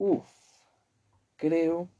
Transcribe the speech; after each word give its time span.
Uf, 0.00 0.24
creo 1.36 1.90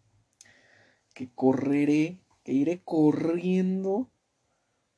que 1.15 1.29
correré, 1.35 2.19
que 2.43 2.53
iré 2.53 2.81
corriendo 2.83 4.11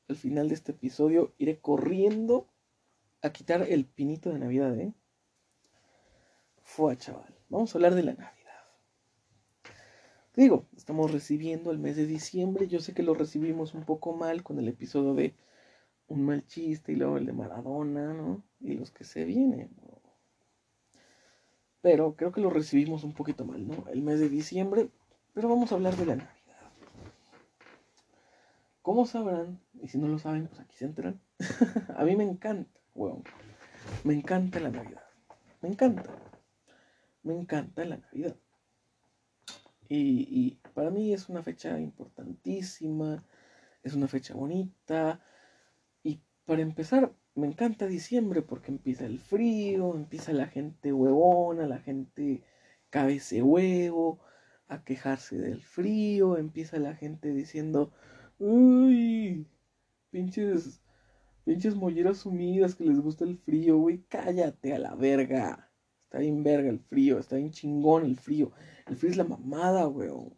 al 0.07 0.15
final 0.15 0.49
de 0.49 0.55
este 0.55 0.71
episodio, 0.71 1.35
iré 1.37 1.59
corriendo 1.59 2.47
a 3.21 3.33
quitar 3.33 3.63
el 3.69 3.87
pinito 3.87 4.31
de 4.31 4.39
Navidad, 4.39 4.79
¿eh? 4.79 4.95
Fue, 6.63 6.97
chaval. 6.97 7.35
Vamos 7.49 7.75
a 7.75 7.79
hablar 7.79 7.97
de 7.97 8.05
la 8.05 8.15
Navidad. 8.15 8.63
Digo, 10.37 10.69
estamos 10.77 11.11
recibiendo 11.11 11.73
el 11.73 11.81
mes 11.81 11.97
de 11.97 12.07
diciembre. 12.07 12.69
Yo 12.69 12.79
sé 12.79 12.95
que 12.95 13.03
lo 13.03 13.15
recibimos 13.15 13.75
un 13.75 13.85
poco 13.85 14.13
mal 14.13 14.45
con 14.45 14.61
el 14.61 14.69
episodio 14.69 15.15
de 15.15 15.35
un 16.07 16.25
mal 16.25 16.47
chiste 16.47 16.93
y 16.93 16.97
luego 16.97 17.17
el 17.17 17.27
de 17.27 17.33
Maradona, 17.33 18.15
¿no? 18.15 18.45
Y 18.61 18.75
los 18.75 18.93
que 18.93 19.03
se 19.03 19.25
vienen. 19.25 19.71
Pero 21.83 22.17
creo 22.17 22.33
que 22.33 22.41
lo 22.41 22.49
recibimos 22.49 23.05
un 23.05 23.13
poquito 23.13 23.45
mal, 23.45 23.67
¿no? 23.67 23.85
El 23.89 24.03
mes 24.03 24.21
de 24.21 24.29
diciembre. 24.29 24.89
Pero 25.35 25.49
vamos 25.49 25.73
a 25.73 25.75
hablar 25.75 25.97
de 25.97 26.07
la 26.07 26.17
Navidad. 26.17 26.73
Como 28.81 29.07
sabrán, 29.07 29.61
y 29.81 29.89
si 29.89 29.99
no 29.99 30.09
lo 30.09 30.19
saben, 30.19 30.47
pues 30.49 30.61
aquí 30.61 30.77
se 30.77 30.87
enteran. 30.87 31.21
a 31.97 32.05
mí 32.05 32.17
me 32.17 32.25
encanta, 32.25 32.81
weón. 32.95 33.25
Me 34.05 34.15
encanta 34.15 34.61
la 34.61 34.71
Navidad. 34.71 35.05
Me 35.61 35.69
encanta. 35.69 36.11
Me 37.23 37.35
encanta 37.35 37.85
la 37.85 37.99
Navidad. 37.99 38.37
Y, 39.89 40.59
para 40.75 40.91
mí 40.91 41.13
es 41.13 41.29
una 41.29 41.43
fecha 41.43 41.79
importantísima, 41.79 43.23
es 43.83 43.95
una 43.95 44.09
fecha 44.09 44.35
bonita. 44.35 45.21
Y 46.03 46.23
para 46.47 46.63
empezar, 46.63 47.13
me 47.35 47.47
encanta 47.47 47.87
diciembre 47.87 48.43
porque 48.43 48.71
empieza 48.71 49.07
el 49.07 49.19
frío, 49.19 49.95
empieza 49.95 50.33
la 50.33 50.47
gente 50.47 50.93
huevona, 50.93 51.67
la 51.67 51.79
gente 51.79 52.43
cabece 52.91 53.43
huevo 53.43 54.21
a 54.69 54.85
quejarse 54.85 55.39
del 55.39 55.63
frío, 55.63 56.37
empieza 56.37 56.79
la 56.79 56.95
gente 56.95 57.33
diciendo, 57.33 57.93
uy, 58.39 59.47
pinches, 60.11 60.83
pinches 61.45 61.75
molleras 61.75 62.19
sumidas 62.19 62.75
que 62.75 62.85
les 62.85 63.01
gusta 63.01 63.25
el 63.25 63.39
frío, 63.39 63.79
güey, 63.79 64.05
cállate 64.09 64.75
a 64.75 64.79
la 64.79 64.95
verga. 64.95 65.71
Está 66.01 66.19
bien 66.19 66.43
verga 66.43 66.69
el 66.69 66.81
frío, 66.81 67.19
está 67.19 67.37
bien 67.37 67.51
chingón 67.51 68.05
el 68.05 68.17
frío. 68.17 68.53
El 68.87 68.97
frío 68.97 69.11
es 69.11 69.17
la 69.17 69.25
mamada, 69.25 69.89
weón. 69.89 70.35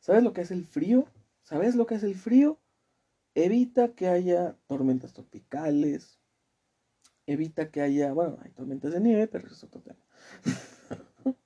¿Sabes 0.00 0.24
lo 0.24 0.32
que 0.32 0.40
es 0.40 0.50
el 0.50 0.64
frío? 0.64 1.06
¿Sabes 1.42 1.76
lo 1.76 1.86
que 1.86 1.94
es 1.96 2.02
el 2.02 2.16
frío? 2.16 2.58
Evita 3.36 3.94
que 3.94 4.08
haya 4.08 4.56
tormentas 4.66 5.12
tropicales. 5.12 6.18
Evita 7.26 7.70
que 7.70 7.82
haya, 7.82 8.14
bueno, 8.14 8.38
hay 8.42 8.50
tormentas 8.52 8.94
de 8.94 9.00
nieve, 9.00 9.26
pero 9.28 9.44
eso 9.46 9.54
es 9.54 9.64
otro 9.64 9.82
tema. 9.82 9.98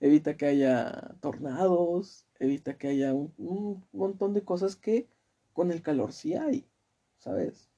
evita 0.00 0.36
que 0.36 0.46
haya 0.46 1.16
tornados. 1.20 2.28
Evita 2.38 2.78
que 2.78 2.86
haya 2.86 3.12
un, 3.12 3.84
montón 3.90 4.34
de 4.34 4.44
cosas 4.44 4.76
que 4.76 5.08
con 5.52 5.72
el 5.72 5.82
calor 5.82 6.12
sí 6.12 6.34
hay. 6.34 6.68
¿Sabes? 7.18 7.68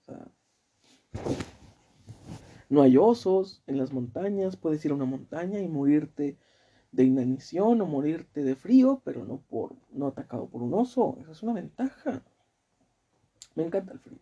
No 2.69 2.83
hay 2.83 2.99
osos 2.99 3.63
en 3.67 3.79
las 3.79 3.95
montañas, 3.95 4.59
puedes 4.59 4.85
ir 4.85 4.91
a 4.91 4.95
una 4.95 5.07
montaña 5.07 5.59
y 5.59 5.69
morirte 5.69 6.37
de 6.91 7.05
inanición 7.05 7.81
o 7.81 7.87
morirte 7.87 8.45
de 8.45 8.57
frío, 8.57 9.01
pero 9.07 9.25
no 9.25 9.41
por 9.41 9.75
no 9.91 10.09
atacado 10.09 10.51
por 10.51 10.63
un 10.63 10.75
oso. 10.75 11.17
Esa 11.23 11.33
es 11.33 11.43
una 11.43 11.55
ventaja. 11.55 12.23
Me 13.55 13.65
encanta 13.65 13.93
el 13.93 14.01
frío. 14.01 14.19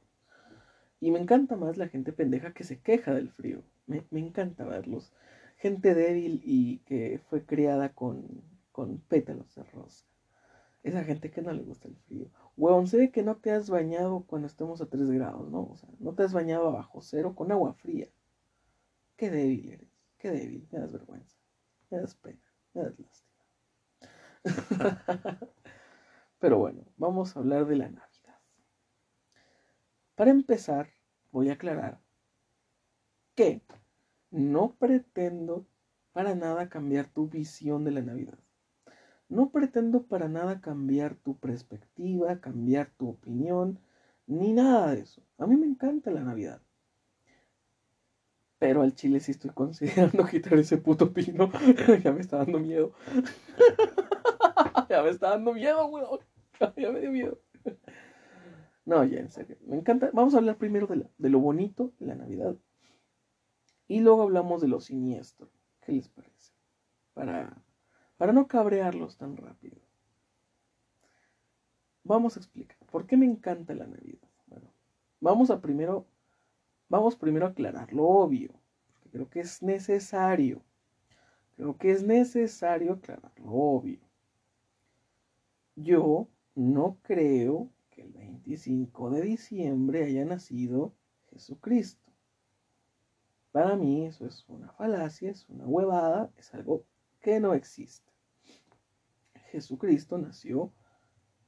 Y 1.00 1.10
me 1.10 1.18
encanta 1.18 1.56
más 1.56 1.76
la 1.76 1.88
gente 1.88 2.12
pendeja 2.12 2.52
que 2.52 2.64
se 2.64 2.80
queja 2.80 3.14
del 3.14 3.30
frío. 3.30 3.62
Me, 3.86 4.04
encanta 4.12 4.64
verlos. 4.64 5.12
Gente 5.56 5.94
débil 5.94 6.42
y 6.44 6.78
que 6.80 7.20
fue 7.28 7.44
criada 7.44 7.92
con, 7.94 8.42
con 8.72 8.98
pétalos 8.98 9.54
de 9.54 9.64
rosa. 9.64 10.04
Esa 10.82 11.04
gente 11.04 11.30
que 11.30 11.42
no 11.42 11.52
le 11.52 11.62
gusta 11.62 11.88
el 11.88 11.96
frío. 11.96 12.26
Huevón, 12.56 12.86
sé 12.86 13.10
que 13.10 13.22
no 13.22 13.36
te 13.36 13.50
has 13.50 13.70
bañado 13.70 14.24
cuando 14.26 14.46
estemos 14.46 14.80
a 14.80 14.86
3 14.86 15.10
grados, 15.10 15.50
¿no? 15.50 15.64
O 15.70 15.76
sea, 15.76 15.88
no 15.98 16.14
te 16.14 16.22
has 16.22 16.32
bañado 16.32 16.68
abajo 16.68 17.00
cero 17.02 17.34
con 17.34 17.52
agua 17.52 17.74
fría. 17.74 18.08
Qué 19.16 19.30
débil 19.30 19.68
eres, 19.68 19.88
qué 20.18 20.30
débil, 20.30 20.66
me 20.70 20.78
das 20.78 20.92
vergüenza, 20.92 21.36
me 21.90 21.98
das 21.98 22.14
pena, 22.14 22.40
me 22.72 22.82
das 22.82 22.98
lástima. 22.98 23.30
Pero 26.38 26.58
bueno, 26.58 26.86
vamos 26.96 27.36
a 27.36 27.40
hablar 27.40 27.66
de 27.66 27.76
la 27.76 27.90
Navidad. 27.90 28.09
Para 30.20 30.32
empezar, 30.32 30.90
voy 31.32 31.48
a 31.48 31.54
aclarar 31.54 31.98
que 33.34 33.62
no 34.30 34.76
pretendo 34.78 35.64
para 36.12 36.34
nada 36.34 36.68
cambiar 36.68 37.08
tu 37.08 37.26
visión 37.26 37.84
de 37.84 37.90
la 37.90 38.02
Navidad. 38.02 38.38
No 39.30 39.48
pretendo 39.48 40.02
para 40.02 40.28
nada 40.28 40.60
cambiar 40.60 41.14
tu 41.14 41.38
perspectiva, 41.38 42.38
cambiar 42.38 42.90
tu 42.98 43.08
opinión, 43.08 43.78
ni 44.26 44.52
nada 44.52 44.94
de 44.94 45.00
eso. 45.00 45.22
A 45.38 45.46
mí 45.46 45.56
me 45.56 45.64
encanta 45.64 46.10
la 46.10 46.20
Navidad. 46.20 46.60
Pero 48.58 48.82
al 48.82 48.94
chile 48.94 49.20
sí 49.20 49.30
estoy 49.30 49.52
considerando 49.52 50.26
quitar 50.30 50.58
ese 50.58 50.76
puto 50.76 51.14
pino. 51.14 51.50
ya 52.04 52.12
me 52.12 52.20
está 52.20 52.36
dando 52.36 52.58
miedo. 52.58 52.92
ya 54.90 55.02
me 55.02 55.08
está 55.08 55.30
dando 55.30 55.54
miedo, 55.54 55.86
weón. 55.86 56.20
ya 56.76 56.90
me 56.90 57.00
dio 57.00 57.10
miedo. 57.10 57.40
No, 58.90 59.04
ya 59.04 59.20
en 59.20 59.30
serio. 59.30 59.56
Me 59.66 59.76
encanta. 59.76 60.10
Vamos 60.12 60.34
a 60.34 60.38
hablar 60.38 60.56
primero 60.58 60.86
de, 60.86 61.06
de 61.16 61.28
lo 61.30 61.40
bonito 61.40 61.92
de 61.98 62.06
la 62.06 62.14
Navidad. 62.14 62.56
Y 63.88 64.00
luego 64.00 64.22
hablamos 64.22 64.60
de 64.60 64.68
lo 64.68 64.80
siniestro. 64.80 65.48
¿Qué 65.80 65.92
les 65.92 66.08
parece? 66.08 66.52
Para, 67.14 67.62
para 68.16 68.32
no 68.32 68.46
cabrearlos 68.46 69.16
tan 69.16 69.36
rápido. 69.36 69.76
Vamos 72.04 72.36
a 72.36 72.40
explicar. 72.40 72.78
¿Por 72.90 73.06
qué 73.06 73.16
me 73.16 73.26
encanta 73.26 73.74
la 73.74 73.86
Navidad? 73.86 74.28
Bueno, 74.46 74.72
vamos 75.20 75.50
a 75.50 75.60
primero 75.60 76.06
Vamos 76.90 77.14
primero 77.14 77.46
a 77.46 77.50
aclarar 77.50 77.92
lo 77.92 78.04
obvio, 78.04 78.50
creo 79.12 79.30
que 79.30 79.38
es 79.38 79.62
necesario. 79.62 80.60
Creo 81.54 81.78
que 81.78 81.92
es 81.92 82.02
necesario 82.02 82.94
aclarar 82.94 83.32
lo 83.38 83.52
obvio. 83.52 84.00
Yo 85.76 86.26
no 86.56 86.98
creo 87.02 87.70
el 88.00 88.12
25 88.12 89.10
de 89.10 89.22
diciembre 89.22 90.04
haya 90.04 90.24
nacido 90.24 90.94
Jesucristo. 91.30 92.10
Para 93.52 93.76
mí 93.76 94.06
eso 94.06 94.26
es 94.26 94.44
una 94.48 94.72
falacia, 94.72 95.30
es 95.30 95.48
una 95.48 95.66
huevada, 95.66 96.32
es 96.36 96.54
algo 96.54 96.84
que 97.20 97.40
no 97.40 97.54
existe. 97.54 98.10
Jesucristo 99.50 100.18
nació 100.18 100.72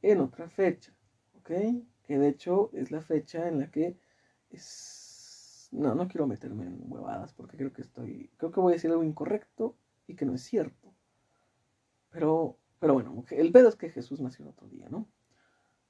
en 0.03 0.21
otra 0.21 0.49
fecha, 0.49 0.93
¿ok? 1.39 1.51
Que 2.03 2.19
de 2.19 2.29
hecho 2.29 2.71
es 2.73 2.91
la 2.91 3.01
fecha 3.01 3.49
en 3.49 3.61
la 3.61 3.71
que 3.71 3.97
es 4.51 5.69
no, 5.73 5.95
no 5.95 6.07
quiero 6.07 6.27
meterme 6.27 6.67
en 6.67 6.81
huevadas 6.85 7.33
porque 7.33 7.57
creo 7.57 7.73
que 7.73 7.83
estoy, 7.83 8.31
creo 8.37 8.53
que 8.53 8.61
voy 8.61 8.73
a 8.73 8.77
decir 8.77 8.91
algo 8.91 9.03
incorrecto 9.03 9.77
y 10.07 10.15
que 10.15 10.27
no 10.27 10.35
es 10.35 10.43
cierto. 10.43 10.95
Pero, 12.11 12.59
pero 12.79 12.93
bueno, 12.93 13.25
el 13.31 13.53
pedo 13.53 13.69
es 13.69 13.77
que 13.77 13.89
Jesús 13.89 14.21
nació 14.21 14.49
otro 14.49 14.69
día, 14.69 14.89
¿no? 14.91 15.09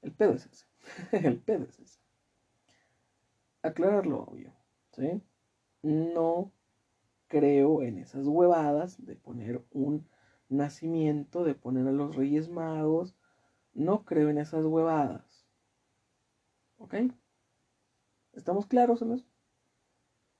El 0.03 0.11
pedo 0.11 0.33
es 0.33 0.45
ese. 0.45 0.65
el 1.27 1.39
pedo 1.39 1.63
es 1.63 1.79
ese. 1.79 1.99
Aclararlo 3.61 4.23
obvio, 4.23 4.53
¿sí? 4.91 5.23
No 5.81 6.51
creo 7.27 7.81
en 7.81 7.97
esas 7.97 8.27
huevadas 8.27 9.03
de 9.05 9.15
poner 9.15 9.63
un 9.71 10.07
nacimiento, 10.49 11.45
de 11.45 11.55
poner 11.55 11.87
a 11.87 11.93
los 11.93 12.15
Reyes 12.15 12.49
Magos. 12.49 13.15
No 13.73 14.03
creo 14.03 14.29
en 14.29 14.37
esas 14.37 14.65
huevadas. 14.65 15.47
¿Ok? 16.77 16.95
¿Estamos 18.33 18.65
claros 18.67 19.01
en 19.01 19.13
eso? 19.13 19.25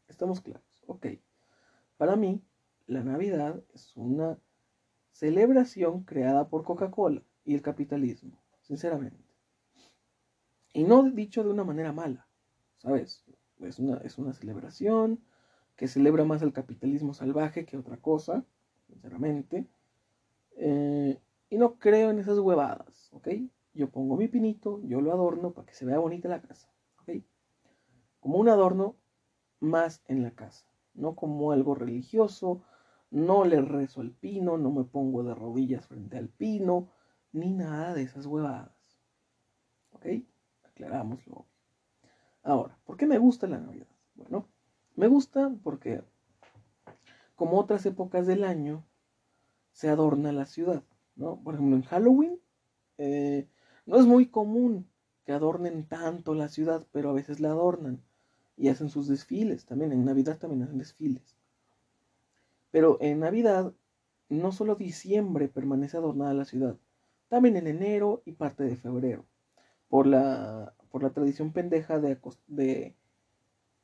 Estamos 0.07 0.41
claros. 0.41 0.83
Ok. 0.87 1.07
Para 1.97 2.17
mí, 2.17 2.43
la 2.85 3.01
Navidad 3.01 3.63
es 3.73 3.95
una 3.95 4.37
celebración 5.13 6.03
creada 6.03 6.49
por 6.49 6.63
Coca-Cola 6.63 7.23
y 7.45 7.55
el 7.55 7.61
capitalismo, 7.61 8.37
sinceramente. 8.61 9.22
Y 10.73 10.83
no 10.83 11.03
dicho 11.03 11.43
de 11.43 11.51
una 11.51 11.63
manera 11.63 11.93
mala, 11.93 12.27
¿sabes? 12.77 13.23
Es 13.61 13.79
una, 13.79 13.97
es 13.97 14.17
una 14.17 14.33
celebración 14.33 15.23
que 15.75 15.87
celebra 15.87 16.25
más 16.25 16.41
el 16.41 16.53
capitalismo 16.53 17.13
salvaje 17.13 17.65
que 17.65 17.77
otra 17.77 17.97
cosa, 17.97 18.43
sinceramente. 18.87 19.67
Eh, 20.57 21.19
y 21.49 21.57
no 21.57 21.77
creo 21.77 22.09
en 22.09 22.19
esas 22.19 22.39
huevadas, 22.39 23.11
¿ok? 23.13 23.29
Yo 23.73 23.89
pongo 23.89 24.17
mi 24.17 24.27
pinito, 24.27 24.81
yo 24.83 25.01
lo 25.01 25.13
adorno 25.13 25.53
para 25.53 25.65
que 25.67 25.73
se 25.73 25.85
vea 25.85 25.99
bonita 25.99 26.27
la 26.27 26.41
casa, 26.41 26.71
¿ok? 27.01 27.23
Como 28.19 28.37
un 28.37 28.49
adorno 28.49 28.95
más 29.59 30.03
en 30.07 30.23
la 30.23 30.31
casa, 30.31 30.67
no 30.93 31.15
como 31.15 31.51
algo 31.51 31.75
religioso, 31.75 32.63
no 33.11 33.45
le 33.45 33.61
rezo 33.61 34.01
al 34.01 34.11
pino, 34.11 34.57
no 34.57 34.71
me 34.71 34.83
pongo 34.83 35.23
de 35.23 35.35
rodillas 35.35 35.85
frente 35.85 36.17
al 36.17 36.29
pino, 36.29 36.89
ni 37.31 37.53
nada 37.53 37.93
de 37.93 38.03
esas 38.03 38.25
huevadas. 38.25 38.75
¿Ok? 39.91 40.05
Aclarámoslo. 40.73 41.45
Ahora, 42.43 42.77
¿por 42.85 42.97
qué 42.97 43.05
me 43.05 43.17
gusta 43.17 43.47
la 43.47 43.59
Navidad? 43.59 43.87
Bueno, 44.15 44.47
me 44.95 45.07
gusta 45.07 45.51
porque, 45.63 46.01
como 47.35 47.59
otras 47.59 47.85
épocas 47.85 48.27
del 48.27 48.43
año, 48.43 48.83
se 49.71 49.89
adorna 49.89 50.31
la 50.31 50.45
ciudad, 50.45 50.83
¿no? 51.15 51.39
Por 51.41 51.55
ejemplo, 51.55 51.75
en 51.75 51.83
Halloween 51.83 52.39
eh, 52.97 53.47
no 53.85 53.97
es 53.97 54.05
muy 54.05 54.27
común 54.27 54.87
que 55.25 55.31
adornen 55.31 55.85
tanto 55.85 56.33
la 56.35 56.47
ciudad, 56.49 56.85
pero 56.91 57.09
a 57.09 57.13
veces 57.13 57.39
la 57.39 57.49
adornan 57.49 58.01
y 58.57 58.69
hacen 58.69 58.89
sus 58.89 59.07
desfiles 59.07 59.65
también. 59.65 59.91
En 59.91 60.05
Navidad 60.05 60.37
también 60.37 60.63
hacen 60.63 60.77
desfiles. 60.77 61.37
Pero 62.71 62.97
en 63.01 63.19
Navidad 63.19 63.73
no 64.29 64.51
solo 64.51 64.75
diciembre 64.75 65.47
permanece 65.47 65.97
adornada 65.97 66.33
la 66.33 66.45
ciudad, 66.45 66.77
también 67.29 67.57
en 67.57 67.67
enero 67.67 68.21
y 68.25 68.33
parte 68.33 68.63
de 68.63 68.75
febrero, 68.75 69.25
por 69.93 70.07
la, 70.07 70.73
por 70.89 71.03
la 71.03 71.11
tradición 71.11 71.53
pendeja 71.53 71.99
de, 71.99 72.17
de, 72.47 72.95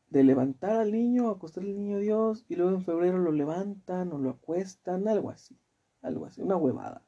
de 0.09 0.23
levantar 0.23 0.77
al 0.77 0.91
niño, 0.91 1.29
acostar 1.29 1.63
al 1.63 1.75
niño 1.75 1.99
Dios, 1.99 2.45
y 2.49 2.55
luego 2.55 2.71
en 2.71 2.83
febrero 2.83 3.19
lo 3.19 3.31
levantan 3.31 4.11
o 4.11 4.17
lo 4.17 4.31
acuestan, 4.31 5.07
algo 5.07 5.29
así, 5.29 5.55
algo 6.01 6.25
así, 6.25 6.41
una 6.41 6.57
huevada, 6.57 7.05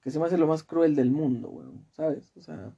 que 0.00 0.10
se 0.10 0.18
me 0.18 0.24
hace 0.24 0.38
lo 0.38 0.46
más 0.46 0.64
cruel 0.64 0.96
del 0.96 1.10
mundo, 1.10 1.50
bueno, 1.50 1.84
¿sabes? 1.90 2.34
O 2.38 2.40
sea, 2.40 2.74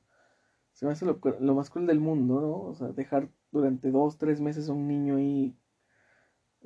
se 0.73 0.87
me 0.87 0.91
hace 0.91 1.07
lo, 1.07 1.21
lo, 1.39 1.55
más 1.55 1.71
cruel 1.71 1.87
del 1.87 2.01
mundo, 2.01 2.41
¿no? 2.41 2.61
O 2.63 2.75
sea, 2.75 2.89
dejar 2.89 3.29
durante 3.53 3.93
dos, 3.93 4.19
tres 4.19 4.41
meses 4.41 4.69
a 4.69 4.73
un 4.73 4.89
niño 4.89 5.19
ahí, 5.19 5.57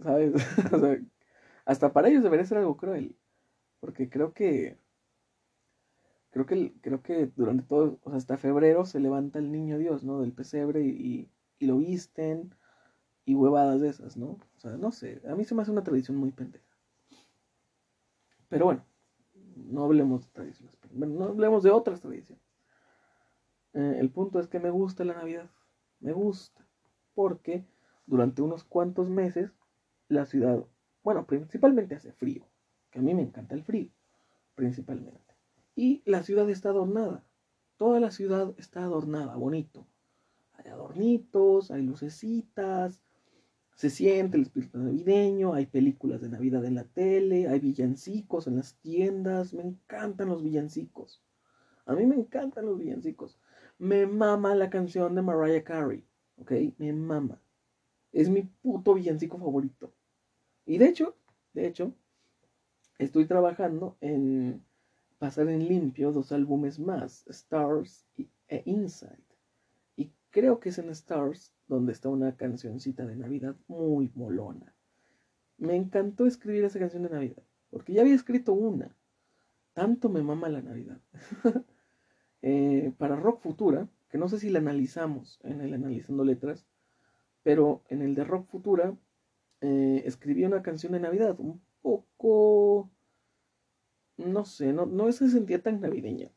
¿sabes? 0.02 0.32
o 0.72 0.78
sea, 0.78 0.98
hasta 1.66 1.92
para 1.92 2.08
ellos 2.08 2.22
debería 2.22 2.46
ser 2.46 2.56
algo 2.56 2.78
cruel. 2.78 3.18
Porque 3.80 4.08
creo 4.08 4.32
que. 4.32 4.78
Creo 6.32 6.46
que, 6.46 6.72
creo 6.80 7.02
que 7.02 7.26
durante 7.36 7.62
todo, 7.64 8.00
o 8.02 8.10
sea, 8.10 8.16
hasta 8.16 8.38
febrero 8.38 8.84
se 8.84 8.98
levanta 8.98 9.38
el 9.38 9.52
niño 9.52 9.78
Dios, 9.78 10.02
¿no? 10.02 10.20
Del 10.20 10.32
pesebre 10.32 10.82
y, 10.82 11.30
y 11.60 11.66
lo 11.66 11.78
visten 11.78 12.54
y 13.24 13.34
huevadas 13.34 13.80
de 13.80 13.88
esas, 13.88 14.16
¿no? 14.16 14.38
O 14.56 14.58
sea, 14.58 14.72
no 14.76 14.90
sé, 14.90 15.22
a 15.28 15.36
mí 15.36 15.44
se 15.44 15.54
me 15.54 15.62
hace 15.62 15.70
una 15.70 15.84
tradición 15.84 16.16
muy 16.16 16.32
pendeja. 16.32 16.66
Pero 18.48 18.64
bueno, 18.64 18.84
no 19.54 19.84
hablemos 19.84 20.26
de 20.26 20.32
tradiciones, 20.32 20.74
no 20.90 21.24
hablemos 21.26 21.62
de 21.62 21.70
otras 21.70 22.00
tradiciones. 22.00 22.44
Eh, 23.74 23.96
el 24.00 24.10
punto 24.10 24.40
es 24.40 24.48
que 24.48 24.58
me 24.58 24.70
gusta 24.70 25.04
la 25.04 25.14
Navidad, 25.14 25.50
me 26.00 26.12
gusta, 26.12 26.66
porque 27.14 27.64
durante 28.06 28.42
unos 28.42 28.64
cuantos 28.64 29.08
meses 29.08 29.54
la 30.08 30.26
ciudad 30.26 30.66
bueno, 31.02 31.26
principalmente 31.26 31.96
hace 31.96 32.12
frío, 32.12 32.46
que 32.90 33.00
a 33.00 33.02
mí 33.02 33.14
me 33.14 33.22
encanta 33.22 33.54
el 33.54 33.64
frío, 33.64 33.90
principalmente. 34.54 35.31
Y 35.74 36.02
la 36.04 36.22
ciudad 36.22 36.48
está 36.50 36.70
adornada, 36.70 37.24
toda 37.76 37.98
la 38.00 38.10
ciudad 38.10 38.54
está 38.58 38.84
adornada, 38.84 39.36
bonito. 39.36 39.86
Hay 40.54 40.70
adornitos, 40.70 41.70
hay 41.70 41.82
lucecitas, 41.82 43.00
se 43.74 43.90
siente 43.90 44.36
el 44.36 44.44
espíritu 44.44 44.78
navideño, 44.78 45.54
hay 45.54 45.66
películas 45.66 46.20
de 46.20 46.28
Navidad 46.28 46.64
en 46.64 46.74
la 46.74 46.84
tele, 46.84 47.48
hay 47.48 47.58
villancicos 47.58 48.46
en 48.46 48.56
las 48.56 48.76
tiendas, 48.76 49.54
me 49.54 49.62
encantan 49.62 50.28
los 50.28 50.42
villancicos. 50.42 51.22
A 51.86 51.94
mí 51.94 52.06
me 52.06 52.14
encantan 52.14 52.66
los 52.66 52.78
villancicos. 52.78 53.38
Me 53.78 54.06
mama 54.06 54.54
la 54.54 54.70
canción 54.70 55.14
de 55.14 55.22
Mariah 55.22 55.64
Carey, 55.64 56.06
¿ok? 56.36 56.52
Me 56.78 56.92
mama. 56.92 57.40
Es 58.12 58.28
mi 58.28 58.42
puto 58.42 58.94
villancico 58.94 59.38
favorito. 59.38 59.92
Y 60.64 60.78
de 60.78 60.86
hecho, 60.86 61.16
de 61.54 61.66
hecho, 61.66 61.92
estoy 62.98 63.26
trabajando 63.26 63.96
en 64.00 64.62
pasar 65.22 65.48
en 65.48 65.68
limpio 65.68 66.10
dos 66.10 66.32
álbumes 66.32 66.80
más, 66.80 67.24
Stars 67.28 68.04
e 68.48 68.62
Inside. 68.66 69.22
Y 69.94 70.10
creo 70.30 70.58
que 70.58 70.70
es 70.70 70.78
en 70.78 70.90
Stars 70.90 71.52
donde 71.68 71.92
está 71.92 72.08
una 72.08 72.36
cancioncita 72.36 73.06
de 73.06 73.14
Navidad 73.14 73.54
muy 73.68 74.10
molona. 74.16 74.74
Me 75.58 75.76
encantó 75.76 76.26
escribir 76.26 76.64
esa 76.64 76.80
canción 76.80 77.04
de 77.04 77.10
Navidad, 77.10 77.44
porque 77.70 77.92
ya 77.92 78.00
había 78.00 78.16
escrito 78.16 78.52
una. 78.52 78.96
Tanto 79.74 80.08
me 80.08 80.24
mama 80.24 80.48
la 80.48 80.60
Navidad. 80.60 81.00
Eh, 82.44 82.92
para 82.98 83.14
Rock 83.14 83.40
Futura, 83.40 83.86
que 84.08 84.18
no 84.18 84.28
sé 84.28 84.40
si 84.40 84.50
la 84.50 84.58
analizamos 84.58 85.38
en 85.44 85.60
el 85.60 85.74
Analizando 85.74 86.24
Letras, 86.24 86.66
pero 87.44 87.84
en 87.88 88.02
el 88.02 88.16
de 88.16 88.24
Rock 88.24 88.48
Futura 88.48 88.96
eh, 89.60 90.02
escribí 90.04 90.44
una 90.44 90.60
canción 90.60 90.94
de 90.94 90.98
Navidad, 90.98 91.36
un 91.38 91.62
poco, 91.82 92.90
no 94.16 94.44
sé, 94.44 94.72
no, 94.72 94.86
no 94.86 95.10
se 95.12 95.28
sentía 95.28 95.62
tan 95.62 95.80
navideña. 95.80 96.30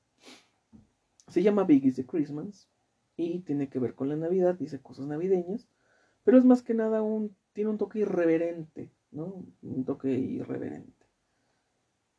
Se 1.28 1.44
llama 1.44 1.64
Big 1.64 1.86
is 1.86 1.96
the 1.96 2.06
Christmas 2.06 2.70
y 3.18 3.40
tiene 3.40 3.70
que 3.70 3.80
ver 3.80 3.96
con 3.96 4.10
la 4.10 4.16
Navidad, 4.16 4.56
dice 4.56 4.82
cosas 4.82 5.08
navideñas, 5.08 5.68
pero 6.24 6.38
es 6.38 6.46
más 6.46 6.62
que 6.62 6.74
nada 6.74 7.02
un, 7.02 7.36
tiene 7.54 7.70
un 7.70 7.78
toque 7.78 8.00
irreverente, 8.00 8.92
¿no? 9.12 9.46
Un 9.62 9.86
toque 9.86 10.10
irreverente. 10.10 11.06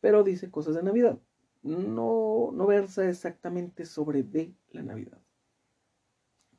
Pero 0.00 0.22
dice 0.24 0.50
cosas 0.50 0.76
de 0.76 0.82
Navidad. 0.82 1.18
No, 1.62 2.52
no 2.52 2.66
versa 2.66 3.08
exactamente 3.08 3.84
sobre 3.84 4.22
de 4.22 4.54
la 4.70 4.82
Navidad. 4.82 5.20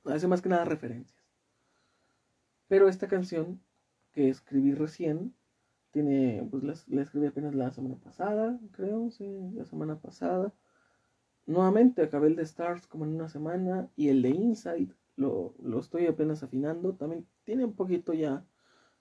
Hace 0.03 0.27
más 0.27 0.41
que 0.41 0.49
nada 0.49 0.65
referencias. 0.65 1.17
Pero 2.67 2.89
esta 2.89 3.07
canción 3.07 3.61
que 4.11 4.29
escribí 4.29 4.73
recién. 4.73 5.33
Tiene, 5.97 6.47
pues 6.51 6.61
la, 6.61 6.73
escribí 7.01 7.25
apenas 7.25 7.55
la 7.55 7.71
semana 7.71 7.95
pasada, 7.95 8.59
creo, 8.71 9.09
sí, 9.09 9.49
la 9.55 9.65
semana 9.65 9.99
pasada. 9.99 10.53
Nuevamente 11.47 12.03
acabé 12.03 12.27
el 12.27 12.35
de 12.35 12.43
Stars 12.43 12.85
como 12.85 13.05
en 13.05 13.15
una 13.15 13.29
semana 13.29 13.89
y 13.95 14.09
el 14.09 14.21
de 14.21 14.29
Inside 14.29 14.93
lo, 15.15 15.55
lo 15.59 15.79
estoy 15.79 16.05
apenas 16.05 16.43
afinando. 16.43 16.93
También 16.93 17.25
tiene 17.45 17.65
un 17.65 17.73
poquito 17.73 18.13
ya, 18.13 18.45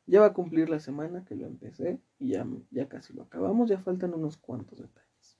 ya 0.06 0.20
va 0.20 0.28
a 0.28 0.32
cumplir 0.32 0.70
la 0.70 0.80
semana 0.80 1.22
que 1.26 1.34
lo 1.34 1.46
empecé 1.46 2.00
y 2.18 2.28
ya, 2.28 2.46
ya 2.70 2.88
casi 2.88 3.12
lo 3.12 3.24
acabamos, 3.24 3.68
ya 3.68 3.78
faltan 3.78 4.14
unos 4.14 4.38
cuantos 4.38 4.78
detalles. 4.78 5.38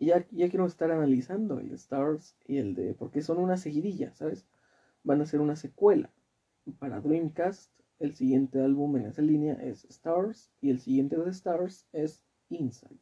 Y 0.00 0.06
ya, 0.06 0.26
ya 0.32 0.48
quiero 0.48 0.66
estar 0.66 0.90
analizando 0.90 1.60
el 1.60 1.68
de 1.68 1.76
Stars 1.76 2.36
y 2.48 2.56
el 2.56 2.74
de, 2.74 2.94
porque 2.94 3.22
son 3.22 3.38
una 3.38 3.58
seguidilla, 3.58 4.12
¿sabes? 4.12 4.44
Van 5.04 5.20
a 5.20 5.26
ser 5.26 5.40
una 5.40 5.54
secuela 5.54 6.10
para 6.80 7.00
Dreamcast 7.00 7.75
el 7.98 8.14
siguiente 8.14 8.60
álbum 8.60 8.96
en 8.96 9.06
esa 9.06 9.22
línea 9.22 9.54
es 9.54 9.84
Stars 9.86 10.50
y 10.60 10.70
el 10.70 10.80
siguiente 10.80 11.16
de 11.16 11.30
Stars 11.30 11.86
es 11.92 12.24
Inside. 12.48 13.00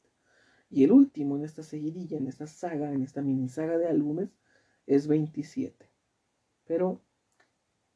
Y 0.71 0.85
el 0.85 0.93
último 0.93 1.37
en 1.37 1.45
esta 1.45 1.63
seguidilla, 1.63 2.19
en 2.19 2.27
esta 2.27 2.47
saga, 2.47 2.93
en 2.93 3.03
esta 3.03 3.23
mini 3.23 3.49
saga 3.49 3.79
de 3.79 3.87
álbumes 3.87 4.31
es 4.87 5.07
27. 5.07 5.89
Pero 6.67 7.01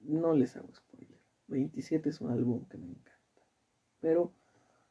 no 0.01 0.33
les 0.35 0.57
hago 0.57 0.73
spoiler. 0.75 1.19
27 1.49 2.11
es 2.11 2.21
un 2.21 2.31
álbum 2.31 2.67
que 2.69 2.79
me 2.79 2.87
encanta. 2.87 3.43
Pero 4.01 4.33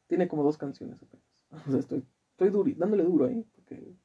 tiene 0.08 0.28
como 0.28 0.44
dos 0.44 0.58
canciones 0.58 1.02
apenas. 1.02 1.26
O 1.68 1.72
sea, 1.72 1.80
estoy, 1.80 2.06
dándole 2.76 3.04
duro 3.04 3.26
ahí 3.26 3.44
porque 3.56 3.96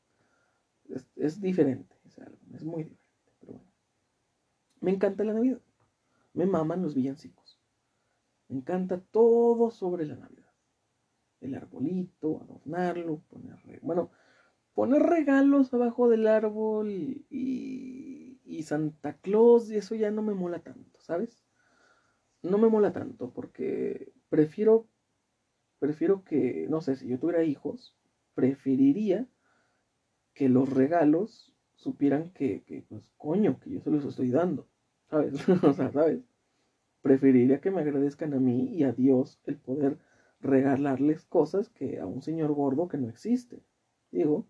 es, 0.89 1.07
es 1.17 1.41
diferente 1.41 1.97
ese 2.05 2.23
álbum, 2.23 2.55
es 2.55 2.65
muy 2.65 2.85
diferente. 2.85 3.33
Pero 3.41 3.53
bueno. 3.55 3.71
Me 4.81 4.91
encanta 4.91 5.25
la 5.25 5.35
Navidad. 5.35 5.61
Me 6.35 6.47
maman 6.47 6.83
los 6.83 6.95
villancicos. 6.95 7.42
Me 8.53 8.59
encanta 8.59 9.01
todo 9.01 9.71
sobre 9.71 10.05
la 10.05 10.15
Navidad. 10.15 10.53
El 11.41 11.55
arbolito, 11.55 12.43
adornarlo, 12.43 13.23
poner, 13.31 13.81
bueno, 13.81 14.11
poner 14.75 15.03
regalos 15.03 15.73
abajo 15.73 16.11
del 16.11 16.27
árbol 16.27 16.91
y, 16.91 18.39
y, 18.45 18.63
Santa 18.63 19.15
Claus 19.15 19.71
y 19.71 19.77
eso 19.77 19.95
ya 19.95 20.11
no 20.11 20.23
me 20.23 20.35
mola 20.35 20.59
tanto, 20.59 21.01
¿sabes? 21.01 21.43
No 22.43 22.59
me 22.59 22.69
mola 22.69 22.93
tanto 22.93 23.33
porque 23.33 24.13
prefiero, 24.29 24.87
prefiero 25.79 26.23
que, 26.23 26.67
no 26.69 26.83
sé, 26.83 26.97
si 26.97 27.09
yo 27.09 27.19
tuviera 27.19 27.45
hijos, 27.45 27.97
preferiría 28.35 29.27
que 30.35 30.51
los 30.51 30.69
regalos 30.69 31.57
supieran 31.75 32.31
que, 32.35 32.65
que 32.65 32.85
pues, 32.87 33.11
coño, 33.17 33.59
que 33.61 33.71
yo 33.71 33.81
se 33.81 33.91
los 33.91 34.05
estoy 34.05 34.31
dando, 34.31 34.69
¿sabes? 35.09 35.33
o 35.65 35.73
sea, 35.73 35.91
¿sabes? 35.91 36.32
Preferiría 37.03 37.61
que 37.61 37.71
me 37.71 37.81
agradezcan 37.81 38.33
a 38.33 38.39
mí 38.39 38.69
y 38.75 38.85
a 38.85 38.93
Dios 38.93 39.41
el 39.45 39.57
poder 39.57 39.99
regalarles 40.41 41.25
cosas 41.25 41.69
que 41.69 42.01
a 42.01 42.07
un 42.07 42.23
señor 42.23 42.53
gordo 42.53 42.89
que 42.89 42.99
no 42.99 43.09
existe. 43.09 43.63
Digo, 44.11 44.47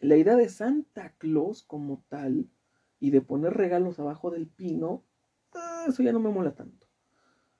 la 0.00 0.16
idea 0.16 0.34
de 0.34 0.48
Santa 0.48 1.14
Claus 1.18 1.62
como 1.62 2.04
tal 2.08 2.48
y 2.98 3.10
de 3.10 3.20
poner 3.20 3.54
regalos 3.54 4.00
abajo 4.00 4.30
del 4.30 4.48
pino, 4.48 5.04
ah, 5.54 5.86
eso 5.88 6.02
ya 6.02 6.12
no 6.12 6.20
me 6.20 6.30
mola 6.30 6.54
tanto. 6.54 6.86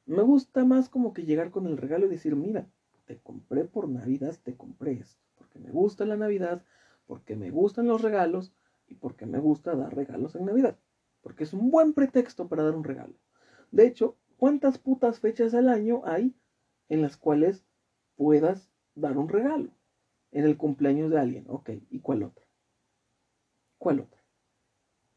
Me 0.06 0.22
gusta 0.22 0.64
más 0.64 0.88
como 0.88 1.12
que 1.12 1.24
llegar 1.24 1.52
con 1.52 1.66
el 1.68 1.76
regalo 1.76 2.06
y 2.06 2.10
decir, 2.10 2.34
mira, 2.34 2.68
te 3.04 3.20
compré 3.20 3.64
por 3.64 3.88
Navidad, 3.88 4.36
te 4.42 4.56
compré 4.56 4.94
esto, 4.94 5.22
porque 5.36 5.60
me 5.60 5.70
gusta 5.70 6.04
la 6.04 6.16
Navidad, 6.16 6.64
porque 7.06 7.36
me 7.36 7.50
gustan 7.50 7.86
los 7.86 8.02
regalos 8.02 8.52
y 8.88 8.94
porque 8.94 9.26
me 9.26 9.38
gusta 9.38 9.76
dar 9.76 9.94
regalos 9.94 10.34
en 10.34 10.46
Navidad, 10.46 10.76
porque 11.20 11.44
es 11.44 11.52
un 11.52 11.70
buen 11.70 11.92
pretexto 11.92 12.48
para 12.48 12.64
dar 12.64 12.74
un 12.74 12.84
regalo. 12.84 13.14
De 13.72 13.86
hecho, 13.86 14.16
¿cuántas 14.36 14.78
putas 14.78 15.18
fechas 15.18 15.54
al 15.54 15.68
año 15.68 16.02
hay 16.04 16.34
en 16.88 17.02
las 17.02 17.16
cuales 17.16 17.64
puedas 18.16 18.70
dar 18.94 19.16
un 19.18 19.28
regalo? 19.28 19.70
En 20.30 20.44
el 20.44 20.56
cumpleaños 20.56 21.10
de 21.10 21.18
alguien, 21.18 21.46
ok. 21.48 21.70
¿Y 21.90 22.00
cuál 22.00 22.22
otra? 22.22 22.46
¿Cuál 23.78 24.00
otra? 24.00 24.22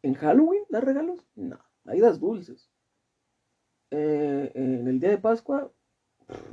¿En 0.02 0.14
Halloween 0.16 0.64
das 0.70 0.84
regalos? 0.84 1.20
No, 1.36 1.60
ahí 1.86 2.00
das 2.00 2.20
dulces. 2.20 2.70
Eh, 3.92 4.52
en 4.56 4.88
el 4.88 5.00
día 5.00 5.10
de 5.10 5.18
Pascua, 5.18 5.72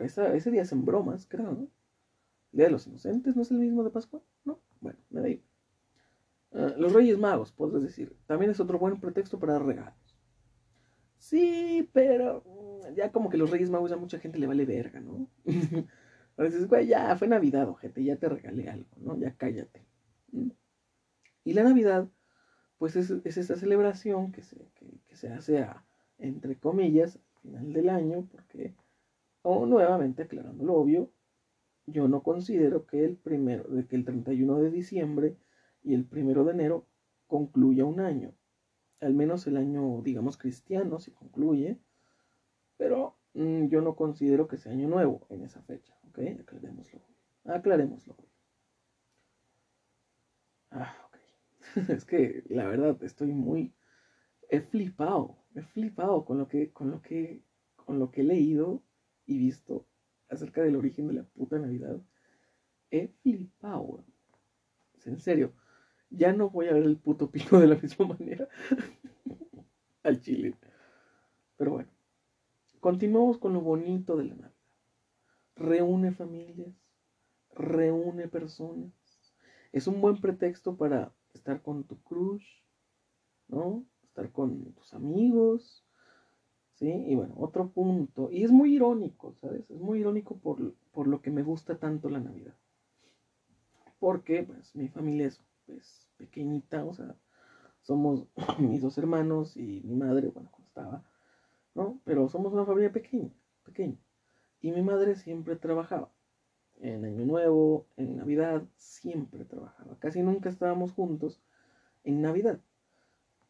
ese 0.00 0.50
día 0.50 0.62
hacen 0.62 0.84
bromas, 0.84 1.26
creo, 1.26 1.52
¿no? 1.52 1.68
¿El 2.52 2.58
Día 2.58 2.66
de 2.66 2.72
los 2.72 2.86
Inocentes 2.86 3.34
no 3.34 3.42
es 3.42 3.50
el 3.50 3.58
mismo 3.58 3.82
de 3.82 3.90
Pascua? 3.90 4.20
No, 4.44 4.60
bueno, 4.80 4.98
me 5.10 5.20
da 5.20 5.28
igual. 5.28 5.48
Ah, 6.52 6.74
los 6.76 6.92
Reyes 6.92 7.18
Magos, 7.18 7.52
podrías 7.52 7.82
decir, 7.82 8.14
también 8.26 8.50
es 8.50 8.60
otro 8.60 8.78
buen 8.78 9.00
pretexto 9.00 9.38
para 9.38 9.54
dar 9.54 9.64
regalos. 9.64 10.01
Sí, 11.22 11.88
pero 11.92 12.42
mm, 12.44 12.94
ya 12.96 13.12
como 13.12 13.30
que 13.30 13.36
los 13.36 13.48
Reyes 13.48 13.70
Magos 13.70 13.92
a 13.92 13.96
mucha 13.96 14.18
gente 14.18 14.40
le 14.40 14.48
vale 14.48 14.66
verga, 14.66 14.98
¿no? 14.98 15.28
a 16.36 16.42
veces, 16.42 16.66
güey, 16.66 16.88
ya 16.88 17.16
fue 17.16 17.28
Navidad, 17.28 17.68
ojete, 17.68 18.02
ya 18.02 18.16
te 18.16 18.28
regalé 18.28 18.68
algo, 18.68 18.90
¿no? 18.96 19.16
Ya 19.16 19.36
cállate. 19.36 19.86
¿Mm? 20.32 20.50
Y 21.44 21.52
la 21.54 21.62
Navidad, 21.62 22.08
pues 22.76 22.96
es, 22.96 23.10
es 23.24 23.36
esta 23.36 23.54
celebración 23.56 24.32
que 24.32 24.42
se, 24.42 24.56
que, 24.74 25.16
se 25.16 25.28
hace 25.28 25.60
a, 25.60 25.84
entre 26.18 26.58
comillas, 26.58 27.16
al 27.16 27.42
final 27.42 27.72
del 27.72 27.88
año, 27.90 28.26
porque, 28.32 28.74
o 29.42 29.64
nuevamente 29.64 30.24
aclarando 30.24 30.64
lo 30.64 30.74
obvio, 30.74 31.12
yo 31.86 32.08
no 32.08 32.24
considero 32.24 32.84
que 32.84 33.04
el 33.04 33.16
primero, 33.16 33.64
que 33.88 33.94
el 33.94 34.04
31 34.04 34.58
de 34.58 34.70
diciembre 34.72 35.36
y 35.84 35.94
el 35.94 36.04
primero 36.04 36.44
de 36.44 36.52
enero 36.52 36.88
concluya 37.28 37.84
un 37.84 38.00
año. 38.00 38.34
Al 39.02 39.14
menos 39.14 39.48
el 39.48 39.56
año, 39.56 40.00
digamos, 40.02 40.38
cristiano 40.38 41.00
si 41.00 41.10
concluye, 41.10 41.76
pero 42.76 43.18
mm, 43.34 43.66
yo 43.66 43.80
no 43.80 43.96
considero 43.96 44.46
que 44.46 44.56
sea 44.56 44.70
año 44.70 44.88
nuevo 44.88 45.26
en 45.28 45.42
esa 45.42 45.60
fecha, 45.62 45.98
¿ok? 46.08 46.20
Aclarémoslo. 46.40 47.00
Aclarémoslo. 47.44 48.16
Ah, 50.70 50.96
ok. 51.08 51.16
es 51.90 52.04
que 52.04 52.44
la 52.48 52.68
verdad 52.68 52.96
estoy 53.02 53.32
muy... 53.32 53.74
He 54.48 54.60
flipado, 54.60 55.36
he 55.56 55.62
flipado 55.62 56.24
con 56.24 56.38
lo 56.38 56.46
que, 56.46 56.70
con 56.72 56.92
lo 56.92 57.02
que, 57.02 57.42
con 57.74 57.98
lo 57.98 58.12
que 58.12 58.20
he 58.20 58.24
leído 58.24 58.84
y 59.26 59.36
visto 59.36 59.84
acerca 60.28 60.62
del 60.62 60.76
origen 60.76 61.08
de 61.08 61.14
la 61.14 61.24
puta 61.24 61.58
Navidad. 61.58 62.00
He 62.92 63.08
flipado, 63.08 64.04
En 65.06 65.18
serio, 65.18 65.54
ya 66.12 66.32
no 66.32 66.50
voy 66.50 66.68
a 66.68 66.74
ver 66.74 66.84
el 66.84 66.98
puto 66.98 67.30
pino 67.30 67.58
de 67.58 67.66
la 67.66 67.76
misma 67.76 68.06
manera 68.06 68.48
al 70.02 70.20
chile. 70.20 70.56
Pero 71.56 71.72
bueno, 71.72 71.90
continuamos 72.80 73.38
con 73.38 73.52
lo 73.52 73.60
bonito 73.60 74.16
de 74.16 74.24
la 74.24 74.34
Navidad. 74.34 74.52
Reúne 75.56 76.12
familias, 76.12 76.74
reúne 77.54 78.28
personas. 78.28 78.92
Es 79.72 79.86
un 79.86 80.00
buen 80.00 80.20
pretexto 80.20 80.76
para 80.76 81.14
estar 81.34 81.62
con 81.62 81.84
tu 81.84 82.02
crush, 82.02 82.44
¿no? 83.48 83.84
Estar 84.02 84.30
con 84.32 84.72
tus 84.72 84.92
amigos, 84.92 85.86
¿sí? 86.74 86.90
Y 86.90 87.14
bueno, 87.14 87.34
otro 87.38 87.70
punto, 87.70 88.30
y 88.30 88.44
es 88.44 88.50
muy 88.50 88.74
irónico, 88.74 89.34
¿sabes? 89.40 89.70
Es 89.70 89.80
muy 89.80 90.00
irónico 90.00 90.36
por, 90.38 90.74
por 90.92 91.06
lo 91.06 91.22
que 91.22 91.30
me 91.30 91.42
gusta 91.42 91.78
tanto 91.78 92.10
la 92.10 92.20
Navidad. 92.20 92.54
Porque, 93.98 94.42
pues, 94.42 94.74
mi 94.74 94.88
familia 94.88 95.28
es 95.28 95.40
pues, 95.66 96.08
pequeñita, 96.16 96.84
o 96.84 96.94
sea, 96.94 97.14
somos 97.82 98.26
mis 98.58 98.80
dos 98.80 98.98
hermanos 98.98 99.56
y 99.56 99.82
mi 99.84 99.94
madre, 99.94 100.28
bueno, 100.28 100.50
cuando 100.50 100.68
estaba, 100.68 101.04
¿no? 101.74 102.00
Pero 102.04 102.28
somos 102.28 102.52
una 102.52 102.64
familia 102.64 102.92
pequeña, 102.92 103.30
pequeña. 103.64 103.96
Y 104.60 104.70
mi 104.70 104.82
madre 104.82 105.16
siempre 105.16 105.56
trabajaba. 105.56 106.10
En 106.80 107.04
Año 107.04 107.24
Nuevo, 107.24 107.86
en 107.96 108.16
Navidad, 108.16 108.62
siempre 108.76 109.44
trabajaba. 109.44 109.96
Casi 109.98 110.22
nunca 110.22 110.48
estábamos 110.48 110.92
juntos 110.92 111.40
en 112.04 112.22
Navidad. 112.22 112.60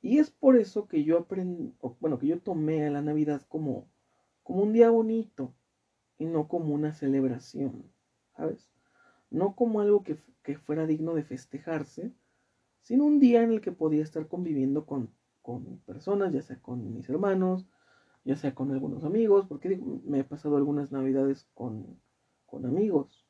Y 0.02 0.18
es 0.18 0.30
por 0.30 0.56
eso 0.56 0.88
que 0.88 1.04
yo 1.04 1.18
aprendí, 1.18 1.74
bueno, 2.00 2.18
que 2.18 2.26
yo 2.26 2.40
tomé 2.40 2.90
la 2.90 3.02
Navidad 3.02 3.42
como, 3.48 3.86
como 4.42 4.62
un 4.62 4.72
día 4.72 4.90
bonito 4.90 5.54
y 6.18 6.26
no 6.26 6.48
como 6.48 6.74
una 6.74 6.92
celebración, 6.92 7.84
¿sabes? 8.36 8.68
No 9.32 9.56
como 9.56 9.80
algo 9.80 10.02
que, 10.02 10.16
que 10.42 10.56
fuera 10.56 10.86
digno 10.86 11.14
de 11.14 11.24
festejarse, 11.24 12.12
sino 12.82 13.04
un 13.04 13.20
día 13.20 13.42
en 13.42 13.52
el 13.52 13.60
que 13.60 13.72
podía 13.72 14.02
estar 14.02 14.26
conviviendo 14.28 14.84
con, 14.84 15.10
personas, 15.86 16.32
ya 16.32 16.42
sea 16.42 16.60
con 16.60 16.94
mis 16.94 17.08
hermanos, 17.08 17.66
ya 18.24 18.36
sea 18.36 18.54
con 18.54 18.70
algunos 18.70 19.04
amigos, 19.04 19.46
porque 19.46 19.80
me 20.04 20.20
he 20.20 20.24
pasado 20.24 20.56
algunas 20.56 20.92
navidades 20.92 21.48
con, 21.54 21.98
amigos, 22.52 23.26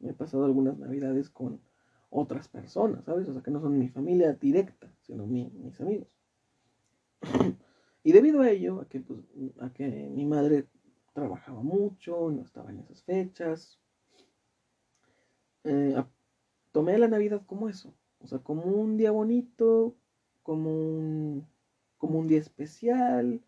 me 0.00 0.10
he 0.10 0.14
pasado 0.14 0.44
algunas 0.44 0.78
navidades 0.78 1.30
con 1.30 1.60
otras 2.10 2.48
personas, 2.48 3.04
¿sabes? 3.04 3.28
O 3.28 3.32
sea, 3.32 3.42
que 3.42 3.50
no 3.50 3.60
son 3.60 3.78
mi 3.78 3.88
familia 3.88 4.32
directa, 4.32 4.92
sino 5.02 5.26
mis 5.26 5.80
amigos. 5.80 6.08
y 8.04 8.12
debido 8.12 8.40
a 8.40 8.50
ello, 8.50 8.80
a 8.80 8.88
que, 8.88 9.00
pues, 9.00 9.20
a 9.60 9.72
que 9.72 9.86
mi 9.88 10.26
madre 10.26 10.66
trabajaba 11.12 11.62
mucho, 11.62 12.30
no 12.30 12.42
estaba 12.42 12.70
en 12.70 12.80
esas 12.80 13.02
fechas, 13.04 13.78
eh, 15.64 16.02
tomé 16.72 16.98
la 16.98 17.08
Navidad 17.08 17.42
como 17.46 17.68
eso, 17.68 17.94
o 18.20 18.26
sea, 18.26 18.38
como 18.38 18.64
un 18.64 18.96
día 18.96 19.10
bonito, 19.10 19.96
como 20.42 20.70
un, 20.70 21.46
como 21.98 22.18
un 22.18 22.28
día 22.28 22.38
especial, 22.40 23.42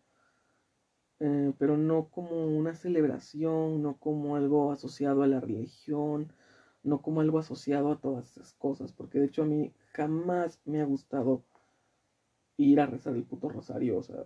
eh, 1.19 1.53
pero 1.57 1.77
no 1.77 2.09
como 2.09 2.45
una 2.47 2.75
celebración, 2.75 3.81
no 3.81 3.97
como 3.97 4.35
algo 4.35 4.71
asociado 4.71 5.23
a 5.23 5.27
la 5.27 5.39
religión, 5.39 6.31
no 6.83 7.01
como 7.01 7.21
algo 7.21 7.39
asociado 7.39 7.91
a 7.91 7.99
todas 7.99 8.31
esas 8.31 8.53
cosas, 8.53 8.93
porque 8.93 9.19
de 9.19 9.25
hecho 9.25 9.43
a 9.43 9.45
mí 9.45 9.73
jamás 9.93 10.61
me 10.65 10.81
ha 10.81 10.85
gustado 10.85 11.43
ir 12.57 12.79
a 12.79 12.85
rezar 12.85 13.15
el 13.15 13.23
puto 13.23 13.49
rosario, 13.49 13.97
o 13.97 14.03
sea, 14.03 14.25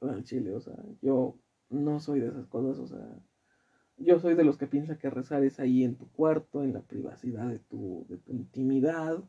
al 0.00 0.24
chile, 0.24 0.54
o 0.54 0.60
sea, 0.60 0.76
yo 1.02 1.38
no 1.70 2.00
soy 2.00 2.20
de 2.20 2.28
esas 2.28 2.46
cosas, 2.46 2.78
o 2.78 2.86
sea, 2.86 3.18
yo 3.96 4.18
soy 4.18 4.34
de 4.34 4.44
los 4.44 4.58
que 4.58 4.66
piensa 4.66 4.98
que 4.98 5.10
rezar 5.10 5.42
es 5.44 5.58
ahí 5.60 5.84
en 5.84 5.96
tu 5.96 6.08
cuarto, 6.10 6.62
en 6.62 6.72
la 6.72 6.82
privacidad 6.82 7.48
de 7.48 7.58
tu, 7.58 8.06
de 8.08 8.18
tu 8.18 8.32
intimidad, 8.32 9.24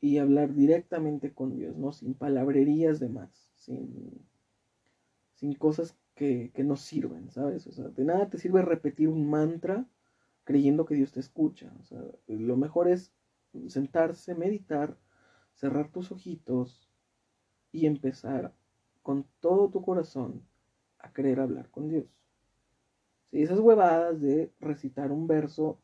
y 0.00 0.18
hablar 0.18 0.54
directamente 0.54 1.32
con 1.32 1.56
Dios, 1.56 1.76
¿no? 1.76 1.92
Sin 1.92 2.14
palabrerías 2.14 3.00
de 3.00 3.08
más, 3.08 3.50
sin, 3.56 4.26
sin 5.34 5.54
cosas 5.54 5.96
que, 6.14 6.50
que 6.54 6.64
no 6.64 6.76
sirven, 6.76 7.30
¿sabes? 7.30 7.66
O 7.66 7.72
sea, 7.72 7.88
de 7.88 8.04
nada 8.04 8.30
te 8.30 8.38
sirve 8.38 8.62
repetir 8.62 9.08
un 9.08 9.28
mantra 9.28 9.86
creyendo 10.44 10.86
que 10.86 10.94
Dios 10.94 11.12
te 11.12 11.20
escucha. 11.20 11.72
Lo 12.26 12.56
mejor 12.56 12.88
es 12.88 13.12
sentarse, 13.66 14.34
meditar, 14.34 14.96
cerrar 15.52 15.90
tus 15.90 16.10
ojitos 16.12 16.88
y 17.72 17.86
empezar 17.86 18.54
con 19.02 19.26
todo 19.40 19.68
tu 19.68 19.82
corazón 19.82 20.42
a 20.98 21.12
querer 21.12 21.40
hablar 21.40 21.70
con 21.70 21.88
Dios. 21.88 22.06
Si 23.30 23.42
esas 23.42 23.60
huevadas 23.60 24.20
de 24.20 24.52
recitar 24.60 25.12
un 25.12 25.26
verso, 25.26 25.78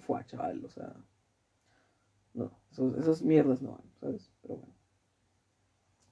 fue 0.00 0.24
chaval, 0.26 0.64
o 0.64 0.68
sea, 0.68 0.94
no, 2.34 2.50
esas 2.70 3.22
mierdas 3.22 3.62
no 3.62 3.72
van, 3.72 3.92
¿sabes? 4.00 4.30
Pero 4.42 4.56
bueno, 4.56 4.74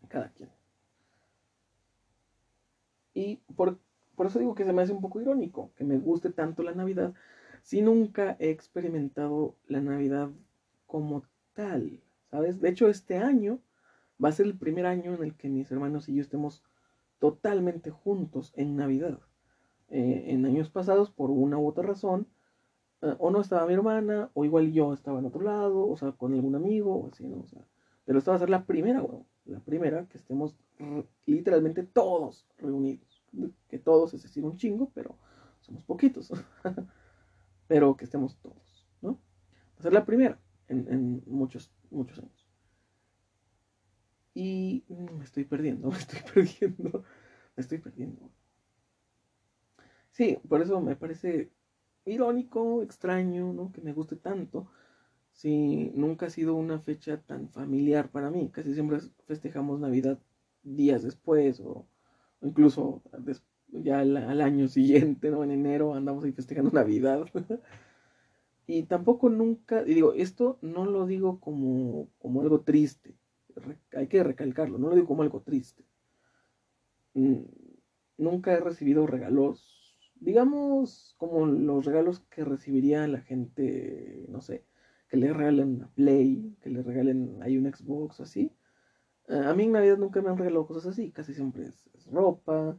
cada 0.09 0.31
quien. 0.33 0.51
Y 3.15 3.37
por, 3.57 3.79
por 4.15 4.27
eso 4.27 4.39
digo 4.39 4.55
que 4.55 4.65
se 4.65 4.73
me 4.73 4.83
hace 4.83 4.93
un 4.93 5.01
poco 5.01 5.21
irónico 5.21 5.73
que 5.77 5.85
me 5.85 5.99
guste 5.99 6.31
tanto 6.31 6.63
la 6.63 6.73
Navidad 6.73 7.15
si 7.63 7.83
nunca 7.83 8.37
he 8.39 8.51
experimentado 8.51 9.57
la 9.67 9.81
Navidad 9.81 10.31
como 10.87 11.25
tal, 11.53 12.03
¿sabes? 12.31 12.61
De 12.61 12.69
hecho, 12.71 12.89
este 12.89 13.19
año 13.19 13.61
va 14.23 14.29
a 14.29 14.33
ser 14.33 14.47
el 14.47 14.59
primer 14.59 14.87
año 14.87 15.15
en 15.15 15.23
el 15.25 15.37
que 15.37 15.49
mis 15.49 15.71
hermanos 15.71 16.09
y 16.09 16.15
yo 16.15 16.23
estemos 16.23 16.63
totalmente 17.19 17.91
juntos 17.91 18.53
en 18.57 18.77
Navidad. 18.77 19.21
Eh, 19.91 20.27
en 20.29 20.47
años 20.47 20.71
pasados, 20.71 21.11
por 21.11 21.31
una 21.31 21.59
u 21.59 21.67
otra 21.67 21.85
razón, 21.85 22.29
eh, 23.03 23.15
o 23.19 23.31
no 23.31 23.41
estaba 23.41 23.67
mi 23.67 23.75
hermana, 23.75 24.31
o 24.35 24.45
igual 24.45 24.73
yo 24.73 24.93
estaba 24.95 25.19
en 25.19 25.27
otro 25.27 25.43
lado, 25.43 25.89
o 25.89 25.97
sea, 25.97 26.13
con 26.13 26.33
algún 26.35 26.55
amigo, 26.55 26.97
o 26.97 27.09
así, 27.09 27.27
¿no? 27.27 27.41
O 27.41 27.47
sea, 27.49 27.65
pero 28.05 28.19
esta 28.19 28.31
va 28.31 28.37
a 28.37 28.41
ser 28.41 28.51
la 28.51 28.67
primera, 28.67 29.03
weón, 29.03 29.27
la 29.45 29.61
primera 29.61 30.07
que 30.07 30.19
estemos 30.19 30.57
literalmente 31.27 31.83
todos 31.83 32.47
reunidos. 32.59 33.23
Que 33.69 33.79
todos, 33.79 34.15
es 34.15 34.23
decir, 34.23 34.45
un 34.45 34.57
chingo, 34.57 34.91
pero 34.95 35.17
somos 35.61 35.85
poquitos. 35.85 36.33
pero 37.69 37.97
que 37.97 38.05
estemos 38.05 38.37
todos, 38.39 38.85
¿no? 39.01 39.13
Va 39.13 39.79
a 39.79 39.83
ser 39.83 39.93
la 39.93 40.05
primera 40.05 40.41
en, 40.67 41.23
muchos, 41.27 41.73
muchos 41.91 42.19
años. 42.19 42.49
Y 44.35 44.85
mm, 44.89 45.19
me 45.19 45.25
estoy 45.25 45.45
perdiendo, 45.45 45.89
me 45.93 45.97
estoy 45.97 46.19
perdiendo, 46.35 47.05
me 47.57 47.61
estoy 47.61 47.79
perdiendo. 47.79 48.29
Sí, 50.11 50.39
por 50.49 50.61
eso 50.63 50.81
me 50.81 50.97
parece 50.97 51.51
irónico, 52.05 52.83
extraño, 52.83 53.53
¿no? 53.53 53.73
Que 53.73 53.81
me 53.81 53.93
guste 53.93 54.17
tanto. 54.17 54.71
Si 55.33 55.91
nunca 55.95 56.27
ha 56.27 56.31
sido 56.31 56.55
una 56.55 56.81
fecha 56.81 57.21
tan 57.23 57.49
familiar 57.51 58.11
para 58.11 58.31
mí. 58.31 58.51
Casi 58.51 58.75
siempre 58.75 58.99
festejamos 59.27 59.81
Navidad 59.81 60.19
días 60.63 61.03
después 61.03 61.61
o, 61.61 61.87
incluso 62.43 63.03
ya 63.69 64.01
al, 64.01 64.41
año 64.41 64.69
siguiente, 64.69 65.31
¿no? 65.31 65.45
En 65.45 65.53
enero 65.53 65.95
andamos 65.95 66.25
ahí 66.25 66.33
festejando 66.33 66.71
Navidad. 66.73 67.27
y 68.67 68.85
tampoco 68.85 69.29
nunca, 69.31 69.83
y 69.87 69.95
digo, 69.95 70.13
esto 70.13 70.59
no 70.63 70.87
lo 70.87 71.07
digo 71.07 71.41
como, 71.41 72.09
como 72.19 72.43
algo 72.43 72.61
triste. 72.63 73.17
hay 73.97 74.09
que 74.09 74.23
recalcarlo, 74.23 74.79
no 74.79 74.89
lo 74.89 74.95
digo 74.97 75.07
como 75.09 75.23
algo 75.23 75.41
triste. 75.43 75.85
Mm, 77.15 77.43
nunca 78.19 78.53
he 78.53 78.61
recibido 78.61 79.07
regalos 79.07 79.80
digamos, 80.21 81.15
como 81.19 81.47
los 81.47 81.85
regalos 81.85 82.21
que 82.31 82.45
recibiría 82.45 83.07
la 83.09 83.21
gente, 83.21 84.27
no 84.29 84.41
sé, 84.41 84.65
que 85.09 85.17
le 85.17 85.33
regalen 85.33 85.77
una 85.77 85.89
Play, 85.89 86.57
que 86.61 86.71
le 86.71 86.83
regalen 86.83 87.43
ahí 87.43 87.57
un 87.57 87.73
Xbox, 87.73 88.21
así. 88.21 88.53
Eh, 89.29 89.43
a 89.45 89.55
mí 89.55 89.65
en 89.65 89.73
Navidad 89.73 89.99
nunca 89.99 90.23
me 90.23 90.31
han 90.31 90.39
regalado 90.39 90.67
cosas 90.67 90.87
así, 90.87 91.11
casi 91.11 91.35
siempre 91.35 91.65
es, 91.65 91.91
ropa, 92.13 92.79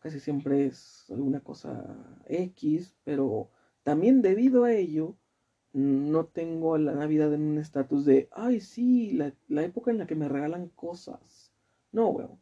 casi 0.00 0.20
siempre 0.20 0.66
es 0.66 1.06
alguna 1.10 1.40
cosa 1.40 2.22
X, 2.26 2.96
pero 3.04 3.50
también 3.82 4.22
debido 4.22 4.64
a 4.64 4.72
ello, 4.72 5.16
no 5.72 6.26
tengo 6.26 6.78
la 6.78 6.94
Navidad 6.94 7.32
en 7.34 7.42
un 7.42 7.58
estatus 7.58 8.04
de, 8.04 8.28
ay, 8.32 8.60
sí, 8.60 9.12
la, 9.12 9.34
la, 9.48 9.64
época 9.64 9.90
en 9.90 9.98
la 9.98 10.06
que 10.06 10.14
me 10.14 10.28
regalan 10.28 10.68
cosas. 10.70 11.52
No, 11.92 12.08
weón. 12.10 12.40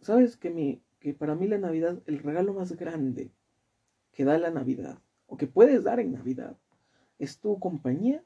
Sabes 0.00 0.36
que, 0.36 0.50
mi, 0.50 0.82
que 1.00 1.14
para 1.14 1.34
mí 1.34 1.48
la 1.48 1.58
Navidad, 1.58 2.00
el 2.06 2.18
regalo 2.18 2.54
más 2.54 2.72
grande 2.76 3.32
que 4.12 4.24
da 4.24 4.38
la 4.38 4.50
Navidad, 4.50 5.00
o 5.26 5.36
que 5.36 5.46
puedes 5.46 5.82
dar 5.82 5.98
en 5.98 6.12
Navidad, 6.12 6.56
es 7.18 7.38
tu 7.38 7.58
compañía. 7.58 8.24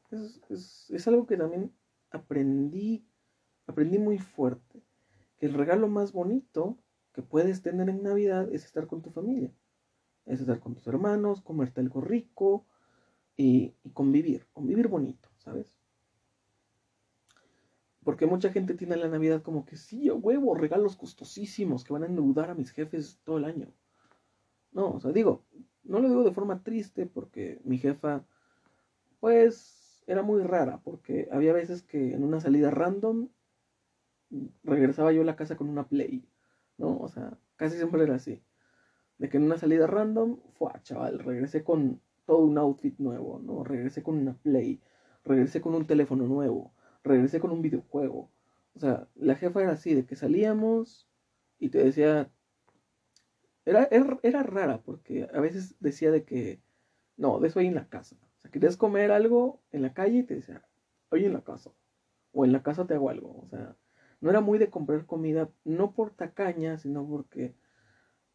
Es, 0.49 1.09
algo 1.09 1.27
que 1.27 1.37
también 1.37 1.73
aprendí, 2.11 3.07
aprendí 3.67 3.99
muy 3.99 4.19
fuerte. 4.19 4.83
Que 5.39 5.47
el 5.47 5.55
regalo 5.55 5.89
más 5.89 6.13
bonito 6.13 6.79
que 7.13 7.23
puedes 7.23 7.63
tener 7.63 7.89
en 7.89 8.03
Navidad 8.03 8.53
es 8.53 8.65
estar 8.65 8.87
con 8.87 9.03
tu 9.03 9.11
familia. 9.11 9.53
Es 10.27 10.41
estar 10.41 10.61
con 10.61 10.75
tus 10.75 10.87
hermanos, 10.87 11.43
comerte 11.43 11.81
algo 11.81 12.01
rico 12.01 12.67
y, 13.37 13.75
y 13.83 13.91
convivir, 13.91 14.47
convivir 14.53 14.89
bonito, 14.89 15.29
¿sabes? 15.37 15.75
Porque 18.05 18.27
mucha 18.27 18.51
gente 18.51 18.75
tiene 18.75 18.97
la 18.97 19.09
Navidad 19.09 19.43
como 19.43 19.65
que 19.65 19.77
sí, 19.77 20.11
huevo, 20.11 20.55
regalos 20.55 20.97
costosísimos 20.97 21.85
que 21.85 21.93
van 21.93 22.03
a 22.05 22.07
endeudar 22.07 22.51
a 22.51 22.55
mis 22.55 22.71
jefes 22.71 23.19
todo 23.25 23.39
el 23.39 23.45
año. 23.45 23.73
No, 24.73 24.91
o 24.91 25.01
sea, 25.01 25.13
digo, 25.13 25.45
no 25.85 26.01
lo 26.01 26.09
digo 26.09 26.25
de 26.25 26.33
forma 26.33 26.63
triste 26.63 27.07
porque 27.07 27.61
mi 27.65 27.79
jefa 27.79 28.25
pues 29.21 30.03
era 30.07 30.23
muy 30.23 30.43
rara, 30.43 30.81
porque 30.85 31.29
había 31.33 31.53
veces 31.53 31.83
que 31.83 32.13
en 32.13 32.25
una 32.25 32.41
salida 32.41 32.71
random 32.71 33.29
regresaba 34.63 35.13
yo 35.13 35.23
a 35.23 35.25
la 35.25 35.37
casa 35.37 35.57
con 35.57 35.69
una 35.69 35.89
Play, 35.89 36.29
¿no? 36.77 36.99
O 36.99 37.09
sea, 37.09 37.39
casi 37.57 37.77
siempre 37.77 38.03
era 38.03 38.17
así. 38.17 38.43
De 39.19 39.29
que 39.29 39.37
en 39.37 39.45
una 39.45 39.57
salida 39.57 39.87
random, 39.87 40.41
fue, 40.59 40.73
chaval, 40.83 41.21
regresé 41.21 41.63
con 41.65 42.01
todo 42.27 42.39
un 42.39 42.59
outfit 42.59 42.99
nuevo, 42.99 43.39
¿no? 43.39 43.65
Regresé 43.65 44.03
con 44.03 44.17
una 44.19 44.35
Play, 44.35 44.83
regresé 45.25 45.61
con 45.61 45.75
un 45.75 45.87
teléfono 45.87 46.27
nuevo, 46.27 46.75
regresé 47.05 47.41
con 47.41 47.53
un 47.53 47.63
videojuego. 47.63 48.31
O 48.75 48.81
sea, 48.81 49.09
la 49.15 49.37
jefa 49.37 49.63
era 49.63 49.73
así, 49.73 49.95
de 49.95 50.07
que 50.07 50.17
salíamos 50.17 51.09
y 51.59 51.69
te 51.69 51.79
decía... 51.85 52.31
Era, 53.67 53.89
era, 54.23 54.43
rara, 54.43 54.83
porque 54.83 55.29
a 55.33 55.41
veces 55.41 55.77
decía 55.81 56.11
de 56.11 56.25
que, 56.25 56.61
no, 57.17 57.41
de 57.41 57.49
eso 57.49 57.61
hay 57.61 57.69
en 57.69 57.77
la 57.77 57.89
casa 57.89 58.17
sea, 58.45 58.51
querías 58.51 58.77
comer 58.77 59.11
algo 59.11 59.61
en 59.73 59.83
la 59.83 59.95
calle 59.95 60.19
y 60.19 60.23
te 60.23 60.35
decía, 60.37 60.63
oye, 61.11 61.27
en 61.27 61.33
la 61.33 61.43
casa. 61.43 61.73
O 62.33 62.45
en 62.45 62.53
la 62.53 62.63
casa 62.63 62.87
te 62.87 62.95
hago 62.95 63.11
algo. 63.11 63.41
O 63.43 63.49
sea, 63.49 63.77
no 64.21 64.31
era 64.31 64.41
muy 64.41 64.59
de 64.59 64.71
comprar 64.71 65.07
comida, 65.07 65.51
no 65.65 65.93
por 65.93 66.11
tacaña, 66.11 66.79
sino 66.79 67.07
porque 67.07 67.55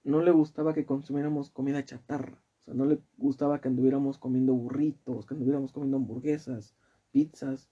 no 0.03 0.21
le 0.21 0.31
gustaba 0.31 0.73
que 0.73 0.85
consumiéramos 0.85 1.51
comida 1.51 1.85
chatarra. 1.85 2.41
O 2.59 2.63
sea, 2.63 2.73
no 2.73 2.85
le 2.85 2.99
gustaba 3.17 3.61
que 3.61 3.67
anduviéramos 3.67 4.17
comiendo 4.17 4.53
burritos, 4.53 5.25
que 5.25 5.33
anduviéramos 5.33 5.71
comiendo 5.71 5.97
hamburguesas, 5.97 6.75
pizzas. 7.11 7.69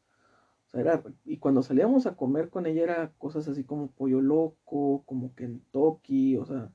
O 0.67 0.71
sea, 0.71 0.81
era, 0.81 1.03
y 1.25 1.37
cuando 1.37 1.63
salíamos 1.63 2.05
a 2.05 2.15
comer 2.15 2.49
con 2.49 2.65
ella 2.65 2.83
era 2.83 3.13
cosas 3.17 3.47
así 3.47 3.63
como 3.63 3.91
pollo 3.91 4.21
loco, 4.21 5.03
como 5.05 5.33
Kentucky, 5.35 6.37
o 6.37 6.45
sea, 6.45 6.71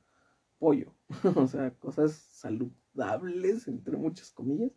pollo. 0.58 0.94
o 1.36 1.46
sea, 1.46 1.72
cosas 1.74 2.12
saludables, 2.12 3.68
entre 3.68 3.96
muchas 3.96 4.30
comillas 4.30 4.72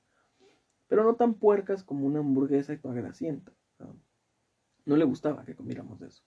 pero 0.88 1.04
no 1.04 1.16
tan 1.16 1.36
puercas 1.36 1.84
como 1.84 2.06
una 2.06 2.20
hamburguesa 2.20 2.76
grasienta. 2.76 3.52
No 4.86 4.96
le 4.96 5.06
gustaba 5.06 5.44
que 5.46 5.56
comiéramos 5.56 6.00
de 6.00 6.08
eso. 6.08 6.24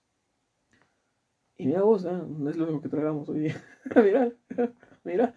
Y 1.55 1.65
mira 1.65 1.81
vos, 1.81 2.05
¿eh? 2.05 2.11
no 2.11 2.49
es 2.49 2.57
lo 2.57 2.65
único 2.65 2.81
que 2.81 2.89
tragamos 2.89 3.27
hoy 3.29 3.39
día. 3.39 3.55
mira, 3.95 4.31
mira. 5.03 5.33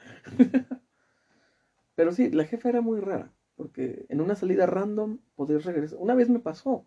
pero 1.95 2.12
sí, 2.12 2.31
la 2.31 2.45
jefa 2.45 2.69
era 2.69 2.81
muy 2.81 3.01
rara, 3.01 3.33
porque 3.57 4.07
en 4.09 4.21
una 4.21 4.35
salida 4.35 4.67
random 4.67 5.19
podías 5.35 5.65
regresar. 5.65 5.99
Una 6.01 6.15
vez 6.15 6.29
me 6.29 6.41
pasó, 6.41 6.87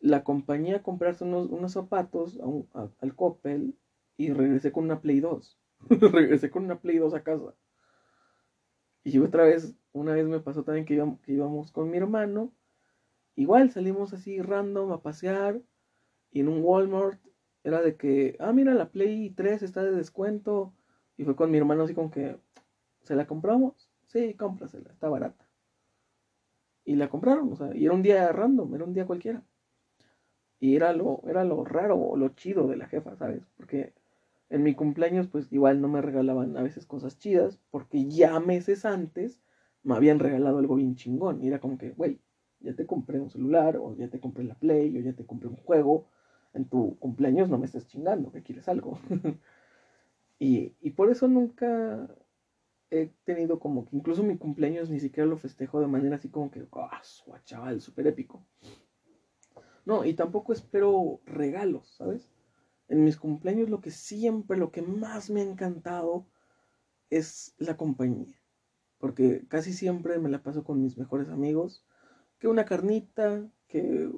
la 0.00 0.18
acompañé 0.18 0.74
a 0.74 0.82
comprarse 0.82 1.24
unos, 1.24 1.72
zapatos 1.72 2.38
al 3.00 3.14
Coppel 3.14 3.76
y 4.16 4.32
regresé 4.32 4.72
con 4.72 4.84
una 4.84 5.00
Play 5.00 5.20
2. 5.20 5.58
regresé 6.12 6.50
con 6.50 6.64
una 6.64 6.80
Play 6.80 6.98
2 6.98 7.14
a 7.14 7.22
casa. 7.22 7.54
Y 9.04 9.18
otra 9.18 9.44
vez, 9.44 9.74
una 9.92 10.12
vez 10.12 10.26
me 10.26 10.40
pasó 10.40 10.64
también 10.64 10.84
que 10.84 10.94
íbamos, 10.94 11.20
que 11.20 11.32
íbamos 11.32 11.70
con 11.72 11.90
mi 11.90 11.98
hermano. 11.98 12.52
Igual 13.36 13.70
salimos 13.70 14.12
así 14.12 14.40
random 14.40 14.92
a 14.92 15.02
pasear. 15.02 15.60
Y 16.32 16.40
en 16.40 16.48
un 16.48 16.62
Walmart 16.62 17.20
era 17.64 17.82
de 17.82 17.96
que, 17.96 18.36
ah, 18.40 18.52
mira, 18.52 18.74
la 18.74 18.90
Play 18.90 19.30
3 19.30 19.62
está 19.62 19.82
de 19.82 19.92
descuento. 19.92 20.74
Y 21.16 21.24
fue 21.24 21.36
con 21.36 21.50
mi 21.50 21.58
hermano 21.58 21.82
así 21.82 21.94
como 21.94 22.10
que, 22.10 22.38
¿se 23.02 23.14
la 23.14 23.26
compramos? 23.26 23.90
Sí, 24.06 24.34
cómprasela, 24.34 24.90
está 24.90 25.08
barata. 25.08 25.46
Y 26.84 26.96
la 26.96 27.08
compraron, 27.08 27.52
o 27.52 27.56
sea, 27.56 27.76
y 27.76 27.84
era 27.84 27.94
un 27.94 28.02
día 28.02 28.32
random, 28.32 28.74
era 28.74 28.84
un 28.84 28.94
día 28.94 29.06
cualquiera. 29.06 29.44
Y 30.60 30.76
era 30.76 30.92
lo, 30.92 31.22
era 31.26 31.44
lo 31.44 31.64
raro 31.64 31.96
o 31.96 32.16
lo 32.16 32.28
chido 32.30 32.68
de 32.68 32.76
la 32.76 32.86
jefa, 32.86 33.16
¿sabes? 33.16 33.42
Porque 33.56 33.94
en 34.50 34.62
mi 34.62 34.74
cumpleaños, 34.74 35.28
pues 35.28 35.50
igual 35.52 35.80
no 35.80 35.88
me 35.88 36.02
regalaban 36.02 36.56
a 36.56 36.62
veces 36.62 36.86
cosas 36.86 37.18
chidas, 37.18 37.60
porque 37.70 38.06
ya 38.08 38.38
meses 38.40 38.84
antes 38.84 39.40
me 39.82 39.94
habían 39.94 40.18
regalado 40.18 40.58
algo 40.58 40.76
bien 40.76 40.96
chingón. 40.96 41.42
Y 41.42 41.48
era 41.48 41.60
como 41.60 41.78
que, 41.78 41.90
güey, 41.90 42.20
ya 42.60 42.74
te 42.74 42.86
compré 42.86 43.20
un 43.20 43.30
celular, 43.30 43.78
o 43.78 43.96
ya 43.96 44.08
te 44.08 44.20
compré 44.20 44.44
la 44.44 44.54
Play, 44.54 44.96
o 44.98 45.00
ya 45.00 45.14
te 45.14 45.24
compré 45.24 45.48
un 45.48 45.56
juego. 45.56 46.06
En 46.52 46.66
tu 46.66 46.98
cumpleaños 46.98 47.48
no 47.48 47.58
me 47.58 47.66
estés 47.66 47.86
chingando, 47.86 48.32
que 48.32 48.42
quieres 48.42 48.68
algo. 48.68 48.98
y, 50.38 50.74
y 50.80 50.90
por 50.90 51.10
eso 51.10 51.28
nunca 51.28 52.08
he 52.90 53.10
tenido 53.24 53.60
como 53.60 53.86
que 53.86 53.96
incluso 53.96 54.22
mi 54.22 54.36
cumpleaños 54.36 54.90
ni 54.90 54.98
siquiera 54.98 55.28
lo 55.28 55.36
festejo 55.36 55.80
de 55.80 55.86
manera 55.86 56.16
así 56.16 56.28
como 56.28 56.50
que, 56.50 56.66
ah, 56.72 57.00
chaval, 57.44 57.80
súper 57.80 58.08
épico. 58.08 58.44
No, 59.84 60.04
y 60.04 60.14
tampoco 60.14 60.52
espero 60.52 61.20
regalos, 61.24 61.94
¿sabes? 61.96 62.30
En 62.88 63.04
mis 63.04 63.16
cumpleaños 63.16 63.70
lo 63.70 63.80
que 63.80 63.90
siempre, 63.90 64.56
lo 64.56 64.72
que 64.72 64.82
más 64.82 65.30
me 65.30 65.40
ha 65.40 65.44
encantado 65.44 66.26
es 67.08 67.54
la 67.58 67.76
compañía. 67.76 68.40
Porque 68.98 69.46
casi 69.48 69.72
siempre 69.72 70.18
me 70.18 70.28
la 70.28 70.42
paso 70.42 70.64
con 70.64 70.82
mis 70.82 70.98
mejores 70.98 71.28
amigos. 71.28 71.84
Que 72.38 72.48
una 72.48 72.64
carnita, 72.64 73.50
que 73.68 74.10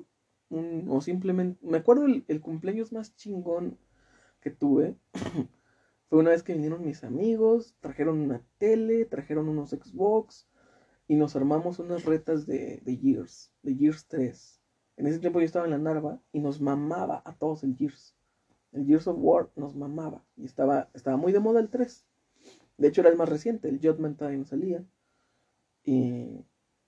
un, 0.49 0.87
o 0.89 1.01
simplemente... 1.01 1.59
Me 1.65 1.79
acuerdo 1.79 2.07
el, 2.07 2.41
cumpleaños 2.41 2.93
más 2.93 3.17
chingón 3.17 3.79
que 4.41 4.51
tuve. 4.51 4.97
Fue 6.09 6.19
una 6.19 6.31
vez 6.31 6.43
que 6.43 6.53
vinieron 6.55 6.85
mis 6.85 7.05
amigos, 7.05 7.77
trajeron 7.81 8.21
una 8.21 8.45
tele, 8.59 9.07
trajeron 9.07 9.49
unos 9.49 9.71
Xbox 9.71 10.47
y 11.09 11.17
nos 11.17 11.37
armamos 11.37 11.79
unas 11.79 12.05
retas 12.05 12.47
de, 12.47 12.83
de 12.85 12.97
Gears, 12.97 13.53
de 13.63 13.75
Gears 13.75 14.07
3. 14.09 14.62
En 14.97 15.07
ese 15.07 15.19
tiempo 15.19 15.41
yo 15.41 15.47
estaba 15.47 15.65
en 15.65 15.73
la 15.73 15.79
Narva 15.79 16.21
y 16.33 16.41
nos 16.41 16.61
mamaba 16.61 17.23
a 17.25 17.35
todos 17.35 17.65
el 17.65 17.77
Gears 17.77 18.15
el 18.73 18.87
Gears 18.87 19.07
of 19.07 19.17
War 19.19 19.51
nos 19.55 19.77
mamaba 19.77 20.25
y 20.37 20.45
estaba, 20.45 20.89
estaba 20.95 21.17
muy 21.17 21.33
de 21.33 21.41
moda 21.41 21.61
el 21.61 21.69
3. 21.69 22.07
De 22.79 22.89
hecho 22.89 23.03
era 23.03 23.11
el 23.11 23.17
más 23.17 23.29
reciente, 23.29 23.69
el 23.69 23.79
Judgment 23.79 24.19
Time 24.19 24.45
salía 24.45 24.85
y, 25.85 26.45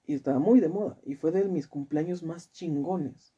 y 0.06 0.14
estaba 0.14 0.38
muy 0.38 0.60
de 0.60 0.68
moda 0.68 0.98
y 1.04 1.14
fue 1.14 1.30
de 1.30 1.44
mis 1.44 1.68
cumpleaños 1.68 2.22
más 2.22 2.50
chingones. 2.52 3.34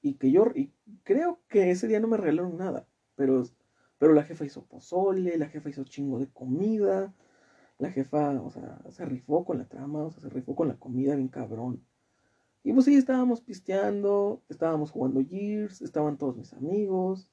Y 0.00 0.14
que 0.14 0.30
yo 0.30 0.46
y 0.54 0.72
creo 1.02 1.40
que 1.48 1.70
ese 1.70 1.88
día 1.88 2.00
no 2.00 2.08
me 2.08 2.16
regalaron 2.16 2.56
nada, 2.56 2.86
pero, 3.16 3.42
pero 3.98 4.12
la 4.12 4.22
jefa 4.22 4.44
hizo 4.44 4.64
pozole, 4.64 5.36
la 5.36 5.48
jefa 5.48 5.70
hizo 5.70 5.84
chingo 5.84 6.18
de 6.18 6.28
comida, 6.28 7.12
la 7.78 7.90
jefa, 7.90 8.40
o 8.40 8.50
sea, 8.50 8.80
se 8.90 9.04
rifó 9.04 9.44
con 9.44 9.58
la 9.58 9.68
trama, 9.68 10.04
o 10.04 10.10
sea, 10.10 10.20
se 10.20 10.28
rifó 10.28 10.54
con 10.54 10.68
la 10.68 10.78
comida 10.78 11.16
bien 11.16 11.28
cabrón. 11.28 11.84
Y 12.64 12.72
pues 12.72 12.86
sí, 12.86 12.96
estábamos 12.96 13.42
pisteando, 13.42 14.42
estábamos 14.48 14.90
jugando 14.90 15.22
Gears, 15.22 15.82
estaban 15.82 16.16
todos 16.16 16.34
mis 16.34 16.54
amigos, 16.54 17.30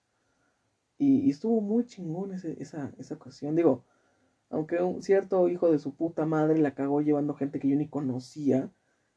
y, 0.97 1.29
estuvo 1.31 1.61
muy 1.61 1.85
chingón 1.85 2.33
esa, 2.33 2.93
esa 2.97 3.15
ocasión. 3.15 3.55
Digo, 3.55 3.85
aunque 4.49 4.83
un 4.83 5.01
cierto 5.01 5.47
hijo 5.47 5.71
de 5.71 5.79
su 5.79 5.95
puta 5.95 6.25
madre 6.25 6.59
la 6.59 6.75
cagó 6.75 7.01
llevando 7.01 7.33
gente 7.33 7.59
que 7.59 7.69
yo 7.69 7.77
ni 7.77 7.87
conocía, 7.87 8.69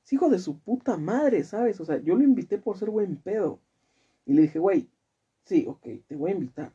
es 0.05 0.13
hijo 0.13 0.31
de 0.31 0.39
su 0.39 0.61
puta 0.61 0.97
madre, 0.97 1.43
¿sabes? 1.43 1.81
O 1.81 1.85
sea, 1.85 2.01
yo 2.01 2.15
lo 2.15 2.23
invité 2.23 2.59
por 2.59 2.79
ser 2.79 2.91
buen 2.91 3.17
pedo. 3.17 3.61
Y 4.25 4.35
le 4.35 4.43
dije, 4.43 4.61
güey, 4.61 4.89
sí, 5.45 5.67
ok, 5.69 5.87
te 6.07 6.17
voy 6.17 6.31
a 6.31 6.35
invitar. 6.35 6.73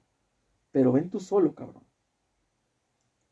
Pero 0.71 0.91
ven 0.91 1.09
tú 1.09 1.19
solo, 1.21 1.55
cabrón. 1.55 1.83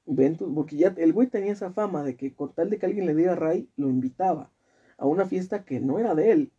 Ven 0.06 0.38
tú, 0.38 0.54
porque 0.56 0.78
ya 0.78 0.96
el 0.98 1.14
güey 1.14 1.28
tenía 1.28 1.52
esa 1.52 1.72
fama 1.74 2.04
de 2.04 2.16
que 2.16 2.34
con 2.34 2.54
tal 2.54 2.70
de 2.70 2.80
que 2.80 2.86
alguien 2.86 3.06
le 3.06 3.14
diera 3.14 3.36
ray, 3.36 3.70
lo 3.76 3.90
invitaba 3.90 4.52
a 4.98 5.06
una 5.06 5.26
fiesta 5.26 5.66
que 5.66 5.80
no 5.80 6.00
era 6.00 6.16
de 6.16 6.32
él. 6.32 6.54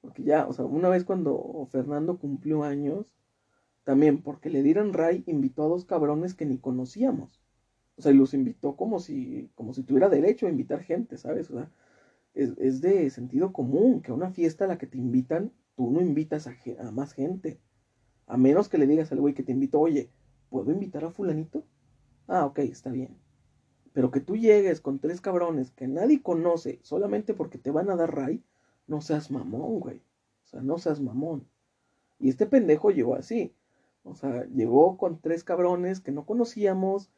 Porque 0.00 0.22
ya, 0.24 0.46
o 0.46 0.52
sea, 0.52 0.64
una 0.66 0.88
vez 0.88 1.04
cuando 1.04 1.66
Fernando 1.70 2.18
cumplió 2.18 2.64
años, 2.64 3.12
también 3.84 4.22
porque 4.22 4.50
le 4.50 4.62
dieron 4.62 4.92
ray 4.92 5.24
invitó 5.26 5.64
a 5.64 5.68
dos 5.68 5.84
cabrones 5.84 6.34
que 6.34 6.46
ni 6.46 6.58
conocíamos. 6.58 7.40
O 7.96 8.02
sea, 8.02 8.12
y 8.12 8.16
los 8.16 8.34
invitó 8.34 8.76
como 8.76 9.00
si, 9.00 9.50
como 9.54 9.74
si 9.74 9.82
tuviera 9.84 10.08
derecho 10.08 10.46
a 10.46 10.50
invitar 10.50 10.82
gente, 10.82 11.16
¿sabes? 11.18 11.50
O 11.50 11.54
sea, 11.54 11.70
es, 12.34 12.52
es 12.58 12.80
de 12.82 13.10
sentido 13.10 13.52
común 13.52 14.02
que 14.02 14.12
a 14.12 14.14
una 14.14 14.30
fiesta 14.32 14.64
a 14.66 14.68
la 14.68 14.78
que 14.78 14.86
te 14.88 14.98
invitan, 14.98 15.52
tú 15.76 15.90
no 15.90 16.00
invitas 16.02 16.46
a, 16.48 16.56
a 16.80 16.90
más 16.92 17.12
gente. 17.14 17.60
A 18.26 18.36
menos 18.36 18.68
que 18.68 18.78
le 18.78 18.86
digas 18.86 19.12
al 19.12 19.20
güey 19.20 19.34
que 19.34 19.42
te 19.44 19.52
invitó, 19.52 19.80
oye, 19.80 20.10
¿puedo 20.50 20.70
invitar 20.72 21.04
a 21.04 21.10
fulanito? 21.10 21.64
Ah, 22.28 22.46
ok, 22.46 22.60
está 22.60 22.90
bien. 22.92 23.23
Pero 23.94 24.10
que 24.10 24.20
tú 24.20 24.36
llegues 24.36 24.80
con 24.80 24.98
tres 24.98 25.20
cabrones 25.20 25.70
que 25.70 25.86
nadie 25.86 26.20
conoce 26.20 26.80
solamente 26.82 27.32
porque 27.32 27.58
te 27.58 27.70
van 27.70 27.88
a 27.90 27.96
dar 27.96 28.12
ray, 28.14 28.42
no 28.88 29.00
seas 29.00 29.30
mamón, 29.30 29.78
güey. 29.78 29.98
O 30.44 30.46
sea, 30.48 30.60
no 30.62 30.78
seas 30.78 31.00
mamón. 31.00 31.46
Y 32.18 32.28
este 32.28 32.44
pendejo 32.46 32.90
llegó 32.90 33.14
así. 33.14 33.54
O 34.02 34.16
sea, 34.16 34.46
llegó 34.46 34.98
con 34.98 35.20
tres 35.20 35.44
cabrones 35.44 36.00
que 36.00 36.10
no 36.10 36.26
conocíamos. 36.26 37.08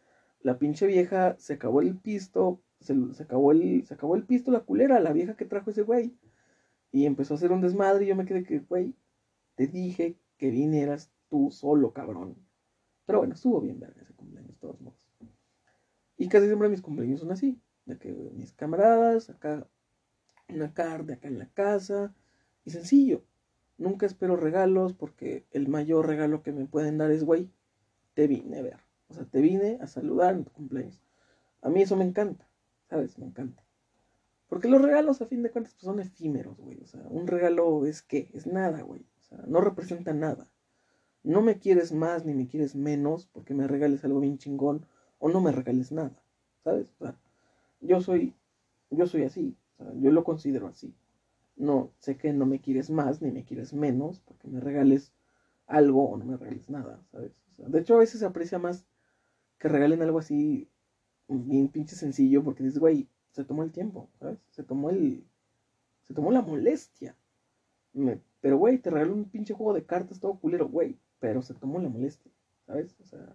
La 0.43 0.59
pinche 0.59 0.87
vieja 0.87 1.35
se 1.39 1.55
acabó 1.55 1.81
el 1.81 1.97
pisto. 1.97 2.61
Se, 2.81 2.95
acabó 3.21 3.53
el, 3.53 3.87
se 3.87 3.95
acabó 3.95 4.15
el 4.15 4.25
pisto 4.25 4.51
la 4.51 4.61
culera, 4.61 5.01
la 5.01 5.15
vieja 5.15 5.35
que 5.35 5.47
trajo 5.47 5.71
ese 5.71 5.83
güey. 5.83 6.15
Y 6.93 7.07
empezó 7.07 7.33
a 7.35 7.37
hacer 7.39 7.53
un 7.53 7.63
desmadre 7.63 8.05
y 8.05 8.09
yo 8.09 8.17
me 8.17 8.27
quedé 8.27 8.45
que, 8.45 8.59
güey, 8.61 8.95
te 9.55 9.67
dije 9.67 10.19
que 10.37 10.51
vinieras 10.51 11.11
tú 11.31 11.51
solo, 11.51 11.93
cabrón. 11.95 12.37
Pero 13.07 13.21
bueno, 13.21 13.35
estuvo 13.35 13.63
bien 13.63 13.81
ver 13.81 13.95
ese 13.99 14.13
cumpleaños, 14.13 14.59
todos 14.59 14.81
modos. 14.81 14.96
Y 16.17 16.29
casi 16.29 16.47
siempre 16.47 16.69
mis 16.69 16.83
cumpleaños 16.83 17.21
son 17.21 17.33
así. 17.33 17.61
De 17.85 17.99
que 17.99 18.13
mis 18.13 18.53
camaradas, 18.53 19.31
acá 19.31 19.67
una 20.49 20.73
carne, 20.73 21.15
acá 21.15 21.29
en 21.29 21.39
la 21.39 21.49
casa. 21.49 22.15
Y 22.65 22.71
sencillo. 22.71 23.23
Nunca 23.79 24.07
espero 24.07 24.37
regalos 24.37 24.95
porque 24.95 25.47
el 25.51 25.69
mayor 25.69 26.07
regalo 26.07 26.43
que 26.43 26.53
me 26.53 26.67
pueden 26.67 26.99
dar 26.99 27.11
es, 27.11 27.25
güey, 27.25 27.51
te 28.15 28.27
vine 28.27 28.59
a 28.59 28.63
ver. 28.63 28.81
O 29.09 29.15
sea, 29.15 29.25
te 29.25 29.41
vine 29.41 29.79
a 29.81 29.87
saludar 29.87 30.35
en 30.35 30.45
tu 30.45 30.53
cumpleaños. 30.53 31.01
A 31.61 31.69
mí 31.69 31.83
eso 31.83 31.97
me 31.97 32.05
encanta, 32.05 32.49
¿sabes? 32.89 33.19
Me 33.19 33.27
encanta. 33.27 33.63
Porque 34.49 34.69
los 34.69 34.81
regalos, 34.81 35.21
a 35.21 35.27
fin 35.27 35.43
de 35.43 35.51
cuentas, 35.51 35.75
pues 35.75 35.85
son 35.85 36.01
efímeros, 36.01 36.59
güey. 36.59 36.81
O 36.81 36.87
sea, 36.87 37.03
un 37.09 37.27
regalo 37.27 37.85
es 37.87 38.03
qué? 38.03 38.31
Es 38.33 38.47
nada, 38.47 38.83
güey. 38.83 39.03
O 39.21 39.23
sea, 39.23 39.45
no 39.47 39.61
representa 39.61 40.15
nada. 40.15 40.49
No 41.23 41.43
me 41.43 41.59
quieres 41.59 41.93
más 41.93 42.25
ni 42.25 42.35
me 42.35 42.47
quieres 42.47 42.77
menos 42.77 43.27
porque 43.27 43.55
me 43.55 43.67
regales 43.67 44.05
algo 44.05 44.21
bien 44.21 44.39
chingón 44.39 44.87
o 45.27 45.29
no 45.29 45.41
me 45.41 45.51
regales 45.51 45.91
nada, 45.91 46.23
¿sabes? 46.63 46.93
O 47.01 47.05
sea, 47.05 47.17
yo 47.81 48.01
soy, 48.01 48.33
yo 48.91 49.07
soy 49.07 49.25
así, 49.25 49.57
o 49.79 49.85
sea, 49.85 49.93
yo 49.95 50.13
lo 50.13 50.23
considero 50.23 50.69
así. 50.69 50.95
No, 51.57 51.91
sé 51.99 52.17
que 52.17 52.33
no 52.33 52.47
me 52.47 52.61
quieres 52.61 52.91
más 52.91 53.23
ni 53.23 53.33
me 53.33 53.45
quieres 53.45 53.73
menos 53.73 54.21
porque 54.21 54.47
me 54.47 54.61
regales 54.61 55.13
algo 55.67 56.11
o 56.11 56.17
no 56.17 56.25
me 56.25 56.37
regales 56.37 56.71
nada, 56.71 57.03
¿sabes? 57.11 57.33
de 57.57 57.81
hecho, 57.81 57.95
a 57.95 57.99
veces 57.99 58.21
se 58.21 58.27
aprecia 58.27 58.59
más 58.59 58.85
que 59.59 59.69
regalen 59.69 60.03
algo 60.03 60.19
así 60.19 60.69
bien 61.27 61.69
pinche 61.69 61.97
sencillo 61.97 62.45
porque 62.45 62.63
dices, 62.63 62.79
güey, 62.79 63.09
se 63.31 63.45
tomó 63.45 63.65
el 63.65 63.73
tiempo, 63.73 64.09
¿sabes? 64.21 64.39
Se 64.51 64.63
tomó 64.63 64.91
el, 64.91 65.25
se 66.05 66.15
tomó 66.15 66.31
la 66.31 66.43
molestia. 66.43 67.17
pero, 68.41 68.59
güey, 68.59 68.79
te 68.79 68.91
regaló 68.91 69.15
un 69.15 69.25
pinche 69.25 69.55
juego 69.55 69.73
de 69.73 69.85
cartas 69.85 70.21
todo 70.21 70.39
culero, 70.39 70.69
güey, 70.69 70.99
pero 71.19 71.43
se 71.43 71.55
tomó 71.55 71.81
la 71.81 71.89
molestia, 71.89 72.31
¿sabes? 72.67 72.95
O 73.01 73.05
sea, 73.07 73.35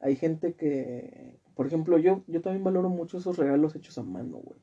hay 0.00 0.16
gente 0.16 0.54
que, 0.54 1.38
por 1.54 1.66
ejemplo, 1.66 1.98
yo, 1.98 2.24
yo 2.26 2.40
también 2.40 2.64
valoro 2.64 2.88
mucho 2.88 3.18
esos 3.18 3.36
regalos 3.36 3.76
hechos 3.76 3.98
a 3.98 4.02
mano, 4.02 4.38
güey. 4.38 4.60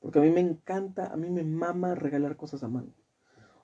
Porque 0.00 0.18
a 0.18 0.22
mí 0.22 0.30
me 0.30 0.40
encanta, 0.40 1.12
a 1.12 1.16
mí 1.16 1.28
me 1.30 1.44
mama 1.44 1.94
regalar 1.94 2.36
cosas 2.36 2.62
a 2.62 2.68
mano. 2.68 2.92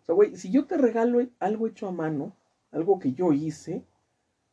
O 0.03 0.05
sea, 0.05 0.14
güey, 0.14 0.37
si 0.37 0.51
yo 0.51 0.66
te 0.66 0.77
regalo 0.77 1.27
algo 1.38 1.66
hecho 1.66 1.88
a 1.88 1.92
mano, 1.92 2.37
algo 2.70 2.99
que 2.99 3.14
yo 3.14 3.33
hice, 3.33 3.87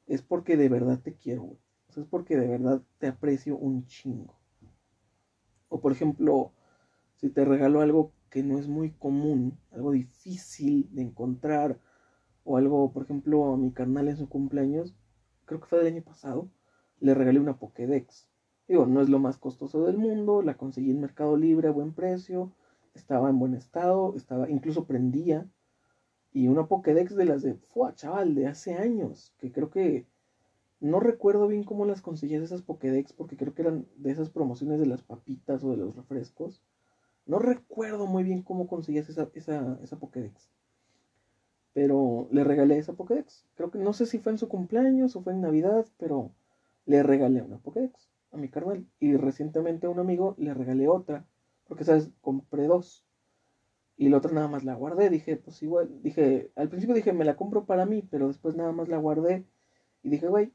es 0.08 0.22
porque 0.22 0.56
de 0.56 0.70
verdad 0.70 1.00
te 1.00 1.15
quiero, 1.15 1.44
güey. 1.44 1.60
O 1.89 1.94
sea, 1.94 2.04
es 2.04 2.10
porque 2.10 2.38
de 2.38 2.48
verdad 2.48 2.82
te 3.00 3.08
aprecio 3.08 3.58
un 3.58 3.86
chingo. 3.86 4.39
O 5.67 5.82
por 5.82 5.91
ejemplo, 5.91 6.54
si 7.15 7.30
te 7.30 7.44
regalo 7.44 7.82
algo 7.82 8.13
que 8.30 8.44
no 8.44 8.58
es 8.58 8.70
muy 8.70 8.91
común, 8.91 9.60
algo 9.72 9.91
difícil 9.91 10.88
de 10.91 11.02
encontrar, 11.02 11.80
o 12.44 12.58
algo, 12.58 12.91
por 12.94 13.04
ejemplo, 13.04 13.54
a 13.54 13.58
mi 13.58 13.72
carnal 13.72 14.08
en 14.08 14.17
su 14.17 14.30
cumpleaños, 14.30 14.96
creo 15.45 15.60
que 15.60 15.67
fue 15.67 15.80
del 15.80 15.93
año 15.93 16.04
pasado, 16.04 16.49
le 16.99 17.13
regalé 17.13 17.39
una 17.39 17.58
Pokédex. 17.58 18.27
Digo, 18.67 18.86
no 18.86 19.01
es 19.01 19.10
lo 19.10 19.19
más 19.19 19.38
costoso 19.38 19.86
del 19.86 19.97
mundo, 19.97 20.41
la 20.41 20.56
conseguí 20.56 20.91
en 20.91 21.01
Mercado 21.01 21.36
Libre 21.36 21.67
a 21.67 21.71
buen 21.71 21.93
precio, 21.93 22.54
estaba 22.93 23.30
en 23.30 23.39
buen 23.39 23.54
estado, 23.54 24.15
estaba, 24.15 24.49
incluso 24.49 24.86
prendía. 24.86 25.49
Y 26.34 26.47
una 26.47 26.67
Pokédex 26.67 27.15
de 27.15 27.25
las 27.25 27.41
de, 27.41 27.56
fue 27.56 27.93
chaval, 27.95 28.36
de 28.36 28.47
hace 28.47 28.75
años, 28.75 29.34
que 29.38 29.51
creo 29.51 29.69
que 29.69 30.06
no 30.80 30.99
recuerdo 30.99 31.47
bien 31.47 31.63
cómo 31.63 31.86
las 31.86 32.01
conseguías 32.01 32.41
esas 32.41 32.62
Pokédex, 32.62 33.13
porque 33.13 33.38
creo 33.38 33.54
que 33.54 33.62
eran 33.63 33.88
de 33.97 34.12
esas 34.12 34.30
promociones 34.30 34.80
de 34.80 34.88
las 34.88 35.04
papitas 35.04 35.63
o 35.63 35.71
de 35.71 35.77
los 35.77 35.95
refrescos. 35.95 36.63
No 37.25 37.39
recuerdo 37.39 38.08
muy 38.08 38.23
bien 38.23 38.41
cómo 38.41 38.67
conseguías 38.67 39.10
esa, 39.10 39.30
esa, 39.34 39.77
esa 39.84 39.99
Pokédex. 39.99 40.49
Pero 41.73 42.27
le 42.31 42.43
regalé 42.43 42.77
esa 42.77 42.93
Pokédex. 42.93 43.45
Creo 43.55 43.71
que 43.71 43.79
no 43.79 43.93
sé 43.93 44.05
si 44.05 44.19
fue 44.19 44.31
en 44.34 44.38
su 44.38 44.49
cumpleaños 44.49 45.15
o 45.15 45.21
fue 45.21 45.34
en 45.34 45.41
Navidad, 45.41 45.86
pero 45.97 46.31
le 46.86 47.01
regalé 47.03 47.41
una 47.41 47.57
Pokédex 47.57 48.10
a 48.31 48.38
mi 48.38 48.49
carnal. 48.49 48.86
Y 48.99 49.15
recientemente 49.15 49.88
a 49.88 49.89
un 49.89 49.99
amigo 49.99 50.36
le 50.38 50.53
regalé 50.53 50.88
otra. 50.88 51.25
Porque, 51.67 51.86
¿sabes? 51.86 52.10
Compré 52.21 52.65
dos. 52.65 53.05
Y 53.95 54.10
la 54.10 54.17
otra 54.17 54.31
nada 54.31 54.47
más 54.47 54.63
la 54.63 54.75
guardé. 54.75 55.10
Dije, 55.10 55.38
pues 55.38 55.62
igual. 55.63 56.01
Dije, 56.01 56.51
al 56.55 56.69
principio 56.69 56.95
dije, 56.95 57.13
me 57.13 57.25
la 57.25 57.38
compro 57.38 57.65
para 57.65 57.86
mí. 57.86 58.01
Pero 58.10 58.27
después 58.27 58.55
nada 58.55 58.73
más 58.73 58.89
la 58.89 58.97
guardé. 58.97 59.45
Y 60.03 60.10
dije, 60.10 60.27
güey, 60.27 60.51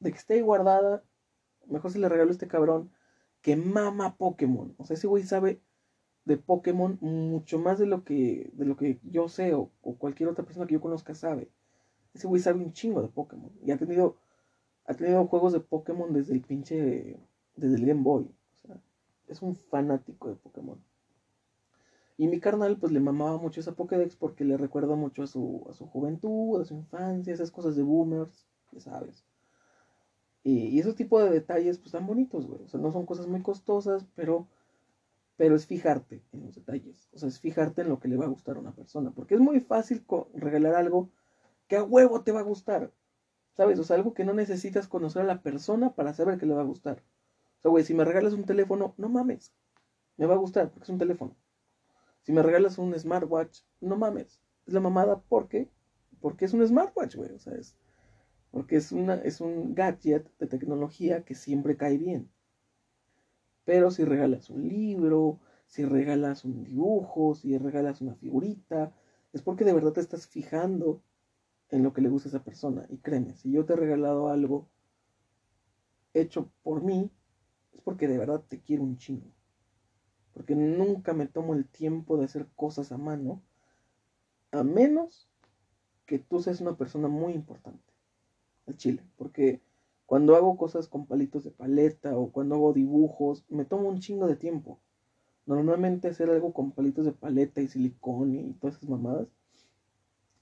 de 0.00 0.10
que 0.10 0.18
esté 0.18 0.34
ahí 0.34 0.40
guardada. 0.40 1.04
Mejor 1.66 1.92
se 1.92 2.00
le 2.00 2.08
regalo 2.08 2.30
a 2.30 2.32
este 2.32 2.48
cabrón 2.48 2.90
que 3.42 3.56
mama 3.56 4.16
Pokémon. 4.16 4.74
O 4.78 4.84
sea, 4.84 4.94
ese 4.94 5.06
güey 5.06 5.24
sabe 5.24 5.60
de 6.24 6.36
Pokémon 6.36 6.98
mucho 7.00 7.58
más 7.58 7.78
de 7.78 7.86
lo 7.86 8.04
que, 8.04 8.50
de 8.54 8.64
lo 8.64 8.76
que 8.76 9.00
yo 9.02 9.28
sé 9.28 9.54
o, 9.54 9.70
cualquier 9.98 10.28
otra 10.28 10.44
persona 10.44 10.66
que 10.66 10.74
yo 10.74 10.80
conozca 10.80 11.14
sabe. 11.14 11.50
Ese 12.14 12.26
güey 12.26 12.40
sabe 12.40 12.60
un 12.60 12.72
chingo 12.72 13.02
de 13.02 13.08
Pokémon. 13.08 13.50
Y 13.64 13.70
ha 13.70 13.78
tenido, 13.78 14.16
ha 14.86 14.94
tenido 14.94 15.26
juegos 15.26 15.52
de 15.52 15.60
Pokémon 15.60 16.12
desde 16.12 16.34
el 16.34 16.42
pinche, 16.42 17.18
desde 17.56 17.76
el 17.76 17.86
Game 17.86 18.02
Boy. 18.02 18.30
O 18.68 18.74
es 19.28 19.42
un 19.42 19.56
fanático 19.56 20.28
de 20.28 20.36
Pokémon. 20.36 20.78
Y 22.18 22.28
mi 22.28 22.38
carnal 22.38 22.76
pues 22.76 22.92
le 22.92 23.00
mamaba 23.00 23.38
mucho 23.38 23.60
esa 23.60 23.74
Pokédex 23.74 24.14
porque 24.14 24.44
le 24.44 24.56
recuerda 24.56 24.94
mucho 24.94 25.22
a 25.22 25.26
su, 25.26 25.66
a 25.68 25.72
su 25.72 25.86
juventud, 25.86 26.60
a 26.60 26.64
su 26.64 26.74
infancia, 26.74 27.32
esas 27.32 27.50
cosas 27.50 27.74
de 27.74 27.82
boomers, 27.82 28.46
ya 28.70 28.80
sabes. 28.80 29.24
Y, 30.44 30.68
y 30.68 30.78
ese 30.78 30.92
tipo 30.92 31.20
de 31.20 31.30
detalles 31.30 31.78
pues 31.78 31.92
tan 31.92 32.06
bonitos, 32.06 32.46
güey. 32.46 32.62
O 32.62 32.68
sea, 32.68 32.78
no 32.78 32.92
son 32.92 33.06
cosas 33.06 33.26
muy 33.26 33.42
costosas, 33.42 34.06
pero 34.14 34.46
pero 35.36 35.56
es 35.56 35.66
fijarte 35.66 36.22
en 36.32 36.44
los 36.44 36.54
detalles, 36.54 37.08
o 37.12 37.18
sea, 37.18 37.28
es 37.28 37.40
fijarte 37.40 37.82
en 37.82 37.88
lo 37.88 37.98
que 37.98 38.08
le 38.08 38.16
va 38.16 38.26
a 38.26 38.28
gustar 38.28 38.56
a 38.56 38.60
una 38.60 38.74
persona, 38.74 39.10
porque 39.10 39.34
es 39.34 39.40
muy 39.40 39.60
fácil 39.60 40.04
regalar 40.34 40.74
algo 40.74 41.10
que 41.68 41.76
a 41.76 41.84
huevo 41.84 42.22
te 42.22 42.32
va 42.32 42.40
a 42.40 42.44
gustar, 42.44 42.92
¿sabes? 43.52 43.78
O 43.78 43.84
sea, 43.84 43.96
algo 43.96 44.14
que 44.14 44.24
no 44.24 44.34
necesitas 44.34 44.88
conocer 44.88 45.22
a 45.22 45.26
la 45.26 45.42
persona 45.42 45.94
para 45.94 46.12
saber 46.12 46.38
que 46.38 46.46
le 46.46 46.54
va 46.54 46.60
a 46.62 46.66
gustar. 46.66 47.02
O 47.58 47.62
sea, 47.62 47.70
güey, 47.70 47.84
si 47.84 47.94
me 47.94 48.04
regalas 48.04 48.34
un 48.34 48.44
teléfono, 48.44 48.94
no 48.98 49.08
mames, 49.08 49.52
me 50.16 50.26
va 50.26 50.34
a 50.34 50.38
gustar 50.38 50.70
porque 50.70 50.84
es 50.84 50.90
un 50.90 50.98
teléfono. 50.98 51.36
Si 52.22 52.32
me 52.32 52.42
regalas 52.42 52.78
un 52.78 52.96
smartwatch, 52.98 53.62
no 53.80 53.96
mames, 53.96 54.40
es 54.66 54.74
la 54.74 54.80
mamada 54.80 55.20
porque 55.28 55.70
porque 56.20 56.44
es 56.44 56.52
un 56.52 56.66
smartwatch, 56.66 57.16
güey, 57.16 57.32
o 57.32 57.38
sea, 57.38 57.54
es 57.54 57.76
porque 58.50 58.76
es 58.76 58.92
una 58.92 59.14
es 59.16 59.40
un 59.40 59.74
gadget 59.74 60.30
de 60.38 60.46
tecnología 60.46 61.24
que 61.24 61.34
siempre 61.34 61.76
cae 61.76 61.98
bien. 61.98 62.30
Pero 63.64 63.90
si 63.90 64.04
regalas 64.04 64.50
un 64.50 64.68
libro, 64.68 65.40
si 65.66 65.84
regalas 65.84 66.44
un 66.44 66.64
dibujo, 66.64 67.34
si 67.34 67.56
regalas 67.56 68.00
una 68.00 68.14
figurita, 68.14 68.92
es 69.32 69.42
porque 69.42 69.64
de 69.64 69.72
verdad 69.72 69.92
te 69.92 70.00
estás 70.00 70.26
fijando 70.26 71.02
en 71.70 71.82
lo 71.82 71.92
que 71.92 72.02
le 72.02 72.08
gusta 72.08 72.28
a 72.28 72.30
esa 72.30 72.44
persona. 72.44 72.86
Y 72.90 72.98
créeme, 72.98 73.34
si 73.34 73.50
yo 73.50 73.64
te 73.64 73.72
he 73.72 73.76
regalado 73.76 74.28
algo 74.28 74.68
hecho 76.12 76.50
por 76.62 76.82
mí, 76.82 77.10
es 77.72 77.80
porque 77.80 78.08
de 78.08 78.18
verdad 78.18 78.42
te 78.46 78.60
quiero 78.60 78.82
un 78.82 78.98
chingo. 78.98 79.32
Porque 80.34 80.54
nunca 80.54 81.14
me 81.14 81.26
tomo 81.26 81.54
el 81.54 81.66
tiempo 81.66 82.16
de 82.16 82.24
hacer 82.24 82.48
cosas 82.54 82.92
a 82.92 82.98
mano, 82.98 83.42
a 84.50 84.62
menos 84.62 85.30
que 86.06 86.18
tú 86.18 86.42
seas 86.42 86.60
una 86.60 86.76
persona 86.76 87.08
muy 87.08 87.32
importante. 87.32 87.92
El 88.66 88.76
chile. 88.76 89.02
Porque 89.16 89.62
cuando 90.12 90.36
hago 90.36 90.58
cosas 90.58 90.88
con 90.88 91.06
palitos 91.06 91.42
de 91.42 91.50
paleta 91.52 92.18
o 92.18 92.30
cuando 92.32 92.56
hago 92.56 92.74
dibujos, 92.74 93.46
me 93.48 93.64
tomo 93.64 93.88
un 93.88 93.98
chingo 93.98 94.26
de 94.26 94.36
tiempo. 94.36 94.78
Normalmente 95.46 96.08
hacer 96.08 96.28
algo 96.28 96.52
con 96.52 96.72
palitos 96.72 97.06
de 97.06 97.12
paleta 97.12 97.62
y 97.62 97.66
silicón 97.66 98.34
y 98.34 98.52
todas 98.52 98.76
esas 98.76 98.90
mamadas, 98.90 99.28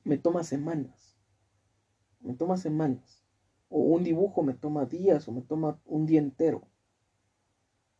me 0.03 0.19
toma 0.19 0.43
semanas. 0.43 1.17
Me 2.21 2.35
toma 2.35 2.57
semanas. 2.57 3.23
O 3.69 3.79
un 3.79 4.03
dibujo 4.03 4.43
me 4.43 4.55
toma 4.55 4.87
días 4.87 5.29
o 5.29 5.33
me 5.33 5.43
toma 5.43 5.81
un 5.85 6.05
día 6.05 6.19
entero. 6.19 6.67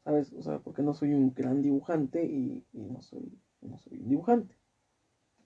¿Sabes? 0.03 0.33
O 0.33 0.43
sea, 0.43 0.59
porque 0.59 0.83
no 0.83 0.93
soy 0.93 1.15
un 1.15 1.33
gran 1.33 1.63
dibujante 1.63 2.25
y, 2.25 2.65
no, 2.73 3.01
soy, 3.01 3.39
no 3.61 3.79
soy 3.79 4.01
un 4.01 4.09
dibujante. 4.09 4.57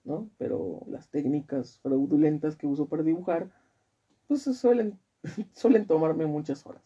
¿No? 0.05 0.31
Pero 0.39 0.87
las 0.89 1.11
técnicas 1.11 1.81
fraudulentas 1.81 2.57
que 2.57 2.67
uso 2.67 2.89
para 2.89 3.03
dibujar, 3.03 3.53
pues 4.27 4.41
se 4.41 4.55
suelen 4.55 4.99
suelen 5.53 5.87
tomarme 5.87 6.27
muchas 6.27 6.65
horas. 6.67 6.83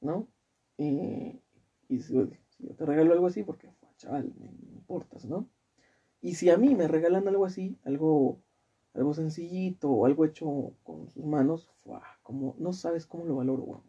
¿no? 0.00 0.28
Y, 0.76 1.40
si, 1.88 2.14
yo 2.14 2.74
te 2.76 2.86
regalo 2.86 3.12
algo 3.12 3.26
así, 3.26 3.42
porque, 3.42 3.68
chaval, 3.96 4.32
me, 4.38 4.46
importas, 4.72 5.24
¿no? 5.24 5.48
Y 6.22 6.34
si 6.34 6.50
a 6.50 6.56
mí 6.56 6.74
me 6.74 6.88
regalan 6.88 7.28
algo 7.28 7.46
así, 7.46 7.78
algo, 7.84 8.40
algo 8.94 9.14
sencillito 9.14 9.90
o 9.90 10.06
algo 10.06 10.24
hecho 10.24 10.74
con 10.82 11.08
sus 11.08 11.24
manos, 11.24 11.68
como 12.22 12.54
no 12.58 12.72
sabes 12.72 13.06
cómo 13.06 13.24
lo 13.24 13.36
valoro, 13.36 13.82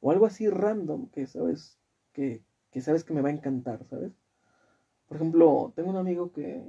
O 0.00 0.10
algo 0.10 0.26
así 0.26 0.48
random 0.48 1.08
que 1.10 1.26
sabes 1.26 1.78
que, 2.12 2.42
que 2.70 2.80
sabes 2.80 3.04
que 3.04 3.14
me 3.14 3.22
va 3.22 3.28
a 3.30 3.32
encantar, 3.32 3.84
¿sabes? 3.86 4.12
Por 5.08 5.16
ejemplo, 5.16 5.72
tengo 5.74 5.90
un 5.90 5.96
amigo 5.96 6.32
que, 6.32 6.62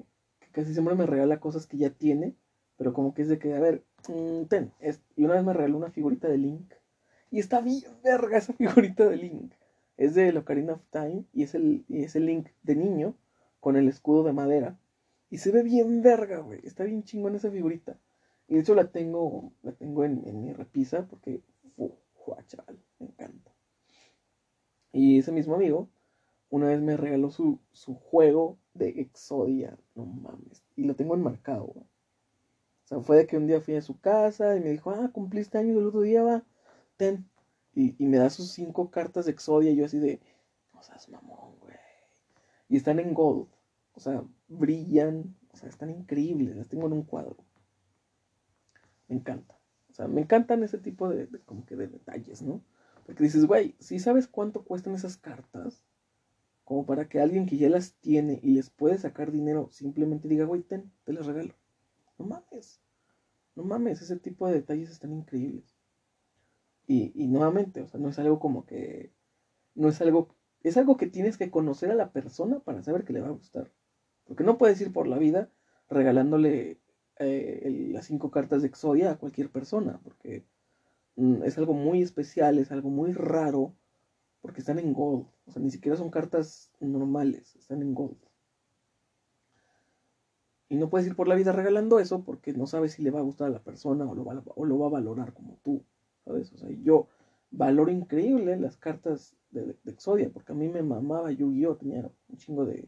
casi 0.51 0.73
siempre 0.73 0.95
me 0.95 1.05
regala 1.05 1.39
cosas 1.39 1.67
que 1.67 1.77
ya 1.77 1.91
tiene, 1.91 2.35
pero 2.77 2.93
como 2.93 3.13
que 3.13 3.21
es 3.21 3.29
de 3.29 3.39
que, 3.39 3.53
a 3.53 3.59
ver, 3.59 3.83
ten. 4.01 4.73
y 5.15 5.23
una 5.23 5.35
vez 5.35 5.43
me 5.43 5.53
regaló 5.53 5.77
una 5.77 5.91
figurita 5.91 6.27
de 6.27 6.37
Link. 6.37 6.73
Y 7.29 7.39
está 7.39 7.61
bien 7.61 7.83
verga 8.03 8.37
esa 8.37 8.53
figurita 8.53 9.07
de 9.07 9.17
Link. 9.17 9.53
Es 9.97 10.15
de 10.15 10.37
Ocarina 10.37 10.73
of 10.73 10.81
Time 10.89 11.25
y 11.33 11.43
es 11.43 11.55
el, 11.55 11.85
es 11.89 12.15
el 12.15 12.25
Link 12.25 12.49
de 12.63 12.75
niño 12.75 13.15
con 13.59 13.75
el 13.75 13.87
escudo 13.87 14.23
de 14.23 14.33
madera. 14.33 14.77
Y 15.29 15.37
se 15.37 15.51
ve 15.51 15.63
bien 15.63 16.01
verga, 16.01 16.39
güey. 16.39 16.59
Está 16.63 16.83
bien 16.83 17.03
chingón 17.03 17.35
esa 17.35 17.49
figurita. 17.49 17.97
Y 18.47 18.55
de 18.55 18.61
hecho 18.61 18.75
la 18.75 18.91
tengo, 18.91 19.53
la 19.63 19.71
tengo 19.71 20.03
en, 20.03 20.43
mi 20.43 20.51
repisa 20.51 21.07
porque, 21.07 21.41
uh, 21.77 21.91
chaval, 22.47 22.77
me 22.99 23.07
encanta. 23.07 23.51
Y 24.91 25.19
ese 25.19 25.31
mismo 25.31 25.55
amigo 25.55 25.89
una 26.49 26.67
vez 26.67 26.81
me 26.81 26.97
regaló 26.97 27.31
su, 27.31 27.59
juego 28.01 28.59
de 28.73 28.89
Exodia. 29.01 29.77
No 29.95 30.05
mames. 30.05 30.63
Y 30.75 30.83
lo 30.83 30.95
tengo 30.95 31.15
enmarcado, 31.15 31.63
O 31.63 31.85
sea, 32.91 33.01
fue 33.01 33.17
de 33.17 33.27
que 33.27 33.37
un 33.37 33.47
día 33.47 33.61
fui 33.61 33.75
a 33.75 33.81
su 33.81 33.99
casa 33.99 34.57
y 34.57 34.59
me 34.59 34.69
dijo, 34.69 34.91
ah, 34.91 35.09
cumpliste 35.13 35.57
años 35.57 35.77
el 35.77 35.87
otro 35.87 36.01
día, 36.01 36.23
va, 36.23 36.43
ten. 36.97 37.29
Y, 37.73 37.95
me 38.05 38.17
da 38.17 38.29
sus 38.29 38.51
cinco 38.51 38.91
cartas 38.91 39.25
de 39.25 39.31
Exodia 39.31 39.71
y 39.71 39.77
yo 39.77 39.85
así 39.85 39.97
de, 39.97 40.19
no 40.73 40.83
seas 40.83 41.07
mamón, 41.07 41.57
güey. 41.61 41.75
Y 42.67 42.75
están 42.75 42.99
en 42.99 43.13
gold. 43.13 43.47
O 43.93 43.99
sea, 44.01 44.23
brillan. 44.49 45.37
O 45.53 45.55
sea, 45.55 45.69
están 45.69 45.89
increíbles. 45.89 46.55
Las 46.55 46.67
tengo 46.67 46.87
en 46.87 46.93
un 46.93 47.03
cuadro. 47.03 47.37
Me 49.07 49.15
encanta. 49.15 49.57
O 49.89 49.93
sea, 49.93 50.07
me 50.07 50.21
encantan 50.21 50.63
ese 50.63 50.77
tipo 50.77 51.07
de, 51.07 51.29
como 51.45 51.65
que 51.65 51.77
de 51.77 51.87
detalles, 51.87 52.41
¿no? 52.41 52.61
Porque 53.05 53.23
dices, 53.23 53.45
güey, 53.45 53.75
si 53.79 53.99
sabes 53.99 54.27
cuánto 54.27 54.63
cuestan 54.63 54.95
esas 54.95 55.15
cartas, 55.15 55.85
como 56.65 56.85
para 56.85 57.07
que 57.07 57.21
alguien 57.21 57.45
que 57.45 57.57
ya 57.57 57.69
las 57.69 57.93
tiene 57.95 58.39
y 58.43 58.51
les 58.51 58.69
puede 58.69 58.97
sacar 58.97 59.31
dinero 59.31 59.69
simplemente 59.71 60.27
diga, 60.27 60.45
güey, 60.45 60.61
ten, 60.61 60.91
te 61.05 61.13
las 61.13 61.25
regalo. 61.25 61.53
No 62.17 62.25
mames. 62.25 62.81
No 63.55 63.63
mames, 63.63 64.01
ese 64.01 64.17
tipo 64.17 64.47
de 64.47 64.55
detalles 64.55 64.89
están 64.89 65.13
increíbles. 65.13 65.75
Y, 66.87 67.11
y 67.15 67.27
nuevamente, 67.27 67.81
o 67.81 67.87
sea, 67.87 67.99
no 67.99 68.09
es 68.09 68.19
algo 68.19 68.39
como 68.39 68.65
que. 68.65 69.11
No 69.75 69.89
es 69.89 70.01
algo. 70.01 70.35
Es 70.63 70.77
algo 70.77 70.97
que 70.97 71.07
tienes 71.07 71.37
que 71.37 71.49
conocer 71.51 71.91
a 71.91 71.95
la 71.95 72.11
persona 72.11 72.59
para 72.59 72.83
saber 72.83 73.03
que 73.03 73.13
le 73.13 73.21
va 73.21 73.27
a 73.27 73.31
gustar. 73.31 73.71
Porque 74.25 74.43
no 74.43 74.57
puedes 74.57 74.79
ir 74.81 74.93
por 74.93 75.07
la 75.07 75.17
vida 75.17 75.49
regalándole 75.89 76.79
eh, 77.17 77.89
las 77.91 78.05
cinco 78.05 78.31
cartas 78.31 78.61
de 78.61 78.67
Exodia 78.67 79.11
a 79.11 79.17
cualquier 79.17 79.49
persona. 79.51 79.99
Porque 80.03 80.45
mm, 81.15 81.43
es 81.43 81.57
algo 81.57 81.73
muy 81.73 82.01
especial, 82.01 82.59
es 82.59 82.71
algo 82.71 82.89
muy 82.89 83.13
raro 83.13 83.75
porque 84.41 84.59
están 84.59 84.79
en 84.79 84.93
gold. 84.93 85.27
O 85.45 85.51
sea, 85.51 85.61
ni 85.61 85.71
siquiera 85.71 85.97
son 85.97 86.09
cartas 86.09 86.71
normales, 86.79 87.55
están 87.55 87.81
en 87.81 87.93
gold. 87.93 88.17
Y 90.71 90.77
no 90.77 90.89
puedes 90.89 91.05
ir 91.05 91.17
por 91.17 91.27
la 91.27 91.35
vida 91.35 91.51
regalando 91.51 91.99
eso 91.99 92.23
porque 92.23 92.53
no 92.53 92.65
sabes 92.65 92.93
si 92.93 93.03
le 93.03 93.11
va 93.11 93.19
a 93.19 93.23
gustar 93.23 93.47
a 93.47 93.51
la 93.51 93.61
persona 93.61 94.09
o 94.09 94.15
lo 94.15 94.23
va, 94.23 94.41
o 94.55 94.63
lo 94.63 94.79
va 94.79 94.87
a 94.87 94.91
valorar 94.91 95.33
como 95.33 95.59
tú. 95.65 95.83
¿Sabes? 96.23 96.53
O 96.53 96.57
sea, 96.57 96.69
yo 96.69 97.09
valoro 97.49 97.91
increíble 97.91 98.55
las 98.55 98.77
cartas 98.77 99.35
de, 99.49 99.75
Exodia 99.85 100.29
porque 100.29 100.53
a 100.53 100.55
mí 100.55 100.69
me 100.69 100.81
mamaba 100.81 101.29
Yu-Gi-Oh! 101.29 101.75
Tenía 101.75 102.09
un 102.29 102.37
chingo 102.37 102.63
de. 102.63 102.87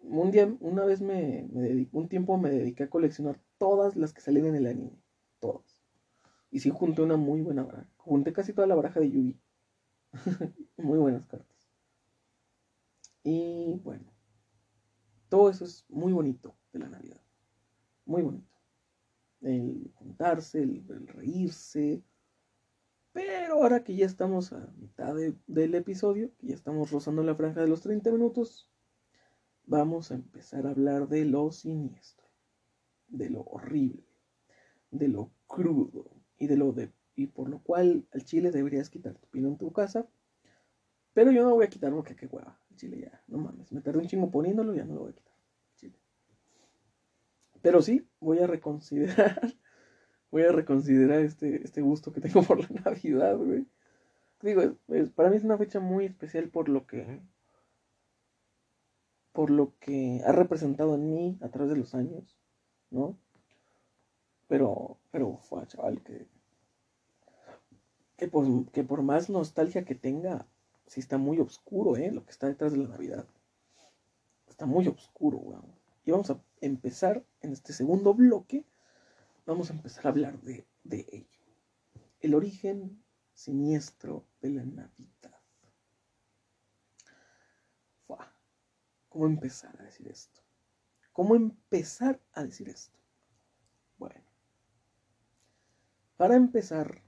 Un 0.00 0.32
día, 0.32 0.52
una 0.58 0.84
vez 0.84 1.00
me, 1.00 1.48
me 1.52 1.88
un 1.92 2.08
tiempo 2.08 2.36
me 2.38 2.50
dediqué 2.50 2.82
a 2.82 2.90
coleccionar 2.90 3.38
todas 3.58 3.94
las 3.94 4.12
que 4.12 4.22
salían 4.22 4.46
en 4.46 4.56
el 4.56 4.66
anime. 4.66 4.98
Todas. 5.38 5.84
Y 6.50 6.58
sí 6.58 6.70
junté 6.70 7.02
una 7.02 7.16
muy 7.16 7.40
buena 7.40 7.62
baraja. 7.62 7.88
Junté 7.98 8.32
casi 8.32 8.52
toda 8.52 8.66
la 8.66 8.74
baraja 8.74 8.98
de 8.98 9.12
Yu-Gi. 9.12 9.40
Muy 10.78 10.98
buenas 10.98 11.24
cartas. 11.26 11.70
Y 13.22 13.78
bueno, 13.84 14.10
todo 15.28 15.50
eso 15.50 15.64
es 15.64 15.84
muy 15.88 16.12
bonito 16.12 16.56
de 16.72 16.78
la 16.78 16.88
Navidad. 16.88 17.20
Muy 18.06 18.22
bonito. 18.22 18.50
El 19.40 19.90
juntarse, 19.94 20.62
el, 20.62 21.06
reírse. 21.08 22.02
Pero 23.12 23.54
ahora 23.54 23.82
que 23.82 23.96
ya 23.96 24.06
estamos 24.06 24.52
a 24.52 24.72
mitad 24.78 25.14
del 25.46 25.74
episodio, 25.74 26.30
que 26.38 26.48
ya 26.48 26.54
estamos 26.54 26.90
rozando 26.90 27.22
la 27.22 27.34
franja 27.34 27.60
de 27.60 27.68
los 27.68 27.80
30 27.80 28.12
minutos, 28.12 28.70
vamos 29.64 30.10
a 30.10 30.14
empezar 30.14 30.66
a 30.66 30.70
hablar 30.70 31.08
de 31.08 31.24
lo 31.24 31.50
siniestro, 31.50 32.28
de 33.08 33.30
lo 33.30 33.40
horrible, 33.42 34.06
de 34.90 35.08
lo 35.08 35.32
crudo 35.46 36.10
y 36.38 36.46
de 36.46 36.56
lo 36.56 36.72
de 36.72 36.92
y 37.16 37.26
por 37.26 37.50
lo 37.50 37.58
cual 37.62 38.06
al 38.12 38.24
chile 38.24 38.50
deberías 38.50 38.88
quitar 38.88 39.14
tu 39.18 39.28
pino 39.28 39.48
en 39.48 39.58
tu 39.58 39.72
casa. 39.72 40.08
Pero 41.12 41.32
yo 41.32 41.42
no 41.42 41.50
lo 41.50 41.56
voy 41.56 41.66
a 41.66 41.70
quitar 41.70 41.92
porque 41.92 42.16
qué 42.16 42.26
hueva. 42.26 42.58
El 42.70 42.76
chile 42.76 43.00
ya, 43.00 43.22
no 43.26 43.38
mames. 43.38 43.72
Me 43.72 43.82
tardé 43.82 43.98
un 43.98 44.06
chingo 44.06 44.30
poniéndolo, 44.30 44.74
ya 44.74 44.84
no 44.84 44.94
lo 44.94 45.00
voy 45.02 45.10
a 45.10 45.14
quitar. 45.14 45.29
Pero 47.62 47.82
sí, 47.82 48.06
voy 48.20 48.38
a 48.38 48.46
reconsiderar. 48.46 49.40
voy 50.30 50.42
a 50.42 50.52
reconsiderar 50.52 51.20
este, 51.20 51.62
este 51.64 51.80
gusto 51.80 52.12
que 52.12 52.20
tengo 52.20 52.42
por 52.46 52.60
la 52.60 52.80
Navidad, 52.84 53.36
güey. 53.36 53.66
Digo, 54.42 54.62
para 55.14 55.30
mí 55.30 55.36
es 55.36 55.44
una 55.44 55.58
fecha 55.58 55.80
muy 55.80 56.06
especial 56.06 56.48
por 56.48 56.68
lo 56.68 56.86
que. 56.86 57.20
Por 59.32 59.50
lo 59.50 59.74
que 59.78 60.22
ha 60.26 60.32
representado 60.32 60.94
en 60.94 61.10
mí 61.10 61.38
a 61.40 61.48
través 61.50 61.70
de 61.70 61.78
los 61.78 61.94
años, 61.94 62.36
¿no? 62.90 63.16
Pero, 64.48 64.98
pero, 65.12 65.38
fue, 65.38 65.64
chaval, 65.68 66.02
que 66.02 66.26
que 68.20 68.84
por, 68.84 69.02
más 69.02 69.30
nostalgia 69.30 69.86
que 69.86 69.94
tenga, 69.94 70.46
sí 70.86 71.00
está 71.00 71.16
muy 71.16 71.38
oscuro, 71.38 71.96
¿eh? 71.96 72.12
Lo 72.12 72.22
que 72.24 72.30
está 72.30 72.48
detrás 72.48 72.72
de 72.72 72.78
la 72.78 72.88
Navidad. 72.88 73.26
Está 74.46 74.66
muy 74.66 74.86
oscuro, 74.88 75.38
weón. 75.38 75.79
Y 76.04 76.10
vamos 76.10 76.30
a 76.30 76.42
empezar 76.60 77.24
en 77.40 77.52
este 77.52 77.72
segundo 77.72 78.14
bloque. 78.14 78.64
Vamos 79.46 79.70
a 79.70 79.74
empezar 79.74 80.06
a 80.06 80.10
hablar 80.10 80.40
de, 80.40 80.66
ello. 80.84 81.26
El 82.20 82.34
origen 82.34 83.02
siniestro 83.34 84.26
de 84.40 84.50
la 84.50 84.64
Navidad. 84.64 85.40
¿Cómo 89.08 89.26
empezar 89.26 89.74
a 89.80 89.84
decir 89.84 90.06
esto? 90.06 90.40
¿Cómo 91.12 91.34
empezar 91.34 92.20
a 92.32 92.44
decir 92.44 92.68
esto? 92.68 92.96
Bueno, 93.98 94.24
para 96.16 96.36
empezar, 96.36 97.02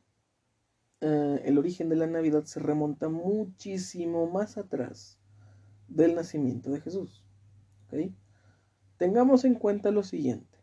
eh, 1.00 1.42
el 1.44 1.58
origen 1.58 1.88
de 1.88 1.96
la 1.96 2.08
Navidad 2.08 2.44
se 2.44 2.58
remonta 2.58 3.08
muchísimo 3.08 4.28
más 4.28 4.58
atrás 4.58 5.20
del 5.86 6.16
nacimiento 6.16 6.70
de 6.70 6.80
Jesús. 6.80 7.24
Tengamos 9.02 9.44
en 9.44 9.56
cuenta 9.56 9.90
lo 9.90 10.04
siguiente. 10.04 10.60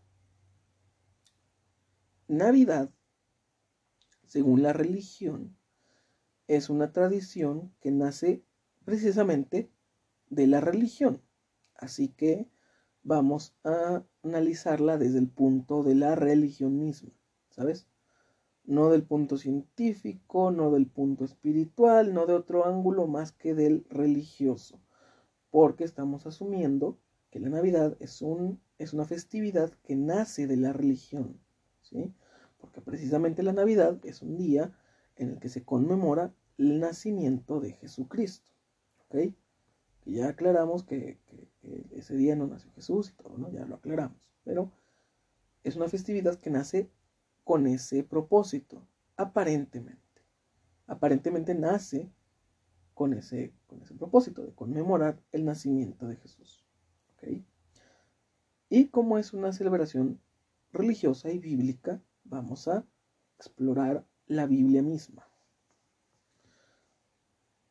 Navidad, 2.30 2.90
según 4.24 4.64
la 4.64 4.72
religión, 4.72 5.58
es 6.48 6.70
una 6.70 6.94
tradición 6.94 7.76
que 7.82 7.92
nace 7.92 8.46
precisamente 8.86 9.70
de 10.30 10.48
la 10.48 10.62
religión. 10.62 11.22
Así 11.76 12.08
que 12.08 12.48
vamos 13.04 13.58
a 13.66 14.06
analizarla 14.24 14.98
desde 14.98 15.20
el 15.20 15.28
punto 15.28 15.84
de 15.84 15.96
la 15.96 16.16
religión 16.16 16.80
misma, 16.80 17.12
¿sabes? 17.50 17.90
no 18.64 18.90
del 18.90 19.04
punto 19.04 19.38
científico, 19.38 20.50
no 20.50 20.72
del 20.72 20.88
punto 20.88 21.26
espiritual, 21.26 22.14
no 22.14 22.26
de 22.26 22.36
otro 22.36 22.66
ángulo 22.66 23.06
más 23.06 23.34
que 23.34 23.54
del 23.54 23.86
religioso, 23.90 24.80
porque 25.52 25.84
estamos 25.84 26.26
asumiendo 26.26 26.98
que 27.32 27.40
la 27.40 27.50
Navidad 27.50 27.98
es, 28.00 28.22
un, 28.22 28.60
es 28.78 28.94
una 28.94 29.06
festividad 29.06 29.72
que 29.84 29.96
nace 29.96 30.48
de 30.48 30.58
la 30.58 30.74
religión, 30.74 31.40
¿sí? 31.82 32.14
Porque 32.60 32.82
precisamente 32.82 33.44
la 33.44 33.54
Navidad 33.54 34.00
es 34.04 34.22
un 34.22 34.38
día 34.38 34.72
en 35.16 35.30
el 35.30 35.40
que 35.40 35.50
se 35.50 35.64
conmemora 35.64 36.34
el 36.58 36.80
nacimiento 36.80 37.60
de 37.60 37.74
Jesucristo, 37.74 38.52
¿ok? 39.08 39.34
ya 40.06 40.30
aclaramos 40.30 40.84
que, 40.84 41.20
que 41.28 41.48
ese 41.92 42.16
día 42.16 42.36
no 42.36 42.48
nació 42.48 42.72
Jesús 42.72 43.10
y 43.12 43.22
todo, 43.22 43.38
¿no? 43.38 43.52
Ya 43.52 43.66
lo 43.66 43.76
aclaramos, 43.76 44.32
pero 44.44 44.72
es 45.64 45.76
una 45.76 45.88
festividad 45.88 46.40
que 46.40 46.50
nace 46.50 46.90
con 47.44 47.68
ese 47.68 48.04
propósito, 48.04 48.88
aparentemente. 49.18 50.00
Aparentemente 50.88 51.54
nace 51.54 52.10
con 52.94 53.14
ese, 53.14 53.54
con 53.68 53.82
ese 53.82 53.94
propósito 53.94 54.44
de 54.44 54.54
conmemorar 54.54 55.22
el 55.32 55.46
nacimiento 55.46 56.08
de 56.08 56.16
Jesús. 56.18 56.66
Y 58.70 58.88
como 58.88 59.18
es 59.18 59.34
una 59.34 59.52
celebración 59.52 60.20
religiosa 60.72 61.32
y 61.32 61.40
bíblica, 61.40 62.02
vamos 62.24 62.68
a 62.68 62.86
explorar 63.38 64.06
la 64.28 64.46
Biblia 64.46 64.84
misma. 64.84 65.28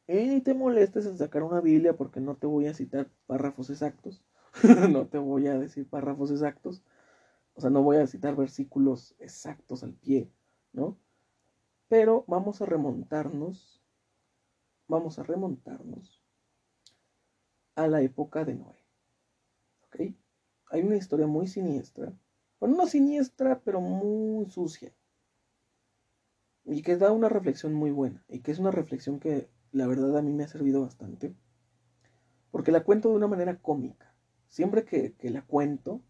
Y 0.08 0.40
te 0.40 0.54
molestes 0.54 1.06
en 1.06 1.18
sacar 1.18 1.42
una 1.42 1.60
Biblia 1.60 1.96
porque 1.96 2.20
no 2.20 2.36
te 2.36 2.46
voy 2.46 2.66
a 2.66 2.74
citar 2.74 3.10
párrafos 3.26 3.70
exactos. 3.70 4.24
no 4.90 5.06
te 5.06 5.18
voy 5.18 5.46
a 5.46 5.58
decir 5.58 5.86
párrafos 5.86 6.30
exactos. 6.30 6.82
O 7.54 7.60
sea, 7.60 7.70
no 7.70 7.82
voy 7.82 7.98
a 7.98 8.06
citar 8.06 8.34
versículos 8.34 9.14
exactos 9.18 9.82
al 9.82 9.92
pie, 9.92 10.30
¿no? 10.72 10.96
Pero 11.88 12.24
vamos 12.26 12.62
a 12.62 12.66
remontarnos, 12.66 13.82
vamos 14.86 15.18
a 15.18 15.22
remontarnos 15.22 16.22
a 17.74 17.86
la 17.86 18.00
época 18.00 18.44
de 18.44 18.54
Noé. 18.54 18.87
Hay 20.70 20.82
una 20.82 20.96
historia 20.96 21.26
muy 21.26 21.46
siniestra. 21.46 22.12
Bueno, 22.60 22.76
no 22.76 22.86
siniestra, 22.86 23.60
pero 23.60 23.80
muy 23.80 24.46
sucia. 24.50 24.92
Y 26.64 26.82
que 26.82 26.96
da 26.96 27.12
una 27.12 27.28
reflexión 27.28 27.72
muy 27.72 27.90
buena. 27.90 28.24
Y 28.28 28.40
que 28.40 28.50
es 28.50 28.58
una 28.58 28.70
reflexión 28.70 29.20
que 29.20 29.48
la 29.72 29.86
verdad 29.86 30.16
a 30.18 30.22
mí 30.22 30.32
me 30.32 30.44
ha 30.44 30.48
servido 30.48 30.82
bastante. 30.82 31.34
Porque 32.50 32.72
la 32.72 32.84
cuento 32.84 33.10
de 33.10 33.16
una 33.16 33.28
manera 33.28 33.58
cómica. 33.60 34.14
Siempre 34.48 34.84
que, 34.84 35.14
la 35.30 35.42
cuento, 35.42 36.02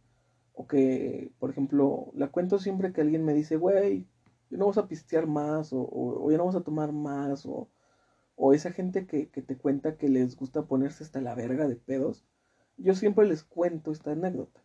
o 0.53 0.67
que, 0.67 1.33
por 1.39 1.51
ejemplo, 1.51 2.11
la 2.15 2.29
cuento 2.29 2.59
siempre 2.59 2.93
que 2.93 3.01
alguien 3.01 3.25
me 3.25 3.35
dice, 3.35 3.57
güey, 3.57 4.09
ya 4.51 4.57
no 4.59 4.65
vamos 4.65 4.79
a 4.79 4.89
pistear 4.89 5.27
más, 5.27 5.71
o, 5.73 6.29
ya 6.31 6.37
no 6.37 6.45
vamos 6.45 6.57
a 6.57 6.65
tomar 6.65 6.93
más, 6.93 7.45
o, 7.47 7.69
o 8.37 8.55
esa 8.55 8.73
gente 8.73 9.07
que, 9.07 9.27
te 9.27 9.59
cuenta 9.59 9.97
que 9.97 10.09
les 10.09 10.37
gusta 10.37 10.67
ponerse 10.67 11.05
hasta 11.05 11.21
la 11.21 11.35
verga 11.35 11.67
de 11.67 11.77
pedos, 11.77 12.25
yo 12.79 12.95
siempre 12.95 13.27
les 13.27 13.45
cuento 13.45 13.93
esta 13.93 14.13
anécdota, 14.13 14.65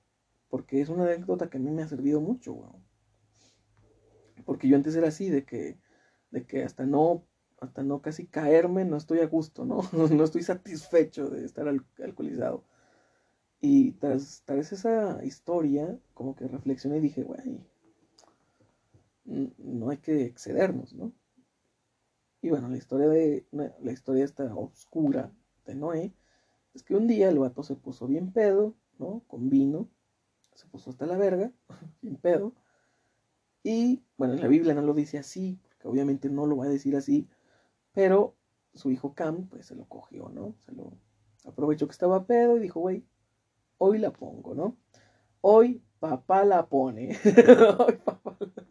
porque 0.49 0.81
es 0.81 0.89
una 0.89 1.03
anécdota 1.03 1.49
que 1.49 1.57
a 1.57 1.61
mí 1.61 1.71
me 1.71 1.83
ha 1.83 1.87
servido 1.87 2.21
mucho, 2.21 2.53
güey. 2.53 2.69
Porque 4.45 4.67
yo 4.67 4.75
antes 4.75 4.95
era 4.95 5.09
así, 5.09 5.29
de 5.29 5.45
que, 5.45 5.79
de 6.31 6.45
que 6.45 6.63
hasta 6.63 6.85
no 6.85 7.25
hasta 7.63 7.83
no 7.83 8.01
casi 8.01 8.27
caerme, 8.27 8.85
no 8.85 8.97
estoy 8.97 9.19
a 9.19 9.27
gusto, 9.27 9.65
¿no? 9.65 9.81
no 10.11 10.23
estoy 10.23 10.43
satisfecho 10.43 11.29
de 11.29 11.45
estar 11.45 11.67
alcoholizado. 11.67 12.65
Y 13.61 13.93
tras, 13.93 14.43
tras 14.45 14.73
esa 14.73 15.23
historia, 15.23 15.97
como 16.13 16.35
que 16.35 16.47
reflexioné 16.47 16.97
y 16.97 17.01
dije, 17.01 17.23
güey, 17.23 17.61
no 19.23 19.89
hay 19.89 19.97
que 19.97 20.25
excedernos, 20.25 20.93
¿no? 20.93 21.13
Y 22.41 22.49
bueno, 22.49 22.67
la 22.67 22.75
historia 22.75 23.07
de 23.07 23.45
la 23.51 23.91
historia 23.93 24.25
esta 24.25 24.53
oscura 24.53 25.31
de 25.65 25.75
Noé 25.75 26.13
es 26.73 26.83
que 26.83 26.95
un 26.95 27.07
día 27.07 27.29
el 27.29 27.39
vato 27.39 27.63
se 27.63 27.75
puso 27.75 28.07
bien 28.07 28.31
pedo, 28.31 28.75
¿no? 28.97 29.23
Con 29.27 29.49
vino, 29.49 29.89
se 30.55 30.67
puso 30.67 30.89
hasta 30.89 31.05
la 31.05 31.17
verga, 31.17 31.51
bien 32.01 32.17
pedo. 32.17 32.53
Y 33.63 34.03
bueno, 34.17 34.33
en 34.33 34.41
la 34.41 34.47
Biblia 34.47 34.73
no 34.73 34.81
lo 34.81 34.93
dice 34.93 35.17
así, 35.17 35.59
porque 35.63 35.87
obviamente 35.87 36.29
no 36.29 36.45
lo 36.45 36.57
va 36.57 36.65
a 36.65 36.69
decir 36.69 36.95
así, 36.95 37.27
pero 37.93 38.35
su 38.73 38.91
hijo 38.91 39.13
Cam, 39.13 39.47
pues 39.47 39.67
se 39.67 39.75
lo 39.75 39.85
cogió, 39.85 40.29
¿no? 40.29 40.55
Se 40.65 40.71
lo 40.73 40.93
aprovechó 41.45 41.87
que 41.87 41.91
estaba 41.93 42.25
pedo 42.25 42.57
y 42.57 42.59
dijo, 42.59 42.79
güey, 42.79 43.05
hoy 43.77 43.99
la 43.99 44.11
pongo, 44.11 44.55
¿no? 44.55 44.77
Hoy 45.41 45.83
papá 45.99 46.43
la 46.43 46.67
pone. 46.67 47.17
hoy 47.79 47.97
papá 48.03 48.37
la... 48.39 48.65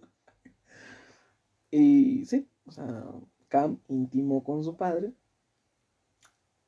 Y 1.71 2.27
sí, 2.27 2.47
o 2.67 2.73
sea, 2.73 3.07
Cam 3.49 3.79
intimó 3.89 4.45
con 4.45 4.63
su 4.63 4.77
padre 4.77 5.15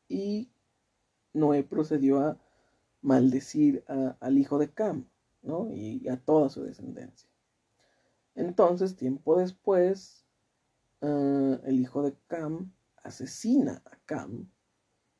y 0.08 0.50
Noé 1.34 1.62
procedió 1.62 2.20
a 2.20 2.38
maldecir 3.02 3.84
al 4.20 4.38
hijo 4.38 4.58
de 4.58 4.72
Cam, 4.72 5.06
¿no? 5.42 5.70
Y 5.70 6.08
a 6.08 6.16
toda 6.16 6.48
su 6.48 6.62
descendencia. 6.62 7.28
Entonces, 8.34 8.96
tiempo 8.96 9.38
después, 9.38 10.24
Ah, 11.06 11.60
el 11.64 11.80
hijo 11.80 12.02
de 12.02 12.16
Cam 12.28 12.72
asesina 13.02 13.82
a 13.84 13.98
Cam 14.06 14.48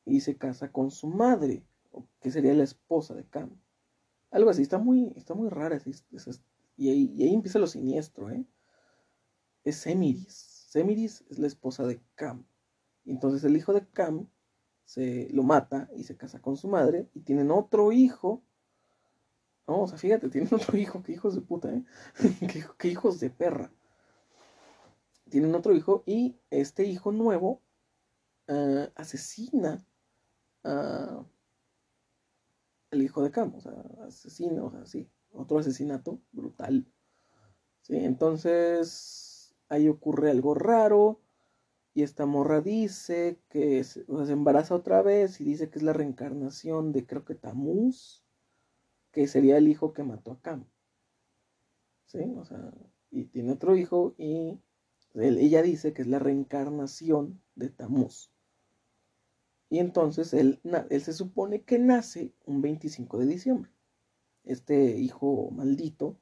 y 0.03 0.21
se 0.21 0.35
casa 0.35 0.71
con 0.71 0.89
su 0.89 1.07
madre, 1.07 1.63
que 2.19 2.31
sería 2.31 2.55
la 2.55 2.63
esposa 2.63 3.13
de 3.13 3.23
Cam. 3.25 3.51
Algo 4.31 4.49
así, 4.49 4.63
está 4.63 4.79
muy, 4.79 5.13
está 5.15 5.35
muy 5.35 5.47
rara. 5.49 5.79
y, 6.75 6.89
ahí, 6.89 7.33
empieza 7.35 7.59
lo 7.59 7.67
siniestro, 7.67 8.31
¿eh? 8.31 8.47
Es 9.63 9.75
Semiris. 9.77 10.33
Semiris 10.69 11.23
es 11.29 11.37
la 11.37 11.47
esposa 11.47 11.85
de 11.85 12.01
Cam. 12.15 12.45
entonces 13.05 13.43
el 13.43 13.55
hijo 13.55 13.71
de 13.71 13.87
Cam 13.87 14.27
se 14.85 15.29
lo 15.31 15.43
mata 15.43 15.89
y 15.95 16.03
se 16.03 16.15
casa 16.15 16.41
con 16.41 16.57
su 16.57 16.67
madre 16.67 17.09
y 17.13 17.21
tienen 17.21 17.51
otro 17.51 17.91
hijo. 17.91 18.43
No, 19.67 19.81
o 19.81 19.87
sea, 19.87 19.97
fíjate, 19.97 20.29
tienen 20.29 20.49
otro 20.53 20.77
hijo, 20.77 21.03
qué 21.03 21.11
hijos 21.11 21.35
de 21.35 21.41
puta, 21.41 21.73
¿eh? 21.73 21.83
qué 22.77 22.87
hijos 22.87 23.19
de 23.19 23.29
perra 23.29 23.71
tienen 25.29 25.55
otro 25.55 25.75
hijo 25.75 26.03
y 26.05 26.37
este 26.49 26.85
hijo 26.85 27.11
nuevo 27.11 27.61
uh, 28.47 28.85
asesina 28.95 29.85
al 30.63 31.25
hijo 33.01 33.21
de 33.21 33.31
Cam, 33.31 33.53
o 33.53 33.61
sea, 33.61 33.73
asesina, 34.07 34.63
o 34.63 34.71
sea, 34.71 34.85
sí, 34.85 35.09
otro 35.31 35.59
asesinato 35.59 36.21
brutal. 36.31 36.87
¿sí? 37.81 37.97
Entonces, 37.97 39.55
ahí 39.69 39.87
ocurre 39.89 40.31
algo 40.31 40.55
raro 40.55 41.19
y 41.95 42.03
esta 42.03 42.25
morra 42.25 42.59
dice 42.59 43.39
que 43.47 43.81
se, 43.85 44.03
embaraza 44.07 44.75
otra 44.75 45.01
vez 45.01 45.39
y 45.39 45.45
dice 45.45 45.69
que 45.69 45.79
es 45.79 45.83
la 45.83 45.93
reencarnación 45.93 46.91
de 46.91 47.07
creo 47.07 47.23
que 47.23 47.35
Tamuz, 47.35 48.21
que 49.13 49.27
sería 49.27 49.57
el 49.57 49.69
hijo 49.69 49.93
que 49.93 50.03
mató 50.03 50.33
a 50.33 50.41
Cam. 50.41 50.65
¿Sí? 52.05 52.19
O 52.35 52.43
sea, 52.43 52.73
y 53.11 53.23
tiene 53.27 53.53
otro 53.53 53.77
hijo 53.77 54.13
y 54.17 54.59
ella 55.13 55.61
dice 55.61 55.93
que 55.93 56.01
es 56.01 56.09
la 56.09 56.19
reencarnación 56.19 57.41
de 57.55 57.69
Tamuz. 57.69 58.29
Y 59.69 59.79
entonces 59.79 60.33
él, 60.33 60.59
él 60.89 61.01
se 61.01 61.13
supone 61.13 61.63
que 61.63 61.79
nace 61.79 62.35
un 62.43 62.61
25 62.61 63.19
de 63.19 63.25
diciembre. 63.25 63.71
Este 64.43 64.97
hijo 64.97 65.49
maldito, 65.51 66.19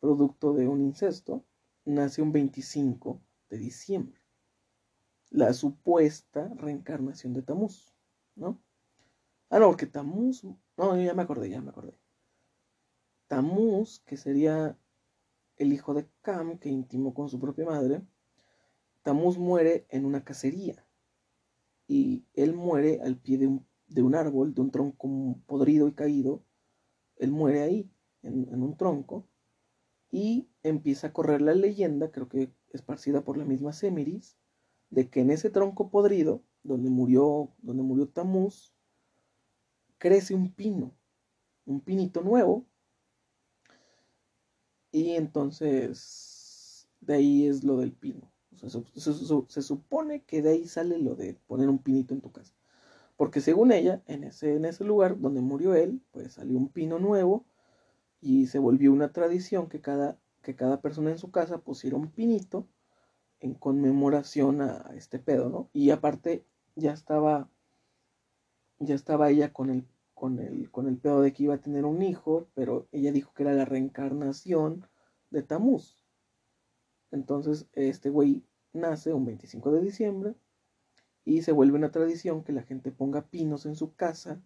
producto 0.00 0.54
de 0.54 0.66
un 0.66 0.80
incesto, 0.80 1.44
nace 1.84 2.22
un 2.22 2.32
25 2.32 3.20
de 3.50 3.58
diciembre. 3.58 4.23
La 5.34 5.52
supuesta 5.52 6.48
reencarnación 6.54 7.32
de 7.32 7.42
Tamuz, 7.42 7.92
¿no? 8.36 8.62
Ah, 9.50 9.58
no, 9.58 9.66
porque 9.66 9.86
Tamuz. 9.86 10.44
No, 10.76 10.96
ya 10.96 11.12
me 11.12 11.22
acordé, 11.22 11.50
ya 11.50 11.60
me 11.60 11.70
acordé. 11.70 11.98
Tamuz, 13.26 13.98
que 14.06 14.16
sería 14.16 14.78
el 15.56 15.72
hijo 15.72 15.92
de 15.92 16.08
Cam, 16.22 16.58
que 16.58 16.68
intimó 16.68 17.14
con 17.14 17.28
su 17.28 17.40
propia 17.40 17.64
madre, 17.64 18.00
Tamuz 19.02 19.36
muere 19.36 19.86
en 19.88 20.04
una 20.04 20.22
cacería 20.22 20.86
y 21.88 22.24
él 22.34 22.54
muere 22.54 23.00
al 23.02 23.16
pie 23.16 23.36
de 23.36 24.02
un, 24.02 24.14
árbol, 24.14 24.54
de 24.54 24.60
un 24.60 24.70
tronco 24.70 25.36
podrido 25.46 25.88
y 25.88 25.94
caído. 25.94 26.44
Él 27.16 27.32
muere 27.32 27.62
ahí, 27.62 27.90
en, 28.22 28.62
un 28.62 28.76
tronco, 28.76 29.26
y 30.12 30.48
empieza 30.62 31.08
a 31.08 31.12
correr 31.12 31.42
la 31.42 31.56
leyenda, 31.56 32.12
creo 32.12 32.28
que 32.28 32.54
esparcida 32.72 33.24
por 33.24 33.36
la 33.36 33.44
misma 33.44 33.72
Semiris, 33.72 34.38
de 34.94 35.08
que 35.08 35.20
en 35.20 35.30
ese 35.30 35.50
tronco 35.50 35.90
podrido, 35.90 36.42
donde 36.62 36.90
murió, 36.90 37.50
donde 37.62 37.82
murió 37.82 38.08
Tamuz, 38.08 38.72
crece 39.98 40.34
un 40.34 40.52
pino, 40.52 40.92
un 41.66 41.80
pinito 41.80 42.22
nuevo, 42.22 42.66
y 44.92 45.12
entonces 45.12 46.88
de 47.00 47.14
ahí 47.14 47.46
es 47.46 47.64
lo 47.64 47.76
del 47.78 47.92
pino 47.92 48.34
se, 48.56 49.62
supone 49.62 50.22
que 50.22 50.42
de 50.42 50.50
ahí 50.50 50.66
sale 50.66 50.98
lo 50.98 51.14
de 51.14 51.34
poner 51.46 51.68
un 51.68 51.78
pinito 51.78 52.14
en 52.14 52.20
tu 52.20 52.32
casa. 52.32 52.54
Porque 53.16 53.40
según 53.40 53.72
ella, 53.72 54.02
en 54.06 54.24
ese, 54.24 54.54
en 54.56 54.64
ese 54.64 54.84
lugar 54.84 55.20
donde 55.20 55.40
murió 55.40 55.74
él, 55.74 56.00
pues 56.10 56.34
salió 56.34 56.58
un 56.58 56.68
pino 56.68 56.98
nuevo 56.98 57.44
y 58.20 58.46
se 58.46 58.58
volvió 58.58 58.92
una 58.92 59.12
tradición 59.12 59.68
que 59.68 59.80
cada, 59.80 60.18
que 60.42 60.56
cada 60.56 60.80
persona 60.80 61.10
en 61.10 61.18
su 61.18 61.30
casa 61.30 61.58
pusiera 61.58 61.96
un 61.96 62.10
pinito 62.10 62.66
en 63.44 63.52
conmemoración 63.52 64.62
a, 64.62 64.90
este 64.96 65.18
pedo, 65.18 65.50
¿no? 65.50 65.68
Y 65.74 65.90
aparte 65.90 66.46
ya 66.76 66.92
estaba, 66.94 67.50
ya 68.78 68.94
estaba 68.94 69.28
ella 69.28 69.52
con 69.52 69.68
el, 69.68 69.86
con, 70.14 70.38
el, 70.38 70.70
con 70.70 70.88
el 70.88 70.96
pedo 70.96 71.20
de 71.20 71.34
que 71.34 71.42
iba 71.42 71.54
a 71.54 71.60
tener 71.60 71.84
un 71.84 72.00
hijo, 72.00 72.48
pero 72.54 72.88
ella 72.90 73.12
dijo 73.12 73.34
que 73.34 73.42
era 73.42 73.52
la 73.52 73.66
reencarnación 73.66 74.88
de 75.28 75.42
Tamuz. 75.42 76.02
Entonces, 77.10 77.66
este 77.74 78.08
güey 78.08 78.42
nace 78.72 79.12
un 79.12 79.26
25 79.26 79.72
de 79.72 79.82
diciembre 79.82 80.34
y 81.26 81.42
se 81.42 81.52
vuelve 81.52 81.76
una 81.76 81.90
tradición 81.90 82.44
que 82.44 82.52
la 82.52 82.62
gente 82.62 82.92
ponga 82.92 83.28
pinos 83.28 83.66
en 83.66 83.76
su 83.76 83.94
casa 83.94 84.40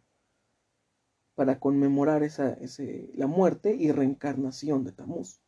para 1.36 1.60
conmemorar 1.60 2.24
esa, 2.24 2.54
ese, 2.54 3.12
la 3.14 3.28
muerte 3.28 3.76
y 3.76 3.92
reencarnación 3.92 4.82
de 4.82 4.90
Tamuz. 4.90 5.40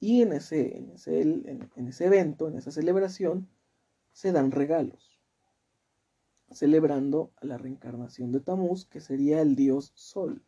Y 0.00 0.22
en 0.22 0.32
ese, 0.32 0.78
en, 0.78 0.90
ese, 0.90 1.20
en 1.20 1.88
ese 1.88 2.06
evento, 2.06 2.48
en 2.48 2.56
esa 2.56 2.72
celebración, 2.72 3.48
se 4.12 4.32
dan 4.32 4.50
regalos, 4.50 5.20
celebrando 6.50 7.32
la 7.42 7.58
reencarnación 7.58 8.32
de 8.32 8.40
Tamuz, 8.40 8.86
que 8.86 9.00
sería 9.00 9.40
el 9.42 9.54
dios 9.54 9.92
Sol, 9.94 10.42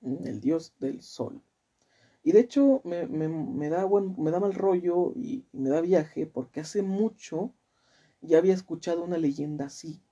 el 0.00 0.40
dios 0.40 0.74
del 0.78 1.02
Sol. 1.02 1.42
Y 2.26 2.32
de 2.32 2.40
hecho 2.40 2.82
me, 2.82 3.68
da, 3.68 3.84
bueno, 3.84 4.14
me 4.18 4.32
da 4.32 4.40
mal 4.40 4.52
rollo 4.52 5.12
y, 5.14 5.46
me 5.52 5.68
da 5.70 5.80
viaje 5.80 6.26
porque 6.26 6.58
hace 6.58 6.82
mucho 6.82 7.54
ya 8.20 8.38
había 8.38 8.52
escuchado 8.52 9.04
una 9.04 9.16
leyenda 9.16 9.66
así, 9.66 10.02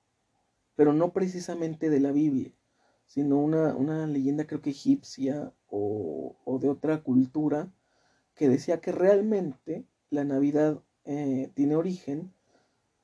pero 0.77 0.93
no 0.93 1.13
precisamente 1.13 1.91
de 1.91 1.99
la 1.99 2.13
Biblia, 2.13 2.53
sino 3.05 3.39
una, 3.39 3.75
una 3.75 4.07
leyenda 4.07 4.47
creo 4.47 4.63
que 4.63 4.71
egipcia 4.71 5.53
o, 5.67 6.14
de 6.59 6.69
otra 6.69 7.03
cultura 7.03 7.71
que 8.35 8.49
decía 8.49 8.81
que 8.81 8.93
realmente 8.93 9.87
la 10.11 10.25
Navidad 10.25 10.83
eh, 11.05 11.51
tiene 11.55 11.77
origen 11.77 12.33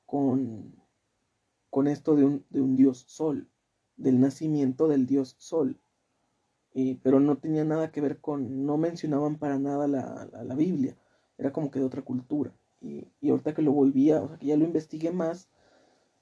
con, 0.05 0.75
con 1.69 1.87
esto 1.87 2.15
de 2.15 2.25
un, 2.25 2.45
de 2.49 2.61
un, 2.61 2.75
dios 2.75 3.05
sol, 3.07 3.47
del 3.95 4.19
nacimiento 4.19 4.87
del 4.87 5.05
dios 5.05 5.35
sol. 5.37 5.79
Y, 6.73 6.95
pero 6.95 7.19
no 7.19 7.37
tenía 7.37 7.65
nada 7.65 7.91
que 7.91 8.01
ver 8.01 8.19
con, 8.19 8.65
no 8.65 8.77
mencionaban 8.77 9.37
para 9.37 9.59
nada 9.59 9.87
la, 9.87 10.29
la, 10.31 10.43
la 10.43 10.55
Biblia, 10.55 10.97
era 11.37 11.51
como 11.51 11.71
que 11.71 11.79
de 11.79 11.85
otra 11.85 12.01
cultura. 12.01 12.53
Y, 12.81 13.07
y, 13.21 13.29
ahorita 13.29 13.53
que 13.53 13.61
lo 13.61 13.71
volvía, 13.71 14.21
o 14.21 14.27
sea, 14.27 14.37
que 14.37 14.47
ya 14.47 14.57
lo 14.57 14.65
investigué 14.65 15.11
más, 15.11 15.49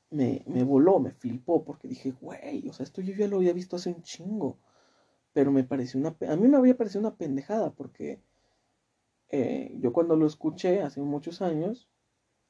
me, 0.10 0.44
me 0.48 0.64
voló, 0.64 1.00
me 1.00 1.12
flipó, 1.12 1.64
porque 1.64 1.88
dije, 1.88 2.14
güey, 2.20 2.68
o 2.68 2.74
sea, 2.74 2.84
esto 2.84 3.02
yo 3.02 3.14
ya 3.14 3.28
lo 3.28 3.38
había 3.38 3.54
visto 3.54 3.76
hace 3.76 3.90
un 3.90 4.02
chingo. 4.02 4.58
Pero 5.34 5.52
me 5.52 5.64
pareció 5.64 6.00
una, 6.00 6.16
a 6.28 6.36
mí 6.36 6.48
me 6.48 6.58
había 6.58 6.78
parecido 6.78 7.02
una 7.02 7.16
pendejada, 7.16 7.72
porque 7.72 8.22
eh, 9.30 9.76
yo 9.80 9.94
cuando 9.94 10.16
lo 10.16 10.26
escuché 10.26 10.82
hace 10.82 11.02
muchos 11.02 11.42
años, 11.42 11.90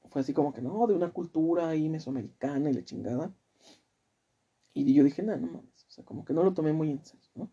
fue 0.09 0.21
así 0.21 0.33
como 0.33 0.53
que 0.53 0.61
no, 0.61 0.87
de 0.87 0.95
una 0.95 1.11
cultura 1.11 1.69
ahí 1.69 1.89
mesoamericana 1.89 2.69
y 2.69 2.73
la 2.73 2.83
chingada. 2.83 3.33
Y 4.73 4.93
yo 4.93 5.03
dije, 5.03 5.23
no, 5.23 5.35
no 5.37 5.47
mames, 5.47 5.85
o 5.87 5.91
sea, 5.91 6.05
como 6.05 6.23
que 6.23 6.33
no 6.33 6.43
lo 6.43 6.53
tomé 6.53 6.73
muy 6.73 6.91
en 6.91 7.03
serio, 7.03 7.29
¿no? 7.35 7.51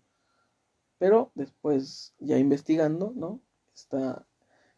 Pero 0.99 1.33
después, 1.35 2.15
ya 2.19 2.39
investigando, 2.39 3.13
¿no? 3.15 3.41
Esta, 3.75 4.27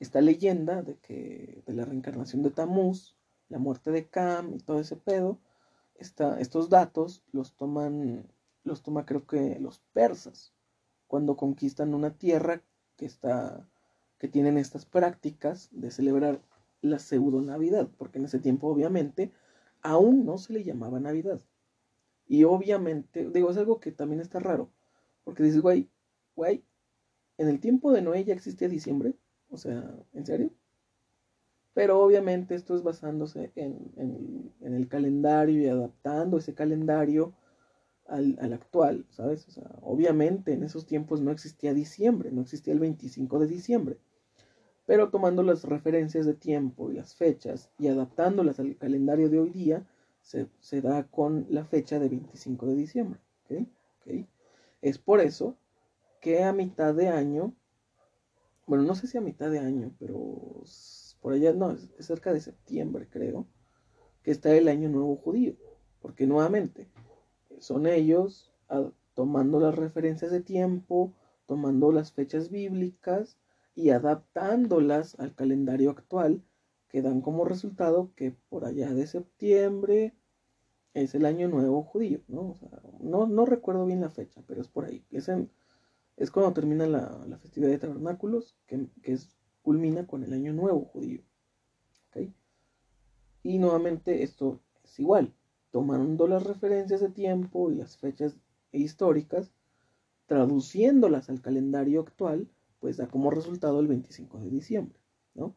esta 0.01 0.20
leyenda 0.20 0.82
de 0.82 0.96
que 0.99 1.62
de 1.66 1.72
la 1.74 1.84
reencarnación 1.84 2.42
de 2.42 2.51
Tamuz, 2.51 3.16
la 3.49 3.59
muerte 3.59 3.90
de 3.90 4.09
Cam 4.09 4.55
y 4.55 4.59
todo 4.59 4.80
ese 4.80 4.96
pedo, 4.96 5.40
estos 5.99 6.68
datos 6.68 7.24
los 7.32 7.55
toman, 7.57 8.32
los 8.68 8.82
toma 8.82 9.06
creo 9.06 9.26
que 9.26 9.58
los 9.58 9.80
persas, 9.92 10.52
cuando 11.08 11.36
conquistan 11.36 11.94
una 11.94 12.10
tierra 12.16 12.62
que 12.96 13.06
está 13.06 13.66
que 14.18 14.28
tienen 14.28 14.58
estas 14.58 14.84
prácticas 14.84 15.68
de 15.72 15.90
celebrar 15.90 16.42
la 16.82 16.98
pseudo 16.98 17.40
Navidad, 17.40 17.88
porque 17.96 18.18
en 18.18 18.26
ese 18.26 18.38
tiempo 18.38 18.68
obviamente 18.68 19.32
aún 19.82 20.24
no 20.26 20.38
se 20.38 20.52
le 20.52 20.64
llamaba 20.64 21.00
Navidad. 21.00 21.40
Y 22.26 22.44
obviamente, 22.44 23.30
digo, 23.30 23.50
es 23.50 23.56
algo 23.56 23.80
que 23.80 23.92
también 23.92 24.20
está 24.20 24.38
raro, 24.38 24.70
porque 25.24 25.42
dices, 25.42 25.62
güey, 25.62 25.88
güey, 26.36 26.64
en 27.38 27.48
el 27.48 27.60
tiempo 27.60 27.92
de 27.92 28.02
Noé 28.02 28.24
ya 28.24 28.34
existía 28.34 28.68
diciembre, 28.68 29.14
o 29.50 29.56
sea, 29.56 29.96
¿en 30.12 30.26
serio? 30.26 30.50
Pero 31.74 32.00
obviamente 32.00 32.56
esto 32.56 32.74
es 32.74 32.82
basándose 32.82 33.52
en, 33.54 33.92
en, 33.96 34.52
en 34.60 34.74
el 34.74 34.88
calendario 34.88 35.60
y 35.60 35.68
adaptando 35.68 36.38
ese 36.38 36.54
calendario 36.54 37.32
al, 38.09 38.38
al, 38.40 38.52
actual, 38.52 39.06
¿sabes? 39.11 39.46
O 39.48 39.50
sea, 39.50 39.70
obviamente 39.82 40.52
en 40.52 40.64
esos 40.64 40.86
tiempos 40.86 41.20
no 41.20 41.30
existía 41.30 41.74
diciembre, 41.74 42.30
no 42.32 42.42
existía 42.42 42.72
el 42.72 42.80
25 42.80 43.38
de 43.38 43.46
diciembre 43.46 43.98
pero 44.88 45.11
tomando 45.11 45.42
las 45.42 45.64
referencias 45.64 46.24
de 46.24 46.32
tiempo 46.32 46.90
y 46.90 46.94
las 46.94 47.14
fechas 47.14 47.70
y 47.78 47.88
adaptándolas 47.88 48.59
al 48.59 48.74
calendario 48.78 49.28
de 49.28 49.38
hoy 49.38 49.50
día, 49.50 49.86
se, 50.22 50.48
se 50.61 50.80
da 50.80 51.02
con 51.02 51.46
la 51.50 51.66
fecha 51.66 51.98
de 51.98 52.09
25 52.09 52.64
de 52.68 52.74
diciembre. 52.74 53.20
¿okay? 53.44 54.26
Es 54.80 54.96
por 54.96 55.20
eso 55.20 55.59
que 56.22 56.42
a 56.42 56.54
mitad 56.54 56.94
de 56.94 57.09
año, 57.09 57.54
bueno, 58.66 58.82
no 58.84 58.94
sé 58.94 59.09
si 59.09 59.18
a 59.18 59.20
mitad 59.20 59.50
de 59.50 59.59
año, 59.59 59.94
pero 59.98 60.62
por 61.20 61.34
allá, 61.34 61.52
no, 61.52 61.72
es 61.72 61.90
cerca 62.06 62.32
de 62.32 62.40
septiembre 62.40 63.09
creo, 63.11 63.46
que 64.22 64.30
está 64.30 64.56
el 64.56 64.68
año 64.68 64.88
nuevo 64.88 65.16
judío, 65.16 65.54
porque 66.00 66.26
nuevamente 66.26 66.88
son 67.61 67.86
ellos 67.86 68.52
tomando 69.14 69.61
las 69.61 69.74
referencias 69.74 70.30
de 70.30 70.40
tiempo, 70.40 71.12
tomando 71.46 71.92
las 71.92 72.12
fechas 72.12 72.50
bíblicas, 72.50 73.36
y 73.74 73.90
adaptándolas 73.90 75.18
al 75.20 75.34
calendario 75.34 75.90
actual, 75.90 76.42
que 76.88 77.02
dan 77.02 77.20
como 77.20 77.44
resultado 77.44 78.12
que 78.16 78.34
por 78.48 78.64
allá 78.64 78.92
de 78.92 79.06
septiembre 79.06 80.14
es 80.94 81.14
el 81.14 81.26
año 81.26 81.48
nuevo 81.48 81.84
judío, 81.84 82.20
¿no? 82.26 82.56
No, 83.00 83.26
no, 83.26 83.46
recuerdo 83.46 83.86
bien 83.86 84.00
la 84.00 84.11
fecha, 84.11 84.42
pero 84.46 84.61
es 84.61 84.68
por 84.68 84.84
ahí. 84.84 85.04
Es, 85.12 85.30
es 86.16 86.30
cuando 86.30 86.52
termina 86.52 86.86
la, 86.86 87.24
la, 87.28 87.38
festividad 87.38 87.70
de 87.70 87.78
tabernáculos, 87.78 88.56
que, 88.66 88.88
que 89.02 89.16
culmina 89.62 90.06
con 90.06 90.24
el 90.24 90.32
año 90.32 90.52
nuevo 90.52 90.86
judío. 90.86 91.22
¿okay? 92.09 92.34
Y 93.42 93.59
nuevamente 93.59 94.22
esto 94.22 94.61
es 94.82 94.98
igual, 94.98 95.32
tomando 95.70 96.26
las 96.26 96.44
referencias 96.44 97.00
de 97.00 97.10
tiempo 97.10 97.70
y 97.70 97.76
las 97.76 97.96
fechas 97.96 98.36
históricas, 98.72 99.52
traduciéndolas 100.26 101.28
al 101.28 101.40
calendario 101.40 102.00
actual, 102.00 102.48
pues 102.80 102.96
da 102.96 103.08
como 103.08 103.30
resultado 103.30 103.80
el 103.80 103.88
25 103.88 104.38
de 104.38 104.50
diciembre, 104.50 105.00
¿no? 105.34 105.56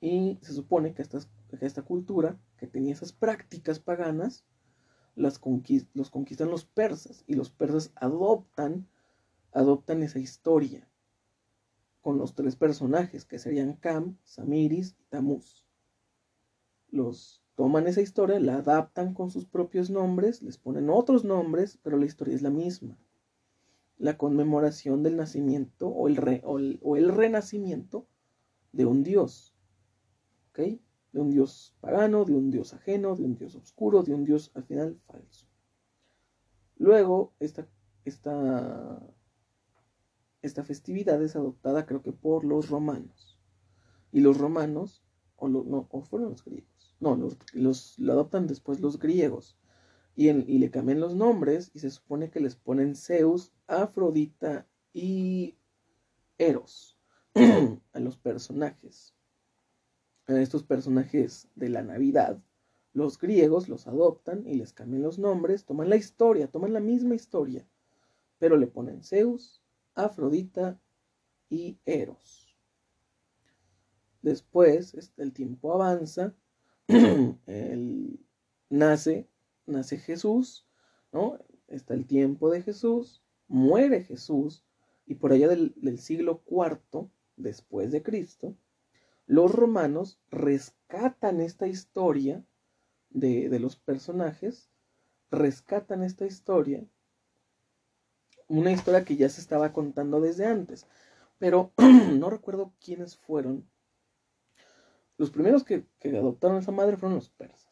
Y 0.00 0.38
se 0.42 0.52
supone 0.52 0.94
que, 0.94 1.04
que 1.04 1.66
esta 1.66 1.82
cultura, 1.82 2.38
que 2.56 2.66
tenía 2.66 2.94
esas 2.94 3.12
prácticas 3.12 3.78
paganas, 3.78 4.44
las 5.14 5.40
los 5.92 6.10
conquistan 6.10 6.50
los 6.50 6.64
persas 6.64 7.24
y 7.26 7.34
los 7.34 7.50
persas 7.50 7.92
adoptan, 7.96 8.88
adoptan 9.52 10.02
esa 10.02 10.18
historia 10.18 10.88
con 12.00 12.16
los 12.16 12.34
tres 12.34 12.56
personajes 12.56 13.26
que 13.26 13.38
serían 13.38 13.74
Cam, 13.74 14.16
Samiris 14.24 14.96
y 14.98 15.04
Tamuz. 15.04 15.66
Los 16.88 17.39
toman 17.60 17.86
esa 17.86 18.00
historia, 18.00 18.40
la 18.40 18.56
adaptan 18.56 19.12
con 19.12 19.30
sus 19.30 19.44
propios 19.44 19.90
nombres, 19.90 20.40
les 20.40 20.56
ponen 20.56 20.88
otros 20.88 21.24
nombres, 21.24 21.78
pero 21.82 21.98
la 21.98 22.06
historia 22.06 22.34
es 22.34 22.40
la 22.40 22.48
misma 22.48 22.96
la 24.00 24.16
conmemoración 24.16 25.02
del 25.02 25.16
nacimiento 25.16 25.86
o 25.88 26.08
el, 26.08 26.40
o 26.82 26.96
el, 26.96 27.08
renacimiento 27.14 28.06
de 28.72 28.86
un 28.86 29.02
dios. 29.02 29.54
¿Ok? 30.48 30.80
De 31.12 31.20
un 31.20 31.30
dios 31.30 31.76
pagano, 31.82 32.24
de 32.24 32.34
un 32.34 32.50
dios 32.50 32.72
ajeno, 32.72 33.14
de 33.14 33.24
un 33.24 33.34
dios 33.34 33.54
oscuro, 33.56 34.02
de 34.02 34.14
un 34.14 34.24
dios 34.24 34.52
al 34.54 34.64
final 34.64 34.98
falso. 35.06 35.46
Luego, 36.78 37.34
esta, 37.40 37.68
esta, 38.06 39.06
esta 40.40 40.64
festividad 40.64 41.22
es 41.22 41.36
adoptada 41.36 41.84
creo 41.84 42.00
que 42.00 42.12
por 42.12 42.46
los 42.46 42.70
romanos. 42.70 43.38
Y 44.12 44.20
los 44.20 44.38
romanos, 44.38 45.04
o, 45.36 45.46
no, 45.46 45.88
o 45.90 46.00
fueron 46.00 46.30
los 46.30 46.42
griegos, 46.42 46.79
no, 47.00 47.16
los, 47.52 47.98
lo 47.98 48.12
adoptan 48.12 48.46
después 48.46 48.80
los 48.80 48.98
griegos 48.98 49.56
y, 50.14 50.28
en, 50.28 50.44
y, 50.46 50.58
le 50.58 50.70
cambian 50.70 51.00
los 51.00 51.14
nombres 51.14 51.70
y 51.74 51.78
se 51.78 51.90
supone 51.90 52.30
que 52.30 52.40
les 52.40 52.56
ponen 52.56 52.94
Zeus, 52.94 53.52
Afrodita 53.66 54.66
y 54.92 55.56
Eros 56.38 56.98
a 57.92 58.00
los 58.00 58.18
personajes. 58.18 59.14
A 60.26 60.40
estos 60.40 60.62
personajes 60.62 61.48
de 61.54 61.70
la 61.70 61.82
Navidad, 61.82 62.40
los 62.92 63.18
griegos 63.18 63.68
los 63.68 63.86
adoptan 63.86 64.46
y 64.46 64.54
les 64.54 64.72
cambian 64.72 65.02
los 65.02 65.18
nombres, 65.18 65.64
toman 65.64 65.88
la 65.88 65.96
historia, 65.96 66.48
toman 66.48 66.72
la 66.72 66.80
misma 66.80 67.14
historia, 67.14 67.66
pero 68.38 68.56
le 68.56 68.66
ponen 68.66 69.02
Zeus, 69.02 69.62
Afrodita 69.94 70.78
y 71.48 71.78
Eros. 71.84 72.56
Después, 74.22 75.12
el 75.16 75.32
tiempo 75.32 75.72
avanza, 75.72 76.34
el, 77.46 78.20
nace 78.68 79.28
nace 79.66 79.98
Jesús, 79.98 80.66
¿no? 81.12 81.38
Está 81.68 81.94
el 81.94 82.06
tiempo 82.06 82.50
de 82.50 82.62
Jesús, 82.62 83.22
muere 83.46 84.02
Jesús, 84.02 84.64
y 85.06 85.14
por 85.14 85.32
allá 85.32 85.48
del, 85.48 85.72
del 85.76 85.98
siglo 85.98 86.42
IV 86.48 87.08
después 87.36 87.92
de 87.92 88.02
Cristo, 88.02 88.56
los 89.26 89.52
romanos 89.52 90.18
rescatan 90.30 91.40
esta 91.40 91.68
historia 91.68 92.44
de, 93.10 93.48
de 93.48 93.60
los 93.60 93.76
personajes, 93.76 94.68
rescatan 95.30 96.02
esta 96.02 96.26
historia, 96.26 96.84
una 98.48 98.72
historia 98.72 99.04
que 99.04 99.16
ya 99.16 99.28
se 99.28 99.40
estaba 99.40 99.72
contando 99.72 100.20
desde 100.20 100.46
antes, 100.46 100.86
pero 101.38 101.72
no 102.18 102.30
recuerdo 102.30 102.74
quiénes 102.84 103.16
fueron. 103.16 103.69
Los 105.20 105.30
primeros 105.30 105.64
que, 105.64 105.84
adoptaron 106.16 106.56
esa 106.56 106.72
madre 106.72 106.96
fueron 106.96 107.16
los 107.16 107.28
persas 107.28 107.70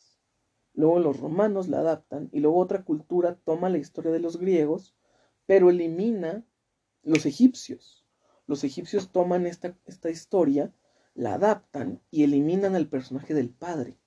luego 0.74 1.00
los 1.00 1.18
romanos 1.18 1.66
la 1.68 1.80
adaptan 1.80 2.28
y 2.30 2.40
luego 2.40 2.58
otra 2.58 2.84
cultura 2.84 3.36
toma 3.42 3.70
la 3.70 3.78
historia 3.78 4.12
de 4.12 4.20
los 4.20 4.36
griegos, 4.36 4.94
pero 5.46 5.70
elimina 5.70 6.44
los 7.02 7.24
egipcios. 7.24 8.06
Los 8.46 8.64
egipcios 8.64 9.10
toman 9.10 9.46
esta, 9.46 9.76
esta 9.86 10.10
historia, 10.10 10.74
la 11.14 11.34
adaptan 11.34 12.02
y 12.10 12.22
eliminan 12.22 12.76
al 12.76 12.86
personaje 12.86 13.32
del 13.32 13.48
padre. 13.48 13.98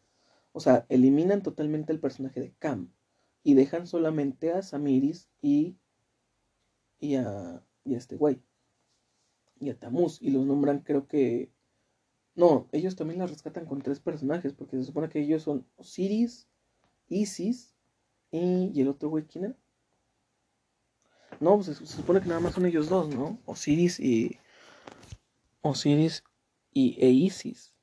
O 0.54 0.60
sea, 0.60 0.86
eliminan 0.88 1.42
totalmente 1.42 1.92
el 1.92 2.00
personaje 2.00 2.40
de 2.40 2.54
Cam 2.60 2.94
y 3.44 3.56
dejan 3.56 3.88
solamente 3.88 4.54
a 4.54 4.62
Samiris 4.62 5.30
y, 5.42 5.76
y, 7.00 7.16
a, 7.16 7.66
y 7.84 7.96
a 7.96 7.98
este 7.98 8.18
güey. 8.18 8.42
Y 9.60 9.72
a 9.72 9.80
Tamuz. 9.80 10.22
Y 10.22 10.30
los 10.30 10.46
nombran 10.46 10.80
creo 10.80 11.08
que 11.08 11.52
No, 12.36 12.68
ellos 12.72 12.96
también 12.96 13.20
la 13.20 13.28
rescatan 13.28 13.66
con 13.66 13.82
tres 13.82 14.00
personajes, 14.00 14.54
porque 14.54 14.78
se 14.78 14.86
supone 14.86 15.10
que 15.10 15.20
ellos 15.20 15.44
son 15.44 15.66
Osiris, 15.78 16.48
Isis 17.10 17.76
y, 18.32 18.80
el 18.80 18.88
otro 18.88 19.10
güey, 19.10 19.26
¿quién? 19.26 19.56
No, 21.40 21.56
pues 21.56 21.78
se, 21.78 21.86
supone 21.86 22.22
que 22.22 22.30
nada 22.30 22.40
más 22.40 22.54
son 22.54 22.66
ellos 22.66 22.88
dos, 22.88 23.10
¿no? 23.10 23.40
Osiris 23.46 24.00
y. 24.00 24.38
Osiris 25.62 26.24
y 26.72 26.98
e 27.04 27.10
Isis. 27.10 27.74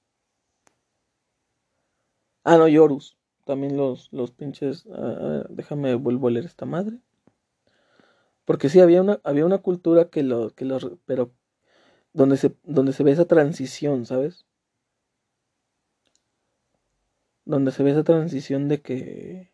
Ah, 2.44 2.56
no, 2.56 2.68
y 2.68 2.78
Horus. 2.78 3.16
También 3.44 3.76
los, 3.76 4.12
los 4.12 4.30
pinches. 4.30 4.86
Uh, 4.86 5.44
déjame 5.50 5.94
vuelvo 5.94 6.28
a 6.28 6.30
leer 6.30 6.46
esta 6.46 6.66
madre. 6.66 6.98
Porque 8.44 8.70
sí, 8.70 8.80
había 8.80 9.02
una, 9.02 9.20
había 9.24 9.44
una 9.44 9.58
cultura 9.58 10.08
que 10.08 10.22
lo, 10.22 10.50
que 10.54 10.64
los, 10.64 10.90
pero 11.04 11.32
donde 12.12 12.36
se, 12.36 12.54
donde 12.64 12.92
se 12.92 13.02
ve 13.04 13.12
esa 13.12 13.26
transición, 13.26 14.06
¿sabes? 14.06 14.46
Donde 17.44 17.72
se 17.72 17.82
ve 17.82 17.90
esa 17.90 18.04
transición 18.04 18.68
de 18.68 18.80
que 18.80 19.50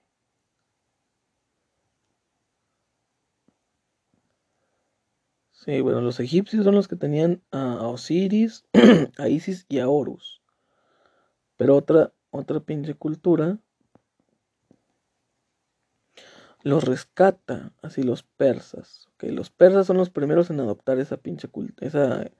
Sí, 5.64 5.80
bueno, 5.80 6.02
los 6.02 6.20
egipcios 6.20 6.62
son 6.64 6.74
los 6.74 6.88
que 6.88 6.96
tenían 6.96 7.42
a 7.50 7.88
Osiris, 7.88 8.66
a 9.18 9.28
Isis 9.28 9.64
y 9.70 9.78
a 9.78 9.88
Horus. 9.88 10.42
Pero 11.56 11.76
otra, 11.76 12.12
otra 12.30 12.60
pinche 12.60 12.94
cultura 12.94 13.58
los 16.64 16.82
rescata, 16.84 17.72
así 17.82 18.02
los 18.02 18.24
persas. 18.24 19.08
Okay, 19.14 19.30
los 19.30 19.50
persas 19.50 19.86
son 19.86 19.96
los 19.98 20.10
primeros 20.10 20.50
en 20.50 20.58
adoptar 20.58 20.98
esa 20.98 21.16
pinche 21.16 21.46
cultura, 21.48 21.86
esa, 21.86 22.30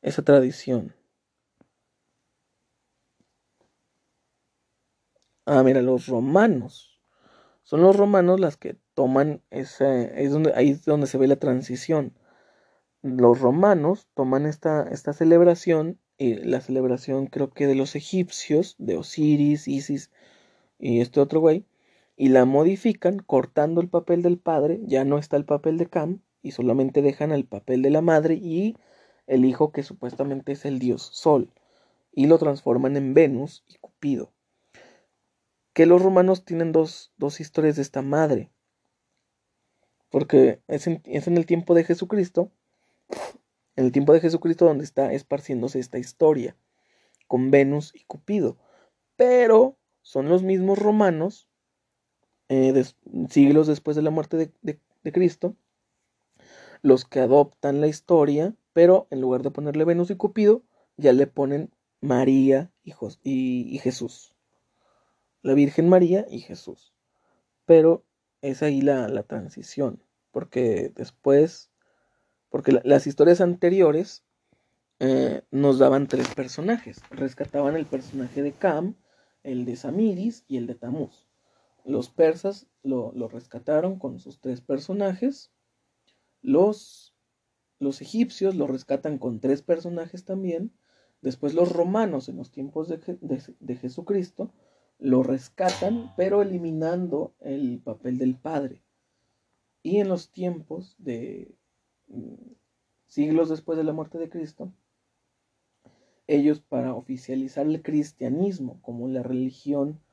esa 0.00 0.22
tradición. 0.22 0.94
Ah, 5.44 5.62
mira, 5.62 5.82
los 5.82 6.06
romanos. 6.06 6.98
Son 7.62 7.82
los 7.82 7.96
romanos 7.96 8.40
las 8.40 8.56
que 8.56 8.78
toman 8.94 9.42
esa, 9.50 10.02
es 10.02 10.32
donde, 10.32 10.52
ahí 10.54 10.70
es 10.70 10.84
donde 10.84 11.06
se 11.06 11.18
ve 11.18 11.26
la 11.28 11.36
transición 11.36 12.14
los 13.06 13.40
romanos 13.40 14.08
toman 14.14 14.46
esta, 14.46 14.88
esta 14.90 15.12
celebración, 15.12 16.00
y 16.18 16.34
la 16.34 16.60
celebración 16.60 17.26
creo 17.26 17.50
que 17.50 17.66
de 17.66 17.74
los 17.74 17.94
egipcios, 17.94 18.74
de 18.78 18.96
Osiris, 18.96 19.68
Isis 19.68 20.10
y 20.78 21.00
este 21.00 21.20
otro 21.20 21.40
güey, 21.40 21.66
y 22.16 22.28
la 22.30 22.44
modifican 22.44 23.18
cortando 23.18 23.80
el 23.80 23.88
papel 23.88 24.22
del 24.22 24.38
padre, 24.38 24.80
ya 24.84 25.04
no 25.04 25.18
está 25.18 25.36
el 25.36 25.44
papel 25.44 25.76
de 25.78 25.86
Cam, 25.86 26.20
y 26.42 26.52
solamente 26.52 27.02
dejan 27.02 27.32
el 27.32 27.44
papel 27.44 27.82
de 27.82 27.90
la 27.90 28.00
madre 28.00 28.34
y 28.34 28.76
el 29.26 29.44
hijo 29.44 29.72
que 29.72 29.82
supuestamente 29.82 30.52
es 30.52 30.64
el 30.64 30.78
dios 30.78 31.02
Sol, 31.02 31.50
y 32.12 32.26
lo 32.26 32.38
transforman 32.38 32.96
en 32.96 33.14
Venus 33.14 33.64
y 33.68 33.76
Cupido. 33.78 34.32
Que 35.72 35.86
los 35.86 36.02
romanos 36.02 36.44
tienen 36.44 36.72
dos, 36.72 37.12
dos 37.18 37.40
historias 37.40 37.76
de 37.76 37.82
esta 37.82 38.00
madre, 38.00 38.50
porque 40.10 40.62
es 40.68 40.86
en, 40.86 41.02
es 41.04 41.26
en 41.26 41.36
el 41.36 41.44
tiempo 41.44 41.74
de 41.74 41.84
Jesucristo, 41.84 42.50
en 43.76 43.84
el 43.84 43.92
tiempo 43.92 44.14
de 44.14 44.20
Jesucristo 44.20 44.64
donde 44.64 44.84
está 44.84 45.12
esparciéndose 45.12 45.78
esta 45.78 45.98
historia 45.98 46.56
con 47.26 47.50
Venus 47.50 47.92
y 47.94 48.04
Cupido. 48.04 48.56
Pero 49.16 49.76
son 50.02 50.28
los 50.28 50.42
mismos 50.42 50.78
romanos, 50.78 51.45
eh, 52.48 52.84
siglos 53.30 53.66
después 53.66 53.96
de 53.96 54.02
la 54.02 54.10
muerte 54.10 54.52
de, 54.62 55.12
Cristo, 55.12 55.54
los 56.82 57.04
que 57.04 57.20
adoptan 57.20 57.80
la 57.80 57.86
historia, 57.86 58.54
pero 58.72 59.06
en 59.10 59.20
lugar 59.20 59.42
de 59.42 59.50
ponerle 59.50 59.84
Venus 59.84 60.10
y 60.10 60.16
Cupido, 60.16 60.62
ya 60.96 61.12
le 61.12 61.26
ponen 61.26 61.70
María 62.00 62.72
y, 62.82 62.92
y 63.24 63.78
Jesús. 63.78 64.34
La 65.42 65.54
Virgen 65.54 65.88
María 65.88 66.26
y 66.28 66.40
Jesús. 66.40 66.92
Pero 67.66 68.04
es 68.42 68.62
ahí 68.62 68.80
la, 68.80 69.22
transición, 69.24 70.02
porque 70.30 70.92
después 70.94 71.70
porque 72.48 72.80
las 72.84 73.06
historias 73.06 73.40
anteriores 73.40 74.24
eh, 75.00 75.42
nos 75.50 75.78
daban 75.78 76.06
tres 76.06 76.34
personajes. 76.34 77.00
Rescataban 77.10 77.76
el 77.76 77.86
personaje 77.86 78.42
de 78.42 78.52
Cam, 78.52 78.94
el 79.42 79.64
de 79.64 79.76
Samiris 79.76 80.44
y 80.48 80.56
el 80.56 80.66
de 80.66 80.74
Tamuz. 80.74 81.25
Los 81.86 82.10
persas 82.10 82.66
lo, 82.82 83.12
rescataron 83.28 83.98
con 83.98 84.18
sus 84.18 84.40
tres 84.40 84.60
personajes. 84.60 85.50
Los, 86.42 87.14
los, 87.78 88.02
egipcios 88.02 88.54
lo 88.54 88.66
rescatan 88.66 89.18
con 89.18 89.40
tres 89.40 89.62
personajes 89.62 90.24
también. 90.24 90.72
Después 91.22 91.54
los 91.54 91.72
romanos 91.72 92.28
en 92.28 92.36
los 92.36 92.50
tiempos 92.50 92.88
de, 92.88 92.98
de 93.60 93.76
Jesucristo 93.76 94.52
lo 94.98 95.22
rescatan, 95.22 96.12
pero 96.16 96.42
eliminando 96.42 97.34
el 97.40 97.80
papel 97.80 98.18
del 98.18 98.36
padre. 98.36 98.82
Y 99.82 100.00
en 100.00 100.08
los 100.08 100.30
tiempos 100.30 100.96
de, 100.98 101.54
siglos 103.06 103.48
después 103.48 103.78
de 103.78 103.84
la 103.84 103.92
muerte 103.92 104.18
de 104.18 104.28
Cristo, 104.28 104.72
ellos 106.26 106.60
para 106.60 106.94
oficializar 106.94 107.66
el 107.66 107.82
cristianismo 107.82 108.80
como 108.82 109.06
la 109.08 109.22
religión, 109.22 109.90
mm, 109.90 110.05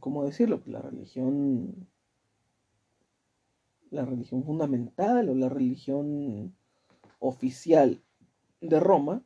¿cómo 0.00 0.24
decirlo? 0.24 0.58
Pues 0.60 0.68
la 0.68 0.82
religión, 0.82 1.88
la 3.90 4.04
religión 4.04 4.44
fundamental 4.44 5.28
o 5.28 5.34
la 5.34 5.48
religión 5.48 6.54
oficial 7.18 8.02
de 8.60 8.80
Roma, 8.80 9.22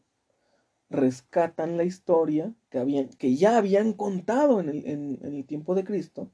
rescatan 0.90 1.76
la 1.76 1.84
historia 1.84 2.54
que, 2.70 2.78
habían, 2.78 3.08
que 3.08 3.36
ya 3.36 3.56
habían 3.56 3.92
contado 3.92 4.60
en 4.60 4.68
el, 4.68 4.86
en 4.86 5.18
el 5.22 5.44
tiempo 5.44 5.74
de 5.74 5.84
Cristo, 5.84 6.30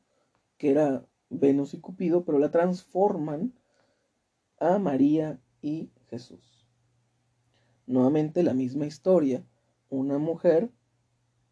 que 0.58 0.70
era 0.70 1.06
Venus 1.28 1.74
y 1.74 1.80
Cupido, 1.80 2.24
pero 2.24 2.38
la 2.38 2.50
transforman 2.50 3.54
a 4.58 4.78
María 4.78 5.40
y 5.62 5.90
Jesús. 6.08 6.66
Nuevamente 7.86 8.42
la 8.42 8.54
misma 8.54 8.86
historia, 8.86 9.44
una 9.88 10.18
mujer 10.18 10.70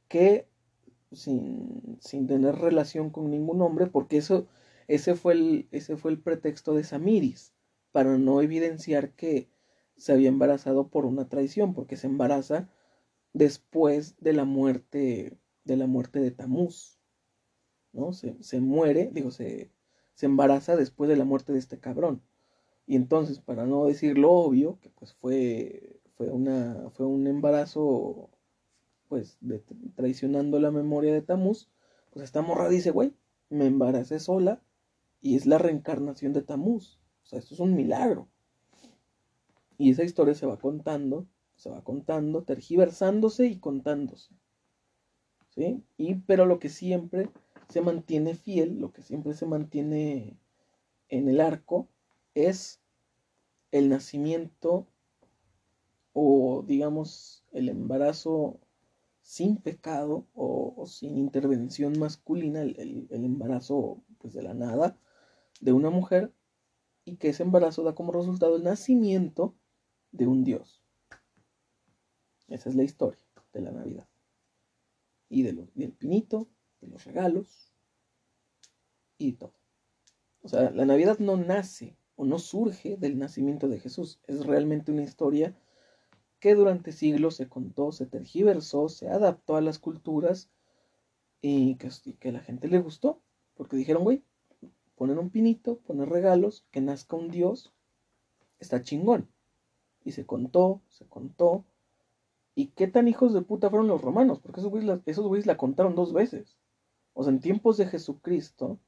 que 0.08 0.47
sin, 1.12 1.98
tener 2.26 2.56
relación 2.56 3.10
con 3.10 3.30
ningún 3.30 3.62
hombre, 3.62 3.86
porque 3.86 4.18
eso, 4.18 4.46
ese, 4.88 5.14
fue 5.14 5.34
el, 5.34 5.68
ese 5.72 5.96
fue 5.96 6.10
el 6.10 6.20
pretexto 6.20 6.74
de 6.74 6.84
Samiris, 6.84 7.54
para 7.92 8.18
no 8.18 8.42
evidenciar 8.42 9.12
que 9.14 9.50
se 9.96 10.12
había 10.12 10.28
embarazado 10.28 10.88
por 10.88 11.06
una 11.06 11.28
traición, 11.28 11.74
porque 11.74 11.96
se 11.96 12.06
embaraza 12.06 12.68
después 13.32 14.16
de 14.20 14.32
la 14.32 14.44
muerte 14.44 15.38
de 15.64 15.76
la 15.76 15.86
muerte 15.86 16.18
de 16.20 16.30
Tamuz. 16.30 16.98
¿no? 17.92 18.12
Se, 18.12 18.42
se 18.42 18.60
muere, 18.60 19.10
digo, 19.12 19.30
se, 19.30 19.70
se 20.14 20.26
embaraza 20.26 20.76
después 20.76 21.08
de 21.08 21.16
la 21.16 21.24
muerte 21.24 21.52
de 21.52 21.58
este 21.58 21.78
cabrón. 21.78 22.22
Y 22.86 22.96
entonces, 22.96 23.38
para 23.38 23.66
no 23.66 23.86
decir 23.86 24.18
lo 24.18 24.32
obvio, 24.32 24.78
que 24.80 24.90
pues 24.90 25.14
fue, 25.14 26.00
fue, 26.16 26.30
una, 26.30 26.90
fue 26.90 27.06
un 27.06 27.26
embarazo, 27.26 28.30
pues, 29.08 29.38
traicionando 29.94 30.60
la 30.60 30.70
memoria 30.70 31.12
de 31.12 31.22
Tamuz, 31.22 31.68
pues 32.10 32.24
esta 32.24 32.42
morra 32.42 32.68
dice, 32.68 32.90
güey, 32.90 33.14
me 33.50 33.66
embaracé 33.66 34.20
sola 34.20 34.62
y 35.20 35.36
es 35.36 35.46
la 35.46 35.58
reencarnación 35.58 36.32
de 36.32 36.42
Tamuz. 36.42 36.98
O 37.24 37.26
sea, 37.26 37.38
esto 37.38 37.54
es 37.54 37.60
un 37.60 37.74
milagro. 37.74 38.28
Y 39.76 39.90
esa 39.90 40.04
historia 40.04 40.34
se 40.34 40.46
va 40.46 40.58
contando, 40.58 41.26
se 41.56 41.70
va 41.70 41.82
contando, 41.82 42.42
tergiversándose 42.42 43.46
y 43.46 43.58
contándose. 43.58 44.34
¿Sí? 45.50 45.82
Y, 45.96 46.16
pero 46.16 46.46
lo 46.46 46.58
que 46.58 46.68
siempre 46.68 47.30
se 47.68 47.80
mantiene 47.80 48.34
fiel, 48.34 48.78
lo 48.78 48.92
que 48.92 49.02
siempre 49.02 49.34
se 49.34 49.46
mantiene 49.46 50.36
en 51.08 51.28
el 51.28 51.40
arco, 51.40 51.88
es 52.34 52.80
el 53.72 53.88
nacimiento 53.88 54.86
o 56.12 56.64
digamos 56.66 57.44
el 57.52 57.68
embarazo 57.68 58.58
sin 59.28 59.58
pecado 59.58 60.26
o, 60.32 60.86
sin 60.86 61.18
intervención 61.18 61.98
masculina, 61.98 62.62
el, 62.62 63.08
embarazo 63.10 64.02
pues 64.16 64.32
de 64.32 64.42
la 64.42 64.54
nada 64.54 64.98
de 65.60 65.72
una 65.72 65.90
mujer 65.90 66.32
y 67.04 67.16
que 67.16 67.28
ese 67.28 67.42
embarazo 67.42 67.82
da 67.82 67.94
como 67.94 68.10
resultado 68.10 68.56
el 68.56 68.64
nacimiento 68.64 69.54
de 70.12 70.26
un 70.26 70.44
dios. 70.44 70.82
Esa 72.48 72.70
es 72.70 72.74
la 72.74 72.84
historia 72.84 73.22
de 73.52 73.60
la 73.60 73.70
Navidad. 73.70 74.08
Y 75.28 75.42
de 75.42 75.68
del 75.74 75.92
pinito, 75.92 76.48
de 76.80 76.88
los 76.88 77.04
regalos 77.04 77.70
y 79.18 79.34
todo. 79.34 79.60
O 80.40 80.48
sea, 80.48 80.70
la 80.70 80.86
Navidad 80.86 81.18
no 81.18 81.36
nace 81.36 81.98
o 82.16 82.24
no 82.24 82.38
surge 82.38 82.96
del 82.96 83.18
nacimiento 83.18 83.68
de 83.68 83.78
Jesús. 83.78 84.20
Es 84.26 84.46
realmente 84.46 84.90
una 84.90 85.02
historia 85.02 85.54
que 86.40 86.54
durante 86.54 86.92
siglos 86.92 87.36
se 87.36 87.48
contó, 87.48 87.92
se 87.92 88.06
tergiversó, 88.06 88.88
se 88.88 89.08
adaptó 89.08 89.56
a 89.56 89.60
las 89.60 89.78
culturas 89.78 90.50
y 91.40 91.76
que, 91.76 92.28
a 92.28 92.32
la 92.32 92.40
gente 92.40 92.68
le 92.68 92.78
gustó. 92.78 93.20
Porque 93.54 93.76
dijeron, 93.76 94.04
güey, 94.04 94.22
poner 94.94 95.18
un 95.18 95.30
pinito, 95.30 95.78
poner 95.78 96.08
regalos, 96.08 96.64
que 96.70 96.80
nazca 96.80 97.16
un 97.16 97.30
Dios, 97.30 97.72
está 98.60 98.82
chingón. 98.82 99.28
Y 100.04 100.12
se 100.12 100.26
contó, 100.26 100.80
se 100.88 101.06
contó. 101.06 101.64
¿Y 102.54 102.68
qué 102.68 102.86
tan 102.86 103.08
hijos 103.08 103.32
de 103.34 103.42
puta 103.42 103.70
fueron 103.70 103.88
los 103.88 104.00
romanos? 104.00 104.40
Porque 104.40 104.60
esos 104.60 104.70
güeyes 104.70 105.00
esos 105.06 105.46
la 105.46 105.56
contaron 105.56 105.94
dos 105.94 106.12
veces. 106.12 106.56
O 107.14 107.24
sea, 107.24 107.32
en 107.32 107.40
tiempos 107.40 107.76
de 107.76 107.86
Jesucristo 107.86 108.78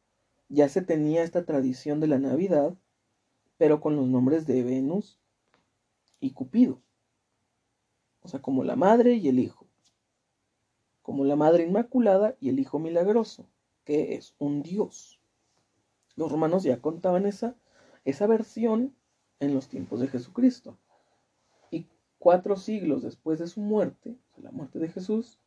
ya 0.49 0.69
se 0.69 0.83
tenía 0.83 1.23
esta 1.23 1.45
tradición 1.45 2.01
de 2.01 2.09
la 2.09 2.19
Navidad, 2.19 2.75
pero 3.59 3.81
con 3.81 3.97
los 3.97 4.07
nombres 4.07 4.47
de 4.47 4.63
Venus 4.63 5.19
y 6.21 6.31
Cupido. 6.31 6.81
O 8.23 8.29
sea, 8.29 8.41
como 8.41 8.65
la 8.65 8.77
madre 8.77 9.15
y 9.15 9.29
el 9.29 9.39
hijo. 9.39 9.67
Como 11.03 11.25
la 11.25 11.37
madre 11.37 11.65
inmaculada 11.65 12.37
y 12.41 12.51
el 12.51 12.59
hijo 12.61 12.79
milagroso, 12.79 13.47
que 13.85 14.15
es 14.15 14.35
un 14.39 14.63
dios. 14.63 15.21
Los 16.17 16.31
romanos 16.31 16.63
ya 16.63 16.81
contaban 16.81 17.27
esa, 17.27 17.57
esa 18.05 18.27
versión 18.27 18.95
en 19.41 19.55
los 19.55 19.69
tiempos 19.69 20.01
de 20.01 20.09
Jesucristo. 20.09 20.77
Y 21.71 21.87
cuatro 22.19 22.57
siglos 22.57 23.03
después 23.03 23.39
de 23.39 23.47
su 23.47 23.61
muerte, 23.61 24.17
la 24.37 24.51
muerte 24.51 24.79
de 24.79 24.89
Jesús, 24.89 25.39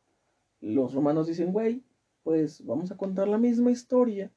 los 0.60 0.94
romanos 0.94 1.26
dicen, 1.26 1.52
güey, 1.52 1.84
pues 2.22 2.64
vamos 2.64 2.90
a 2.90 2.96
contar 2.96 3.28
la 3.28 3.38
misma 3.38 3.70
historia 3.70 4.32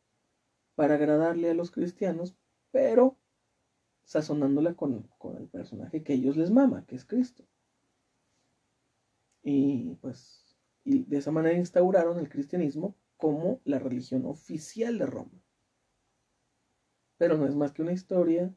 para 0.76 0.96
agradarle 0.96 1.50
a 1.50 1.54
los 1.56 1.72
cristianos, 1.72 2.36
pero 2.72 3.16
sazonándola 4.04 4.76
con, 4.76 5.10
con 5.18 5.38
el 5.38 5.48
personaje 5.48 6.04
que 6.04 6.14
ellos 6.14 6.38
les 6.38 6.52
mama, 6.52 6.86
que 6.86 6.96
es 6.96 7.06
Cristo. 7.06 7.44
Y 9.50 9.96
pues 10.02 10.46
y 10.84 11.06
de 11.06 11.20
esa 11.20 11.32
manera 11.32 11.58
instauraron 11.58 12.20
el 12.20 12.28
cristianismo 12.28 12.98
como 13.16 13.62
la 13.64 13.80
religión 13.80 14.26
oficial 14.26 14.98
de 14.98 15.06
Roma. 15.06 15.42
Pero 17.18 17.38
no 17.38 17.48
es 17.48 17.56
más 17.56 17.72
que 17.72 17.82
una 17.82 17.94
historia 17.94 18.54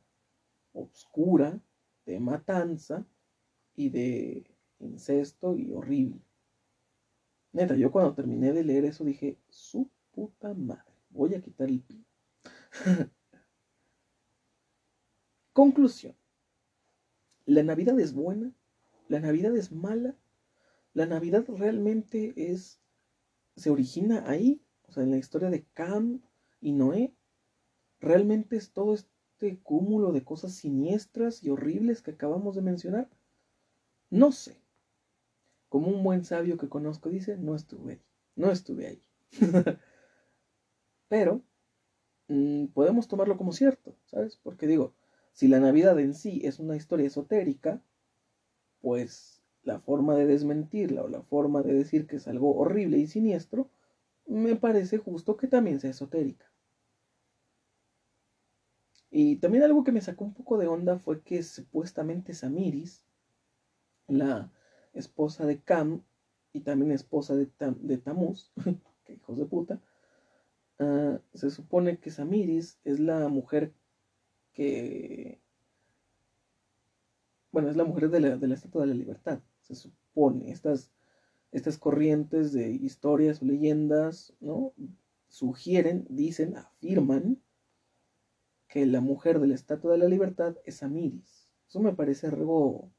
oscura 0.72 1.60
de 2.06 2.18
matanza 2.18 3.06
y 3.76 3.90
de 3.90 4.50
incesto 4.80 5.56
y 5.56 5.70
horrible. 5.72 6.20
Neta, 7.52 7.76
yo 7.76 7.92
cuando 7.92 8.14
terminé 8.14 8.52
de 8.52 8.64
leer 8.64 8.84
eso 8.84 9.04
dije, 9.04 9.38
su 9.48 9.88
puta 10.10 10.54
madre, 10.54 10.92
voy 11.10 11.36
a 11.36 11.40
quitar 11.40 11.68
el 11.68 11.82
pin. 11.82 12.04
Conclusión. 15.52 16.16
La 17.46 17.62
Navidad 17.62 17.98
es 18.00 18.12
buena, 18.12 18.52
la 19.06 19.20
Navidad 19.20 19.56
es 19.56 19.70
mala, 19.70 20.16
la 20.92 21.06
Navidad 21.06 21.44
realmente 21.48 22.32
es, 22.36 22.80
se 23.56 23.70
origina 23.70 24.28
ahí, 24.28 24.62
o 24.88 24.92
sea, 24.92 25.02
en 25.02 25.10
la 25.10 25.18
historia 25.18 25.50
de 25.50 25.64
Cam 25.72 26.22
y 26.60 26.72
Noé, 26.72 27.14
realmente 28.00 28.56
es 28.56 28.72
todo 28.72 28.94
este 28.94 29.58
cúmulo 29.62 30.12
de 30.12 30.24
cosas 30.24 30.52
siniestras 30.52 31.42
y 31.42 31.50
horribles 31.50 32.02
que 32.02 32.12
acabamos 32.12 32.56
de 32.56 32.62
mencionar. 32.62 33.08
No 34.10 34.32
sé. 34.32 34.60
Como 35.68 35.88
un 35.88 36.02
buen 36.02 36.24
sabio 36.24 36.56
que 36.56 36.68
conozco 36.68 37.08
dice, 37.08 37.36
no 37.36 37.54
estuve 37.54 37.92
ahí, 37.92 38.02
no 38.34 38.50
estuve 38.50 38.86
ahí. 38.88 39.02
Pero 41.08 41.44
mm, 42.26 42.66
podemos 42.66 43.06
tomarlo 43.06 43.36
como 43.36 43.52
cierto, 43.52 43.96
¿sabes? 44.06 44.36
Porque 44.36 44.66
digo, 44.66 44.94
si 45.32 45.46
la 45.46 45.60
Navidad 45.60 45.98
en 46.00 46.14
sí 46.14 46.40
es 46.44 46.58
una 46.58 46.76
historia 46.76 47.06
esotérica, 47.06 47.80
pues 48.80 49.39
la 49.62 49.80
forma 49.80 50.14
de 50.14 50.26
desmentirla 50.26 51.02
o 51.02 51.08
la 51.08 51.22
forma 51.22 51.62
de 51.62 51.74
decir 51.74 52.06
que 52.06 52.16
es 52.16 52.28
algo 52.28 52.56
horrible 52.56 52.98
y 52.98 53.06
siniestro, 53.06 53.70
me 54.26 54.56
parece 54.56 54.98
justo 54.98 55.36
que 55.36 55.48
también 55.48 55.80
sea 55.80 55.90
esotérica. 55.90 56.50
Y 59.10 59.36
también 59.36 59.64
algo 59.64 59.82
que 59.82 59.92
me 59.92 60.00
sacó 60.00 60.24
un 60.24 60.34
poco 60.34 60.56
de 60.56 60.68
onda 60.68 60.98
fue 60.98 61.20
que 61.22 61.42
supuestamente 61.42 62.32
Samiris, 62.32 63.04
la 64.06 64.52
esposa 64.94 65.46
de 65.46 65.60
Cam 65.60 66.02
y 66.52 66.60
también 66.60 66.92
esposa 66.92 67.34
de, 67.34 67.48
de 67.80 67.98
Tamuz, 67.98 68.52
que 69.04 69.14
hijos 69.14 69.36
de 69.36 69.46
puta, 69.46 69.80
ah, 70.78 71.18
se 71.34 71.50
supone 71.50 71.98
que 71.98 72.10
Samiris 72.10 72.78
es 72.84 73.00
la 73.00 73.28
mujer 73.28 73.72
que... 74.52 75.40
Bueno, 77.52 77.68
es 77.68 77.76
la 77.76 77.84
mujer 77.84 78.10
de 78.10 78.20
la, 78.20 78.36
de 78.36 78.46
la 78.46 78.54
Estatua 78.54 78.82
de 78.82 78.88
la 78.88 78.94
Libertad 78.94 79.40
se 79.74 79.88
supone, 79.88 80.50
estas, 80.50 80.92
estas 81.52 81.78
corrientes 81.78 82.52
de 82.52 82.70
historias 82.70 83.42
o 83.42 83.46
leyendas, 83.46 84.34
¿no? 84.40 84.72
Sugieren, 85.28 86.06
dicen, 86.08 86.56
afirman 86.56 87.40
que 88.68 88.86
la 88.86 89.00
mujer 89.00 89.40
de 89.40 89.48
la 89.48 89.54
Estatua 89.54 89.92
de 89.92 89.98
la 89.98 90.08
Libertad 90.08 90.56
es 90.64 90.82
Amiris. 90.82 91.48
Eso 91.68 91.80
me 91.80 91.92
parece 91.92 92.28
algo, 92.28 92.90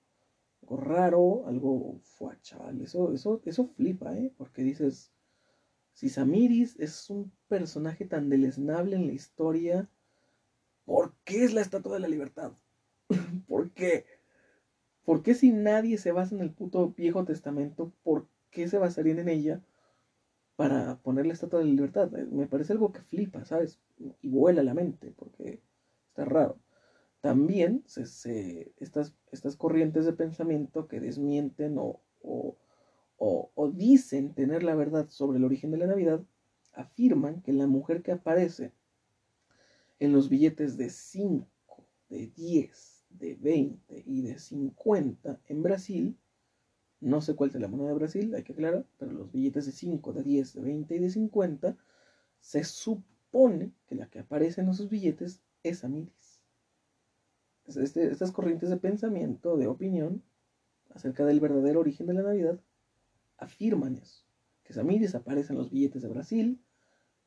raro, 0.69 1.45
algo 1.47 1.99
fue 2.03 2.39
chaval. 2.41 2.81
Eso, 2.81 3.13
eso, 3.13 3.41
eso 3.45 3.67
flipa, 3.67 4.15
¿eh? 4.17 4.33
Porque 4.37 4.63
dices, 4.63 5.11
si 5.93 6.09
Samiris 6.09 6.79
es 6.79 7.09
un 7.09 7.31
personaje 7.47 8.05
tan 8.05 8.29
deleznable 8.29 8.95
en 8.95 9.07
la 9.07 9.13
historia, 9.13 9.89
¿por 10.85 11.13
qué 11.23 11.43
es 11.43 11.53
la 11.53 11.61
Estatua 11.61 11.95
de 11.95 11.99
la 11.99 12.07
Libertad? 12.07 12.53
¿Por 13.47 13.71
qué? 13.71 14.05
¿Por 15.05 15.23
qué 15.23 15.33
si 15.33 15.51
nadie 15.51 15.97
se 15.97 16.11
basa 16.11 16.35
en 16.35 16.41
el 16.41 16.51
puto 16.51 16.93
Viejo 16.95 17.25
Testamento, 17.25 17.91
por 18.03 18.27
qué 18.51 18.67
se 18.67 18.77
basarían 18.77 19.19
en 19.19 19.29
ella 19.29 19.61
para 20.55 20.97
poner 20.99 21.25
la 21.25 21.33
estatua 21.33 21.59
de 21.59 21.65
la 21.65 21.71
libertad? 21.71 22.15
Eh, 22.15 22.25
me 22.31 22.47
parece 22.47 22.73
algo 22.73 22.91
que 22.91 23.01
flipa, 23.01 23.45
¿sabes? 23.45 23.79
Y 24.21 24.29
vuela 24.29 24.63
la 24.63 24.73
mente, 24.73 25.13
porque 25.15 25.61
está 26.09 26.25
raro. 26.25 26.59
También 27.21 27.83
se, 27.85 28.73
estas, 28.77 29.15
estas 29.31 29.55
corrientes 29.55 30.05
de 30.05 30.13
pensamiento 30.13 30.87
que 30.87 30.99
desmienten 30.99 31.77
o, 31.77 32.01
o, 32.21 32.57
o 33.53 33.71
dicen 33.71 34.33
tener 34.33 34.63
la 34.63 34.75
verdad 34.75 35.09
sobre 35.09 35.37
el 35.37 35.45
origen 35.45 35.71
de 35.71 35.77
la 35.77 35.87
Navidad, 35.87 36.23
afirman 36.73 37.41
que 37.41 37.53
la 37.53 37.67
mujer 37.67 38.01
que 38.01 38.11
aparece 38.11 38.73
en 39.99 40.13
los 40.13 40.29
billetes 40.29 40.77
de 40.77 40.89
5, 40.89 41.47
de 42.09 42.27
10, 42.27 42.90
de 43.19 43.35
20 43.35 44.03
y 44.05 44.21
de 44.21 44.39
50 44.39 45.39
en 45.47 45.63
Brasil, 45.63 46.17
no 46.99 47.21
sé 47.21 47.35
cuál 47.35 47.49
es 47.49 47.59
la 47.59 47.67
moneda 47.67 47.89
de 47.89 47.95
Brasil, 47.95 48.35
hay 48.35 48.43
que 48.43 48.53
aclarar, 48.53 48.85
pero 48.97 49.11
los 49.11 49.31
billetes 49.31 49.65
de 49.65 49.71
5, 49.71 50.13
de 50.13 50.23
10, 50.23 50.53
de 50.53 50.61
20 50.61 50.95
y 50.95 50.99
de 50.99 51.09
50, 51.09 51.77
se 52.39 52.63
supone 52.63 53.71
que 53.87 53.95
la 53.95 54.07
que 54.07 54.19
aparece 54.19 54.61
en 54.61 54.69
esos 54.69 54.89
billetes 54.89 55.41
es 55.63 55.83
Amiris. 55.83 56.41
Este, 57.65 58.11
estas 58.11 58.31
corrientes 58.31 58.69
de 58.69 58.77
pensamiento, 58.77 59.57
de 59.57 59.67
opinión, 59.67 60.23
acerca 60.93 61.25
del 61.25 61.39
verdadero 61.39 61.79
origen 61.79 62.07
de 62.07 62.13
la 62.13 62.23
Navidad, 62.23 62.59
afirman 63.37 63.97
eso, 63.97 64.23
que 64.63 64.73
Samiris 64.73 65.15
aparece 65.15 65.53
en 65.53 65.59
los 65.59 65.71
billetes 65.71 66.01
de 66.01 66.09
Brasil 66.09 66.61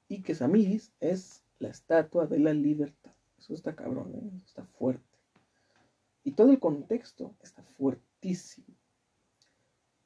y 0.09 0.23
que 0.23 0.35
Samiris 0.35 0.93
es 1.01 1.43
la 1.59 1.69
estatua 1.69 2.27
de 2.27 2.39
la 2.39 2.53
libertad. 2.53 3.13
Eso 3.39 3.55
está 3.55 3.75
cabrón, 3.75 4.15
¿eh? 4.15 4.31
está 4.45 4.65
fuerte. 4.65 5.14
Y 6.25 6.33
todo 6.33 6.51
el 6.51 6.59
contexto 6.59 7.37
está 7.43 7.63
fuertísimo. 7.63 8.67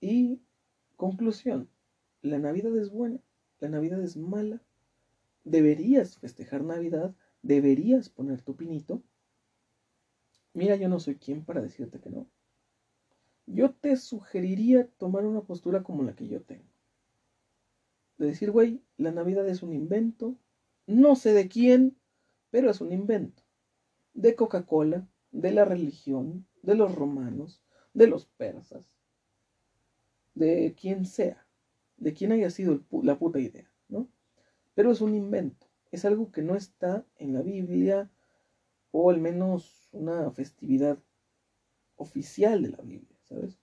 Y 0.00 0.40
conclusión, 0.96 1.70
la 2.22 2.38
Navidad 2.38 2.76
es 2.76 2.90
buena, 2.90 3.20
la 3.60 3.68
Navidad 3.68 4.02
es 4.02 4.16
mala. 4.16 4.60
Deberías 5.44 6.18
festejar 6.18 6.64
Navidad, 6.64 7.14
deberías 7.42 8.08
poner 8.08 8.42
tu 8.42 8.56
pinito. 8.56 9.02
Mira, 10.54 10.74
yo 10.76 10.88
no 10.88 10.98
soy 10.98 11.16
quien 11.16 11.44
para 11.44 11.62
decirte 11.62 12.00
que 12.00 12.10
no. 12.10 12.26
Yo 13.46 13.72
te 13.72 13.96
sugeriría 13.96 14.88
tomar 14.98 15.24
una 15.24 15.42
postura 15.42 15.82
como 15.82 16.02
la 16.02 16.14
que 16.14 16.28
yo 16.28 16.42
tengo. 16.42 16.68
De 18.18 18.26
decir, 18.26 18.50
güey, 18.50 18.82
la 18.96 19.12
Navidad 19.12 19.48
es 19.48 19.62
un 19.62 19.72
invento, 19.72 20.36
no 20.86 21.14
sé 21.14 21.32
de 21.32 21.48
quién, 21.48 21.96
pero 22.50 22.70
es 22.70 22.80
un 22.80 22.92
invento. 22.92 23.42
De 24.14 24.34
Coca-Cola, 24.34 25.08
de 25.30 25.52
la 25.52 25.64
religión, 25.64 26.46
de 26.62 26.74
los 26.74 26.94
romanos, 26.94 27.62
de 27.94 28.06
los 28.06 28.26
persas, 28.26 28.96
de 30.34 30.74
quien 30.80 31.04
sea, 31.04 31.46
de 31.96 32.14
quien 32.14 32.32
haya 32.32 32.50
sido 32.50 32.82
la 33.02 33.18
puta 33.18 33.40
idea, 33.40 33.70
¿no? 33.88 34.08
Pero 34.74 34.92
es 34.92 35.00
un 35.00 35.14
invento, 35.14 35.66
es 35.90 36.04
algo 36.04 36.30
que 36.30 36.42
no 36.42 36.54
está 36.54 37.04
en 37.16 37.34
la 37.34 37.42
Biblia 37.42 38.10
o 38.90 39.10
al 39.10 39.20
menos 39.20 39.88
una 39.92 40.30
festividad 40.30 40.98
oficial 41.96 42.62
de 42.62 42.70
la 42.70 42.82
Biblia, 42.82 43.18
¿sabes? 43.24 43.58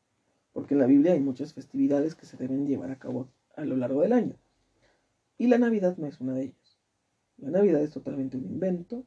Porque 0.54 0.74
en 0.74 0.82
la 0.82 0.86
Biblia 0.86 1.14
hay 1.14 1.20
muchas 1.20 1.54
festividades 1.54 2.16
que 2.16 2.26
se 2.26 2.38
deben 2.38 2.68
llevar 2.68 2.92
a 2.92 3.00
cabo 3.00 3.30
a 3.56 3.66
lo 3.66 3.76
largo 3.76 4.02
del 4.02 4.14
año. 4.14 4.36
Y 5.38 5.48
la 5.48 5.58
Navidad 5.58 5.98
no 5.98 6.08
es 6.08 6.20
una 6.22 6.34
de 6.34 6.44
ellas. 6.44 6.80
La 7.38 7.50
Navidad 7.50 7.82
es 7.82 7.92
totalmente 7.92 8.38
un 8.38 8.46
invento 8.46 9.06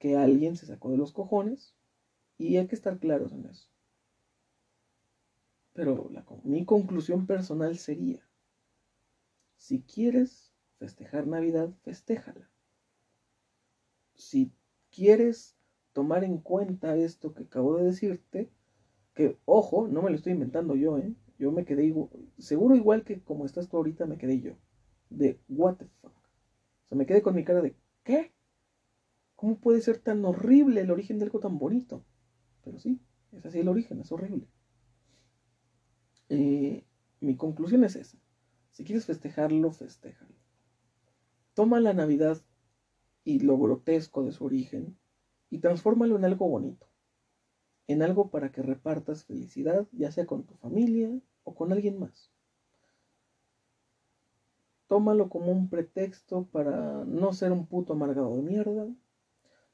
que 0.00 0.16
alguien 0.16 0.56
se 0.56 0.66
sacó 0.66 0.90
de 0.90 0.96
los 0.96 1.12
cojones 1.12 1.76
y 2.38 2.56
hay 2.56 2.66
que 2.66 2.74
estar 2.74 2.98
claros 2.98 3.32
en 3.32 3.46
eso. 3.46 3.70
Pero 5.74 6.10
mi 6.42 6.64
conclusión 6.64 7.26
personal 7.26 7.78
sería, 7.78 8.28
si 9.56 9.82
quieres 9.82 10.52
festejar 10.78 11.28
Navidad, 11.28 11.72
festéjala. 11.82 12.50
Si 14.14 14.52
quieres 14.90 15.56
tomar 15.92 16.24
en 16.24 16.38
cuenta 16.38 16.96
esto 16.96 17.32
que 17.34 17.44
acabo 17.44 17.76
de 17.76 17.84
decirte, 17.84 18.50
Que, 19.14 19.38
ojo, 19.44 19.88
no 19.88 20.02
me 20.02 20.10
lo 20.10 20.16
estoy 20.16 20.32
inventando 20.32 20.76
yo, 20.76 20.98
¿eh? 20.98 21.14
Yo 21.38 21.52
me 21.52 21.64
quedé 21.64 21.84
igual, 21.84 22.10
seguro 22.38 22.76
igual 22.76 23.04
que 23.04 23.20
como 23.22 23.44
estás 23.44 23.68
tú 23.68 23.76
ahorita 23.76 24.06
me 24.06 24.18
quedé 24.18 24.40
yo. 24.40 24.56
De, 25.10 25.38
what 25.48 25.76
the 25.76 25.86
fuck. 26.00 26.12
O 26.14 26.88
sea, 26.88 26.98
me 26.98 27.06
quedé 27.06 27.22
con 27.22 27.34
mi 27.34 27.44
cara 27.44 27.60
de, 27.62 27.76
¿qué? 28.04 28.32
¿Cómo 29.40 29.56
puede 29.56 29.80
ser 29.80 29.96
tan 29.96 30.22
horrible 30.26 30.82
el 30.82 30.90
origen 30.90 31.18
de 31.18 31.24
algo 31.24 31.40
tan 31.40 31.56
bonito? 31.56 32.04
Pero 32.62 32.78
sí, 32.78 33.00
es 33.32 33.46
así 33.46 33.60
el 33.60 33.68
origen, 33.68 33.98
es 33.98 34.12
horrible. 34.12 34.46
Eh, 36.28 36.84
mi 37.20 37.36
conclusión 37.36 37.82
es 37.84 37.96
esa. 37.96 38.18
Si 38.70 38.84
quieres 38.84 39.06
festejarlo, 39.06 39.72
festéjalo. 39.72 40.34
Toma 41.54 41.80
la 41.80 41.94
Navidad 41.94 42.42
y 43.24 43.38
lo 43.38 43.56
grotesco 43.56 44.24
de 44.24 44.32
su 44.32 44.44
origen 44.44 44.98
y 45.48 45.60
transfórmalo 45.60 46.16
en 46.16 46.26
algo 46.26 46.46
bonito. 46.46 46.86
En 47.86 48.02
algo 48.02 48.28
para 48.28 48.52
que 48.52 48.60
repartas 48.60 49.24
felicidad, 49.24 49.88
ya 49.92 50.12
sea 50.12 50.26
con 50.26 50.44
tu 50.44 50.54
familia 50.56 51.18
o 51.44 51.54
con 51.54 51.72
alguien 51.72 51.98
más. 51.98 52.30
Tómalo 54.86 55.30
como 55.30 55.50
un 55.50 55.70
pretexto 55.70 56.44
para 56.52 57.06
no 57.06 57.32
ser 57.32 57.52
un 57.52 57.66
puto 57.66 57.94
amargado 57.94 58.36
de 58.36 58.42
mierda. 58.42 58.86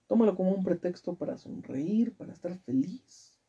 Tómalo 0.07 0.37
como 0.37 0.53
un 0.53 0.63
pretexto 0.63 1.17
para 1.17 1.37
sonreír, 1.37 2.15
para 2.15 2.33
estar 2.33 2.57
feliz, 2.59 3.41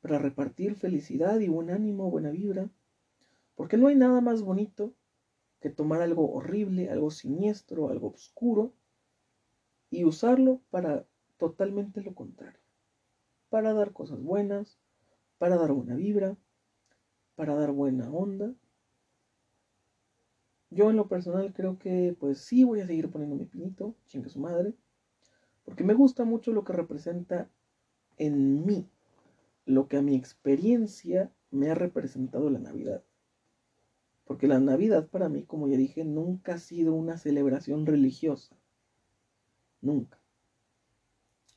para 0.00 0.18
repartir 0.18 0.74
felicidad 0.74 1.38
y 1.38 1.48
buen 1.48 1.70
ánimo, 1.70 2.10
buena 2.10 2.30
vibra. 2.30 2.68
Porque 3.54 3.76
no 3.76 3.86
hay 3.86 3.94
nada 3.94 4.20
más 4.20 4.42
bonito 4.42 4.94
que 5.60 5.70
tomar 5.70 6.02
algo 6.02 6.32
horrible, 6.32 6.90
algo 6.90 7.10
siniestro, 7.10 7.88
algo 7.88 8.08
oscuro 8.08 8.74
y 9.90 10.04
usarlo 10.04 10.60
para 10.70 11.06
totalmente 11.38 12.02
lo 12.02 12.14
contrario. 12.14 12.60
Para 13.48 13.72
dar 13.72 13.92
cosas 13.92 14.20
buenas, 14.20 14.78
para 15.38 15.56
dar 15.56 15.72
buena 15.72 15.94
vibra, 15.94 16.36
para 17.36 17.54
dar 17.54 17.70
buena 17.70 18.10
onda. 18.10 18.52
Yo 20.70 20.90
en 20.90 20.96
lo 20.96 21.06
personal 21.06 21.52
creo 21.52 21.78
que 21.78 22.16
pues 22.18 22.38
sí 22.38 22.64
voy 22.64 22.80
a 22.80 22.86
seguir 22.86 23.10
poniendo 23.10 23.36
mi 23.36 23.44
pinito, 23.44 23.94
chingue 24.06 24.30
su 24.30 24.40
madre, 24.40 24.74
porque 25.64 25.84
me 25.84 25.94
gusta 25.94 26.24
mucho 26.24 26.52
lo 26.52 26.64
que 26.64 26.72
representa 26.72 27.48
en 28.18 28.66
mí, 28.66 28.88
lo 29.64 29.88
que 29.88 29.96
a 29.96 30.02
mi 30.02 30.16
experiencia 30.16 31.32
me 31.50 31.70
ha 31.70 31.74
representado 31.74 32.50
la 32.50 32.58
Navidad. 32.58 33.02
Porque 34.24 34.46
la 34.46 34.60
Navidad 34.60 35.08
para 35.08 35.28
mí, 35.28 35.44
como 35.44 35.68
ya 35.68 35.76
dije, 35.76 36.04
nunca 36.04 36.54
ha 36.54 36.58
sido 36.58 36.94
una 36.94 37.18
celebración 37.18 37.86
religiosa. 37.86 38.56
Nunca. 39.80 40.18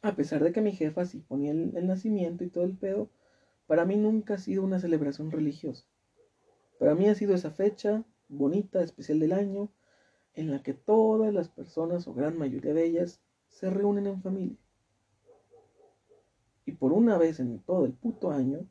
A 0.01 0.16
pesar 0.16 0.43
de 0.43 0.51
que 0.51 0.62
mi 0.62 0.72
jefa 0.72 1.06
sí 1.06 1.20
ponía 1.20 1.51
el, 1.51 1.88
nacimiento 1.88 2.43
y 2.43 2.49
todo 2.49 2.64
el 2.64 2.78
pedo, 2.78 3.10
para 3.66 3.86
mí 3.86 3.97
nunca 3.97 4.36
ha 4.36 4.38
sido 4.38 4.64
una 4.64 4.80
celebración 4.80 5.32
religiosa. 5.32 5.86
Para 6.78 6.93
mí 6.93 7.08
ha 7.08 7.16
sido 7.16 7.34
esa 7.34 7.51
fecha 7.51 8.03
bonita, 8.28 8.84
especial 8.84 9.20
del 9.20 9.34
año, 9.34 9.72
en 10.34 10.51
la 10.51 10.62
que 10.62 10.74
todas 10.74 11.34
las 11.34 11.49
personas, 11.49 12.08
o 12.08 12.14
gran 12.14 12.38
mayoría 12.38 12.74
de 12.74 12.86
ellas, 12.86 13.22
se 13.56 13.70
reúnen 13.70 14.06
en 14.06 14.22
familia. 14.22 14.58
Y 16.66 16.74
por 16.74 16.91
una 16.91 17.18
vez 17.18 17.39
en 17.39 17.60
todo 17.60 17.86
el 17.86 17.93
puto 17.93 18.32
año, 18.32 18.68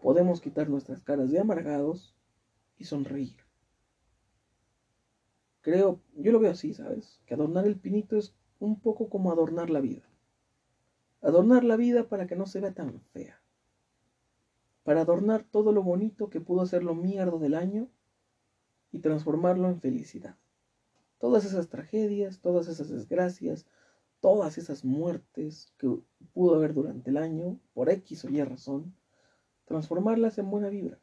podemos 0.00 0.40
quitar 0.40 0.68
nuestras 0.68 1.02
caras 1.02 1.30
de 1.32 1.40
amargados 1.40 2.14
y 2.78 2.84
sonreír. 2.84 3.36
Creo, 5.60 6.00
yo 6.14 6.30
lo 6.30 6.38
veo 6.38 6.52
así, 6.52 6.72
¿sabes? 6.72 7.20
Que 7.26 7.34
adornar 7.34 7.66
el 7.66 7.80
pinito 7.80 8.16
es 8.16 8.32
un 8.60 8.78
poco 8.78 9.08
como 9.08 9.32
adornar 9.32 9.70
la 9.70 9.80
vida. 9.80 10.08
Adornar 11.20 11.64
la 11.64 11.76
vida 11.76 12.08
para 12.08 12.28
que 12.28 12.36
no 12.36 12.46
se 12.46 12.60
vea 12.60 12.74
tan 12.74 13.00
fea. 13.12 13.42
Para 14.84 15.00
adornar 15.00 15.42
todo 15.50 15.72
lo 15.72 15.82
bonito 15.82 16.30
que 16.30 16.40
pudo 16.40 16.64
ser 16.66 16.84
lo 16.84 16.94
mierdo 16.94 17.40
del 17.40 17.54
año 17.54 17.88
y 18.92 19.00
transformarlo 19.00 19.68
en 19.68 19.80
felicidad. 19.80 20.36
Todas 21.18 21.44
esas 21.44 21.68
tragedias, 21.68 22.40
todas 22.40 22.68
esas 22.68 22.88
desgracias, 22.88 23.66
todas 24.26 24.58
esas 24.58 24.84
muertes 24.84 25.72
que 25.78 26.00
pudo 26.32 26.56
haber 26.56 26.74
durante 26.74 27.10
el 27.10 27.16
año, 27.16 27.60
por 27.72 27.88
X 27.90 28.24
o 28.24 28.28
Y 28.28 28.42
razón, 28.42 28.92
transformarlas 29.66 30.36
en 30.38 30.50
buena 30.50 30.68
vibra. 30.68 30.98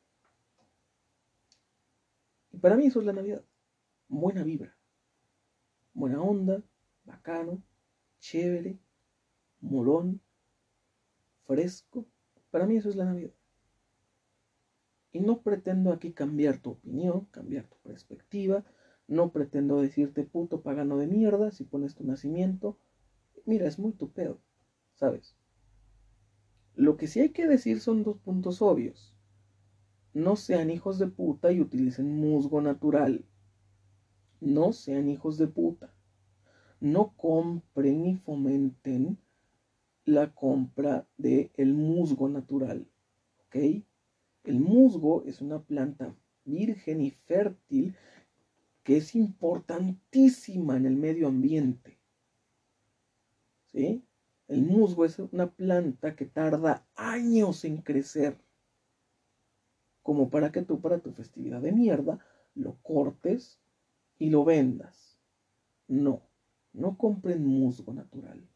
Y 2.51 2.57
para 2.57 2.75
mí 2.75 2.87
eso 2.87 2.99
es 2.99 3.05
la 3.05 3.13
Navidad. 3.13 3.41
Buena 4.09 4.43
vibra. 4.43 4.75
Buena 5.93 6.21
onda, 6.21 6.63
bacano, 7.05 7.63
chévere, 8.19 8.77
molón, 9.61 10.19
fresco. 11.45 12.05
Para 12.51 12.65
mí 12.65 12.75
eso 12.75 12.89
es 12.89 12.97
la 12.97 13.05
Navidad. 13.05 13.31
Y 15.13 15.21
no 15.21 15.43
pretendo 15.43 15.93
aquí 15.93 16.11
cambiar 16.11 16.57
tu 16.57 16.71
opinión, 16.71 17.23
cambiar 17.31 17.67
tu 17.67 17.77
perspectiva. 17.83 18.65
No 19.07 19.31
pretendo 19.31 19.81
decirte 19.81 20.25
puto 20.25 20.61
pagano 20.61 20.97
de 20.97 21.07
mierda 21.07 21.51
si 21.51 21.63
pones 21.63 21.95
tu 21.95 22.03
nacimiento. 22.03 22.77
Mira, 23.45 23.67
es 23.67 23.77
muy 23.77 23.93
tu 23.93 24.11
pedo, 24.11 24.39
¿sabes? 24.93 25.35
Lo 26.75 26.97
que 26.97 27.07
sí 27.07 27.19
hay 27.19 27.29
que 27.29 27.47
decir 27.47 27.79
son 27.79 28.03
dos 28.03 28.17
puntos 28.17 28.61
obvios. 28.61 29.13
No 30.13 30.35
sean 30.35 30.69
hijos 30.69 30.97
de 30.99 31.07
puta 31.07 31.51
y 31.51 31.59
utilicen 31.59 32.19
musgo 32.19 32.61
natural. 32.61 33.25
No 34.39 34.73
sean 34.73 35.09
hijos 35.09 35.37
de 35.37 35.47
puta. 35.47 35.93
No 36.79 37.13
compren 37.15 38.03
ni 38.03 38.15
fomenten 38.15 39.17
la 40.05 40.33
compra 40.33 41.07
de 41.17 41.51
el 41.55 41.73
musgo 41.73 42.29
natural. 42.29 42.87
¿Ok? 43.45 43.83
El 44.43 44.59
musgo 44.59 45.23
es 45.25 45.41
una 45.41 45.61
planta 45.61 46.15
virgen 46.45 47.01
y 47.01 47.11
fértil 47.11 47.95
que 48.83 48.97
es 48.97 49.15
importantísima 49.15 50.75
en 50.77 50.85
el 50.85 50.97
medio 50.97 51.27
ambiente. 51.27 52.02
¿Sí? 53.73 54.05
El 54.47 54.63
musgo 54.63 55.03
es 55.03 55.19
una 55.19 55.47
planta 55.51 56.15
que 56.15 56.25
tarda 56.25 56.85
años 56.95 57.65
en 57.65 57.77
crecer 57.81 58.37
como 60.03 60.29
para 60.29 60.51
que 60.51 60.61
tú 60.61 60.81
para 60.81 60.99
tu 60.99 61.11
festividad 61.11 61.61
de 61.61 61.71
mierda 61.71 62.19
lo 62.55 62.75
cortes 62.83 63.59
y 64.19 64.29
lo 64.29 64.43
vendas. 64.43 65.17
No, 65.87 66.21
no 66.73 66.97
compren 66.97 67.45
musgo 67.45 67.93
natural. 67.93 68.47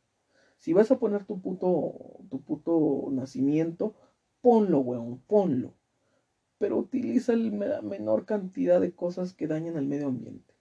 Si 0.57 0.73
vas 0.73 0.91
a 0.91 0.99
poner 0.99 1.23
tu 1.23 1.39
puto, 1.41 2.19
tu 2.29 2.41
puto 2.41 3.07
nacimiento, 3.11 3.95
ponlo, 4.41 4.79
weón, 4.79 5.19
ponlo. 5.27 5.73
Pero 6.57 6.77
utiliza 6.77 7.35
la 7.35 7.81
menor 7.81 8.25
cantidad 8.25 8.81
de 8.81 8.93
cosas 8.93 9.33
que 9.33 9.47
dañen 9.47 9.77
al 9.77 9.87
medio 9.87 10.07
ambiente. 10.07 10.53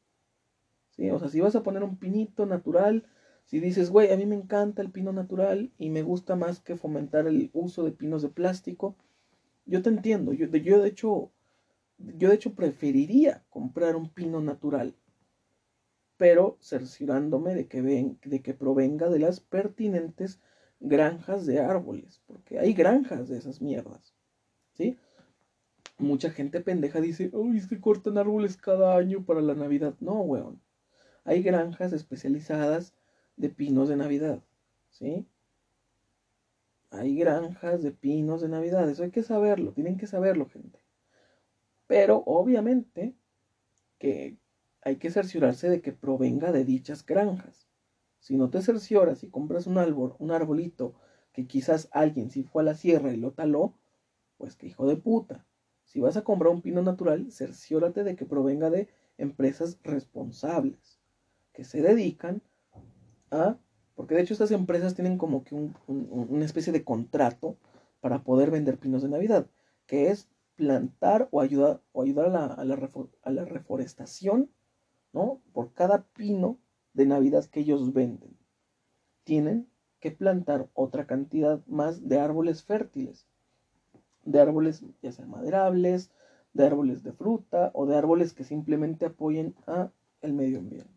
¿Sí? 0.90 1.10
O 1.10 1.18
sea, 1.18 1.28
si 1.28 1.40
vas 1.40 1.56
a 1.56 1.62
poner 1.62 1.82
un 1.82 1.96
pinito 1.96 2.46
natural, 2.46 3.04
si 3.46 3.60
dices, 3.60 3.90
güey, 3.90 4.12
a 4.12 4.16
mí 4.16 4.26
me 4.26 4.34
encanta 4.34 4.82
el 4.82 4.90
pino 4.90 5.12
natural 5.12 5.72
y 5.78 5.90
me 5.90 6.02
gusta 6.02 6.34
más 6.34 6.60
que 6.60 6.76
fomentar 6.76 7.28
el 7.28 7.50
uso 7.52 7.84
de 7.84 7.92
pinos 7.92 8.22
de 8.22 8.28
plástico, 8.28 8.96
yo 9.64 9.82
te 9.82 9.88
entiendo, 9.88 10.32
yo, 10.32 10.48
de 10.48 10.88
hecho, 10.88 11.30
yo 11.98 12.28
de 12.28 12.34
hecho 12.34 12.54
preferiría 12.54 13.44
comprar 13.48 13.94
un 13.94 14.10
pino 14.10 14.40
natural, 14.40 14.96
pero 16.16 16.58
cerciorándome 16.60 17.54
de 17.54 17.68
que, 17.68 17.82
ven, 17.82 18.18
de 18.24 18.42
que 18.42 18.52
provenga 18.52 19.08
de 19.08 19.20
las 19.20 19.38
pertinentes 19.38 20.40
granjas 20.80 21.46
de 21.46 21.60
árboles, 21.60 22.20
porque 22.26 22.58
hay 22.58 22.74
granjas 22.74 23.28
de 23.28 23.38
esas 23.38 23.62
mierdas, 23.62 24.12
¿sí? 24.74 24.98
Mucha 25.98 26.30
gente 26.30 26.60
pendeja 26.60 27.00
dice, 27.00 27.30
uy, 27.32 27.58
es 27.58 27.68
que 27.68 27.80
cortan 27.80 28.18
árboles 28.18 28.56
cada 28.56 28.96
año 28.96 29.24
para 29.24 29.40
la 29.40 29.54
Navidad. 29.54 29.94
No, 30.00 30.20
weón. 30.20 30.60
Hay 31.24 31.42
granjas 31.42 31.94
especializadas 31.94 32.92
de 33.36 33.48
pinos 33.48 33.88
de 33.88 33.96
Navidad, 33.96 34.42
¿sí? 34.90 35.26
Hay 36.90 37.16
granjas 37.16 37.82
de 37.82 37.90
pinos 37.90 38.40
de 38.40 38.48
Navidad, 38.48 38.88
eso 38.88 39.02
hay 39.02 39.10
que 39.10 39.22
saberlo, 39.22 39.72
tienen 39.72 39.96
que 39.96 40.06
saberlo, 40.06 40.48
gente. 40.48 40.80
Pero 41.86 42.22
obviamente 42.26 43.14
que 43.98 44.38
hay 44.82 44.96
que 44.96 45.10
cerciorarse 45.10 45.68
de 45.68 45.80
que 45.80 45.92
provenga 45.92 46.52
de 46.52 46.64
dichas 46.64 47.04
granjas. 47.04 47.68
Si 48.20 48.36
no 48.36 48.50
te 48.50 48.62
cercioras 48.62 49.22
y 49.22 49.30
compras 49.30 49.66
un 49.66 49.78
árbol, 49.78 50.14
un 50.18 50.30
arbolito 50.30 50.94
que 51.32 51.46
quizás 51.46 51.88
alguien 51.92 52.30
si 52.30 52.42
fue 52.42 52.62
a 52.62 52.66
la 52.66 52.74
sierra 52.74 53.12
y 53.12 53.16
lo 53.16 53.32
taló, 53.32 53.74
pues 54.38 54.56
que 54.56 54.66
hijo 54.68 54.86
de 54.86 54.96
puta. 54.96 55.44
Si 55.84 56.00
vas 56.00 56.16
a 56.16 56.24
comprar 56.24 56.52
un 56.52 56.62
pino 56.62 56.82
natural, 56.82 57.30
cerciórate 57.30 58.04
de 58.04 58.16
que 58.16 58.26
provenga 58.26 58.70
de 58.70 58.88
empresas 59.18 59.78
responsables, 59.82 61.00
que 61.52 61.64
se 61.64 61.82
dedican 61.82 62.42
porque 63.94 64.14
de 64.14 64.22
hecho 64.22 64.34
estas 64.34 64.50
empresas 64.50 64.94
tienen 64.94 65.18
como 65.18 65.44
que 65.44 65.54
una 65.86 66.44
especie 66.44 66.72
de 66.72 66.84
contrato 66.84 67.56
para 68.00 68.22
poder 68.24 68.50
vender 68.50 68.78
pinos 68.78 69.02
de 69.02 69.08
Navidad, 69.08 69.48
que 69.86 70.10
es 70.10 70.28
plantar 70.56 71.28
o 71.30 71.40
ayudar, 71.40 71.82
o 71.92 72.02
ayudar 72.02 72.26
a, 72.26 72.30
la, 72.30 72.46
a, 72.46 72.64
la 72.64 72.90
a 73.22 73.30
la 73.30 73.44
reforestación, 73.44 74.50
¿no? 75.12 75.40
Por 75.52 75.72
cada 75.72 76.06
pino 76.14 76.58
de 76.94 77.06
Navidad 77.06 77.44
que 77.46 77.60
ellos 77.60 77.92
venden. 77.92 78.36
Tienen 79.24 79.68
que 80.00 80.10
plantar 80.10 80.70
otra 80.74 81.06
cantidad 81.06 81.64
más 81.66 82.08
de 82.08 82.18
árboles 82.20 82.64
fértiles. 82.64 83.26
de 84.24 84.40
árboles 84.40 84.84
ya 85.02 85.12
sean 85.12 85.30
maderables, 85.30 86.10
de 86.52 86.66
árboles 86.66 87.02
de 87.02 87.12
fruta 87.12 87.70
o 87.74 87.86
de 87.86 87.96
árboles 87.96 88.32
que 88.34 88.44
simplemente 88.44 89.06
apoyen 89.06 89.54
a 89.66 89.90
el 90.20 90.32
medio 90.34 90.58
ambiente. 90.58 90.95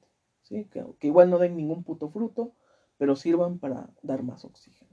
Que 0.50 1.08
igual 1.08 1.30
no 1.30 1.38
den 1.38 1.56
ningún 1.56 1.84
puto 1.84 2.10
fruto, 2.10 2.54
pero 2.97 3.16
sirvan 3.16 3.60
para 3.60 3.89
dar 4.02 4.24
más 4.24 4.43
oxígeno. 4.45 4.91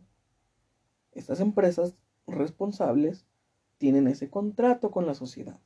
Estas 1.12 1.40
empresas 1.40 1.96
responsables 2.26 3.26
tienen 3.78 4.06
ese 4.06 4.30
contrato 4.30 4.90
con 4.90 5.06
la 5.06 5.14
sociedad. 5.14 5.58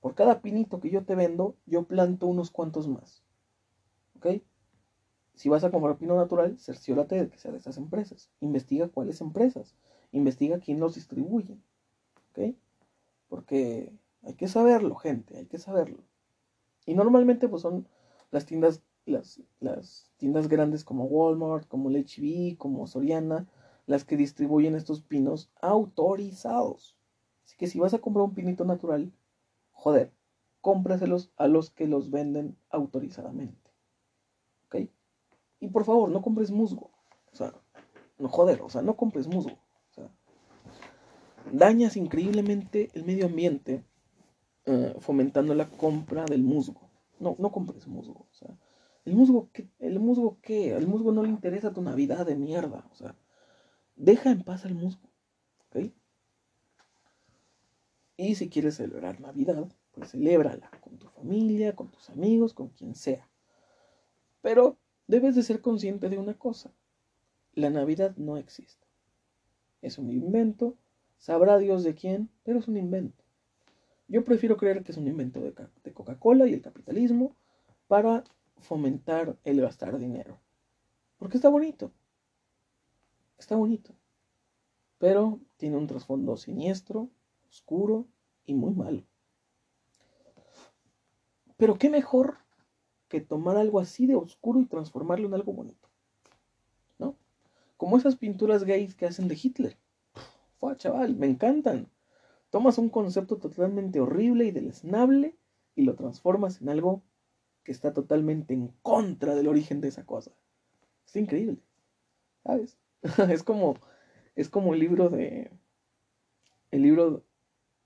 Por 0.00 0.14
cada 0.14 0.42
pinito 0.42 0.80
que 0.80 0.90
yo 0.90 1.04
te 1.04 1.14
vendo, 1.14 1.56
yo 1.66 1.84
planto 1.84 2.26
unos 2.26 2.50
cuantos 2.50 2.88
más. 2.88 3.22
¿Ok? 4.16 4.42
Si 5.34 5.48
vas 5.48 5.64
a 5.64 5.70
comprar 5.70 5.96
pino 5.96 6.16
natural, 6.16 6.58
cerciórate 6.58 7.14
de 7.14 7.30
que 7.30 7.38
sea 7.38 7.52
de 7.52 7.58
esas 7.58 7.78
empresas. 7.78 8.30
Investiga 8.40 8.88
cuáles 8.88 9.20
empresas. 9.20 9.76
Investiga 10.10 10.58
quién 10.58 10.80
los 10.80 10.96
distribuye. 10.96 11.58
¿Ok? 12.30 12.56
Porque 13.28 13.92
hay 14.22 14.34
que 14.34 14.48
saberlo, 14.48 14.96
gente, 14.96 15.38
hay 15.38 15.46
que 15.46 15.58
saberlo. 15.58 16.02
Y 16.84 16.94
normalmente 16.94 17.48
pues 17.48 17.62
son 17.62 17.86
las 18.30 18.46
tiendas, 18.46 18.82
las, 19.04 19.40
las 19.60 20.10
tiendas 20.16 20.48
grandes 20.48 20.84
como 20.84 21.04
Walmart, 21.04 21.66
como 21.68 21.90
el 21.90 22.56
como 22.56 22.86
Soriana, 22.86 23.46
las 23.86 24.04
que 24.04 24.16
distribuyen 24.16 24.74
estos 24.74 25.02
pinos 25.02 25.50
autorizados. 25.60 26.96
Así 27.44 27.56
que 27.56 27.66
si 27.66 27.78
vas 27.80 27.94
a 27.94 27.98
comprar 27.98 28.24
un 28.24 28.34
pinito 28.34 28.64
natural, 28.64 29.12
joder, 29.72 30.12
cómpraselos 30.60 31.30
a 31.36 31.48
los 31.48 31.70
que 31.70 31.86
los 31.86 32.10
venden 32.10 32.56
autorizadamente. 32.70 33.70
¿Ok? 34.66 34.88
Y 35.60 35.68
por 35.68 35.84
favor, 35.84 36.10
no 36.10 36.22
compres 36.22 36.50
musgo. 36.50 36.90
O 37.32 37.36
sea, 37.36 37.52
no 38.18 38.28
joder, 38.28 38.62
o 38.62 38.70
sea, 38.70 38.82
no 38.82 38.96
compres 38.96 39.26
musgo. 39.26 39.58
O 39.90 39.94
sea, 39.94 40.08
dañas 41.52 41.96
increíblemente 41.96 42.90
el 42.94 43.04
medio 43.04 43.26
ambiente 43.26 43.84
eh, 44.64 44.94
fomentando 45.00 45.54
la 45.54 45.68
compra 45.68 46.24
del 46.24 46.42
musgo. 46.42 46.88
No, 47.18 47.34
no 47.38 47.50
compres 47.50 47.86
musgo. 47.88 48.26
O 48.30 48.34
sea, 48.34 48.56
el 49.04 49.14
musgo, 49.14 49.50
¿qué? 49.52 49.68
¿El 49.78 49.98
musgo 49.98 50.38
qué? 50.42 50.74
Al 50.74 50.86
musgo 50.86 51.12
no 51.12 51.22
le 51.22 51.28
interesa 51.28 51.72
tu 51.72 51.82
Navidad 51.82 52.24
de 52.26 52.36
mierda. 52.36 52.88
O 52.92 52.94
sea, 52.94 53.16
deja 53.96 54.30
en 54.30 54.42
paz 54.42 54.64
al 54.64 54.74
musgo. 54.74 55.08
¿Ok? 55.68 55.92
Y 58.16 58.34
si 58.36 58.48
quieres 58.48 58.76
celebrar 58.76 59.20
Navidad, 59.20 59.66
pues 59.92 60.12
celébrala 60.12 60.70
con 60.80 60.98
tu 60.98 61.08
familia, 61.08 61.74
con 61.74 61.90
tus 61.90 62.10
amigos, 62.10 62.54
con 62.54 62.68
quien 62.68 62.94
sea. 62.94 63.28
Pero 64.40 64.78
debes 65.08 65.34
de 65.34 65.42
ser 65.42 65.60
consciente 65.60 66.08
de 66.08 66.18
una 66.18 66.34
cosa. 66.34 66.72
La 67.54 67.70
Navidad 67.70 68.14
no 68.16 68.36
existe. 68.36 68.86
Es 69.80 69.98
un 69.98 70.10
invento, 70.10 70.76
sabrá 71.18 71.58
Dios 71.58 71.82
de 71.82 71.94
quién, 71.94 72.30
pero 72.44 72.60
es 72.60 72.68
un 72.68 72.76
invento. 72.76 73.24
Yo 74.06 74.24
prefiero 74.24 74.56
creer 74.56 74.84
que 74.84 74.92
es 74.92 74.98
un 74.98 75.08
invento 75.08 75.40
de, 75.40 75.54
de 75.82 75.92
Coca-Cola 75.92 76.46
y 76.46 76.54
el 76.54 76.62
capitalismo 76.62 77.34
para 77.88 78.24
fomentar 78.62 79.36
el 79.44 79.60
gastar 79.60 79.98
dinero. 79.98 80.40
Porque 81.18 81.36
está 81.36 81.48
bonito. 81.48 81.92
Está 83.38 83.56
bonito. 83.56 83.94
Pero 84.98 85.40
tiene 85.56 85.76
un 85.76 85.86
trasfondo 85.86 86.36
siniestro, 86.36 87.10
oscuro 87.48 88.06
y 88.46 88.54
muy 88.54 88.72
malo. 88.72 89.02
Pero 91.56 91.76
qué 91.76 91.90
mejor 91.90 92.38
que 93.08 93.20
tomar 93.20 93.56
algo 93.56 93.78
así 93.78 94.06
de 94.06 94.16
oscuro 94.16 94.60
y 94.60 94.66
transformarlo 94.66 95.28
en 95.28 95.34
algo 95.34 95.52
bonito. 95.52 95.88
¿No? 96.98 97.16
Como 97.76 97.98
esas 97.98 98.16
pinturas 98.16 98.64
gays 98.64 98.94
que 98.94 99.06
hacen 99.06 99.28
de 99.28 99.38
Hitler. 99.40 99.76
Fua, 100.58 100.76
chaval, 100.76 101.14
me 101.16 101.26
encantan. 101.26 101.88
Tomas 102.50 102.78
un 102.78 102.88
concepto 102.88 103.38
totalmente 103.38 104.00
horrible 104.00 104.44
y 104.44 104.50
deleznable 104.50 105.36
y 105.74 105.82
lo 105.82 105.94
transformas 105.94 106.60
en 106.60 106.68
algo 106.68 107.02
que 107.64 107.72
está 107.72 107.92
totalmente 107.92 108.54
en 108.54 108.68
contra 108.82 109.34
del 109.34 109.48
origen 109.48 109.80
de 109.80 109.88
esa 109.88 110.04
cosa. 110.04 110.32
Es 111.06 111.16
increíble. 111.16 111.58
¿Sabes? 112.44 112.78
es 113.30 113.42
como 113.42 113.76
es 114.34 114.48
como 114.48 114.74
el 114.74 114.80
libro 114.80 115.10
de 115.10 115.50
el 116.70 116.82
libro 116.82 117.24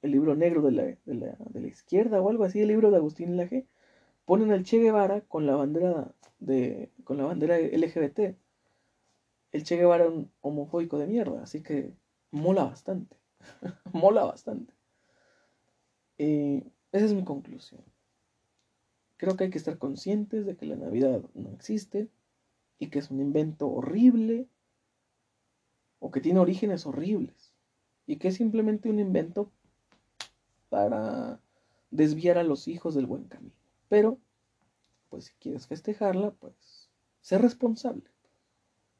el 0.03 0.12
libro 0.12 0.37
negro 0.37 0.62
de 0.62 0.72
la, 0.72 0.83
de 0.83 1.14
la, 1.14 1.37
de 1.39 1.61
la 1.61 1.66
izquierda 1.66 2.20
o 2.20 2.31
algo 2.31 2.45
así, 2.45 2.61
el 2.61 2.68
libro 2.68 2.91
de 2.91 2.99
Agustín 2.99 3.37
Laje, 3.37 3.66
ponen 4.24 4.53
al 4.53 4.64
Che 4.64 4.79
Guevara 4.79 5.22
con 5.22 5.47
la 5.47 5.57
bandera 5.57 6.14
de 6.39 6.91
con 7.05 7.16
la 7.16 7.24
bandera 7.24 7.59
LGBT. 7.59 8.37
El 9.53 9.64
Che 9.64 9.77
Guevara 9.77 10.05
es 10.05 10.11
un 10.11 10.31
homofóbico 10.41 10.99
de 10.99 11.07
mierda, 11.07 11.43
así 11.43 11.62
que 11.62 11.95
mola 12.31 12.64
bastante. 12.64 13.16
mola 13.93 14.24
bastante. 14.24 14.74
Y 16.18 16.64
esa 16.93 17.07
es 17.07 17.14
mi 17.14 17.24
conclusión. 17.24 17.83
Creo 19.16 19.36
que 19.36 19.44
hay 19.44 19.50
que 19.50 19.58
estar 19.58 19.78
conscientes 19.78 20.44
de 20.44 20.56
que 20.56 20.66
la 20.66 20.76
Navidad 20.76 21.22
no 21.34 21.50
existe 21.52 22.08
y 22.78 22.88
que 22.88 22.98
es 22.98 23.10
un 23.10 23.20
invento 23.20 23.68
horrible 23.68 24.48
o 25.98 26.10
que 26.10 26.20
tiene 26.20 26.40
orígenes 26.40 26.86
horribles 26.86 27.52
y 28.06 28.16
que 28.16 28.28
es 28.28 28.34
simplemente 28.36 28.90
un 28.90 29.00
invento 29.00 29.50
para 30.68 31.40
desviar 31.90 32.38
a 32.38 32.42
los 32.42 32.68
hijos 32.68 32.94
del 32.94 33.06
buen 33.06 33.24
camino. 33.24 33.54
Pero, 33.88 34.18
pues 35.08 35.24
si 35.24 35.34
quieres 35.34 35.66
festejarla, 35.66 36.32
pues 36.32 36.90
sé 37.20 37.38
responsable. 37.38 38.10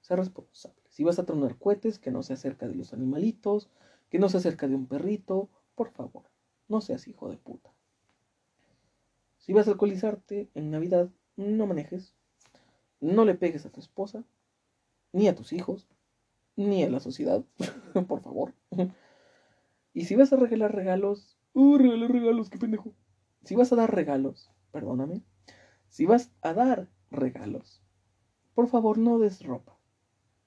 Sé 0.01 0.17
responsable. 0.17 0.81
Si 0.89 1.05
vas 1.05 1.19
a 1.19 1.27
tronar 1.27 1.59
cohetes, 1.59 1.99
que 1.99 2.11
no 2.11 2.23
se 2.23 2.33
acerca 2.33 2.67
de 2.69 2.75
los 2.75 2.93
animalitos, 2.93 3.69
que 4.09 4.19
no 4.19 4.29
se 4.29 4.39
acerca 4.39 4.69
de 4.69 4.75
un 4.75 4.87
perrito, 4.87 5.51
por 5.75 5.91
favor, 5.91 6.25
no 6.69 6.81
seas 6.81 7.07
hijo 7.09 7.29
de 7.29 7.37
puta. 7.37 7.76
Si 9.47 9.53
vas 9.53 9.69
a 9.69 9.71
alcoholizarte 9.71 10.51
en 10.55 10.73
Navidad, 10.73 11.09
no 11.37 11.69
manejes, 11.69 12.17
no 13.01 13.25
le 13.25 13.37
pegues 13.37 13.65
a 13.65 13.71
tu 13.71 13.79
esposa, 13.79 14.25
ni 15.13 15.29
a 15.29 15.37
tus 15.37 15.53
hijos, 15.53 15.87
ni 16.57 16.83
a 16.83 16.91
la 16.91 16.99
sociedad, 16.99 17.45
por 18.09 18.23
favor. 18.23 18.55
Y 19.93 20.07
si 20.07 20.17
vas 20.17 20.33
a 20.33 20.37
regalar 20.37 20.75
regalos, 20.75 21.39
Uh, 21.59 21.79
regalar 21.79 22.11
regalos, 22.11 22.51
qué 22.51 22.59
pendejo. 22.59 22.93
Si 23.45 23.55
vas 23.55 23.73
a 23.73 23.77
dar 23.77 23.95
regalos, 23.95 24.51
perdóname. 24.73 25.23
Si 25.89 26.05
vas 26.05 26.31
a 26.43 26.53
dar 26.53 26.91
regalos, 27.11 27.81
por 28.55 28.67
favor 28.67 28.99
no 28.99 29.19
des 29.21 29.43
ropa. 29.43 29.79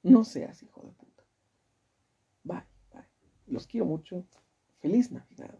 No 0.03 0.23
seas 0.23 0.61
hijo 0.61 0.83
de 0.83 0.91
puta. 0.91 1.23
Bye, 2.43 2.67
bye. 2.91 3.07
Los 3.47 3.65
quiero 3.65 3.87
mucho. 3.87 4.27
Feliz 4.81 5.11
Navidad. 5.11 5.57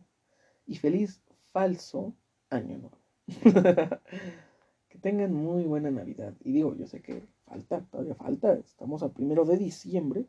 Y 0.67 0.75
feliz 0.75 1.23
falso 1.51 2.13
año 2.51 2.77
nuevo. 2.77 2.98
que 4.89 4.97
tengan 4.99 5.33
muy 5.33 5.63
buena 5.63 5.91
Navidad. 5.91 6.33
Y 6.41 6.53
digo, 6.53 6.75
yo 6.75 6.87
sé 6.87 7.01
que 7.01 7.27
falta, 7.45 7.81
todavía 7.91 8.15
falta. 8.15 8.53
Estamos 8.53 9.03
a 9.03 9.13
primero 9.13 9.45
de 9.45 9.57
diciembre. 9.57 10.25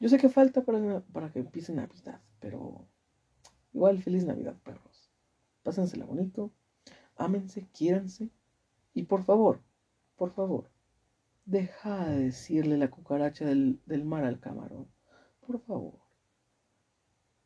Yo 0.00 0.08
sé 0.08 0.18
que 0.18 0.28
falta 0.28 0.62
para, 0.64 1.00
para 1.00 1.30
que 1.32 1.38
empiece 1.40 1.72
Navidad, 1.72 2.20
pero 2.40 2.86
Igual, 3.76 3.98
feliz 3.98 4.24
Navidad, 4.24 4.56
perros. 4.64 5.10
Pásensela 5.62 6.06
bonito, 6.06 6.50
ámense, 7.14 7.68
quiéranse. 7.74 8.30
Y 8.94 9.02
por 9.02 9.22
favor, 9.22 9.60
por 10.16 10.30
favor, 10.30 10.70
deja 11.44 12.06
de 12.06 12.24
decirle 12.24 12.78
la 12.78 12.88
cucaracha 12.88 13.44
del, 13.44 13.78
del 13.84 14.06
mar 14.06 14.24
al 14.24 14.40
camarón. 14.40 14.88
Por 15.46 15.60
favor. 15.60 15.98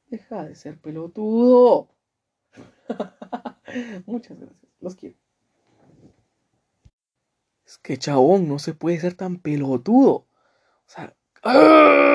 Deja 0.07 0.45
de 0.45 0.55
ser 0.55 0.81
pelotudo. 0.81 1.89
Muchas 4.07 4.39
gracias. 4.39 4.73
Los 4.81 4.97
quiero. 4.97 5.17
Es 7.67 7.79
que 7.79 7.97
chabón, 7.97 8.49
no 8.49 8.59
se 8.59 8.75
puede 8.75 8.99
ser 8.99 9.15
tan 9.15 9.37
pelotudo. 9.37 10.13
O 10.13 10.29
sea, 10.87 11.15
¡ah! 11.45 12.10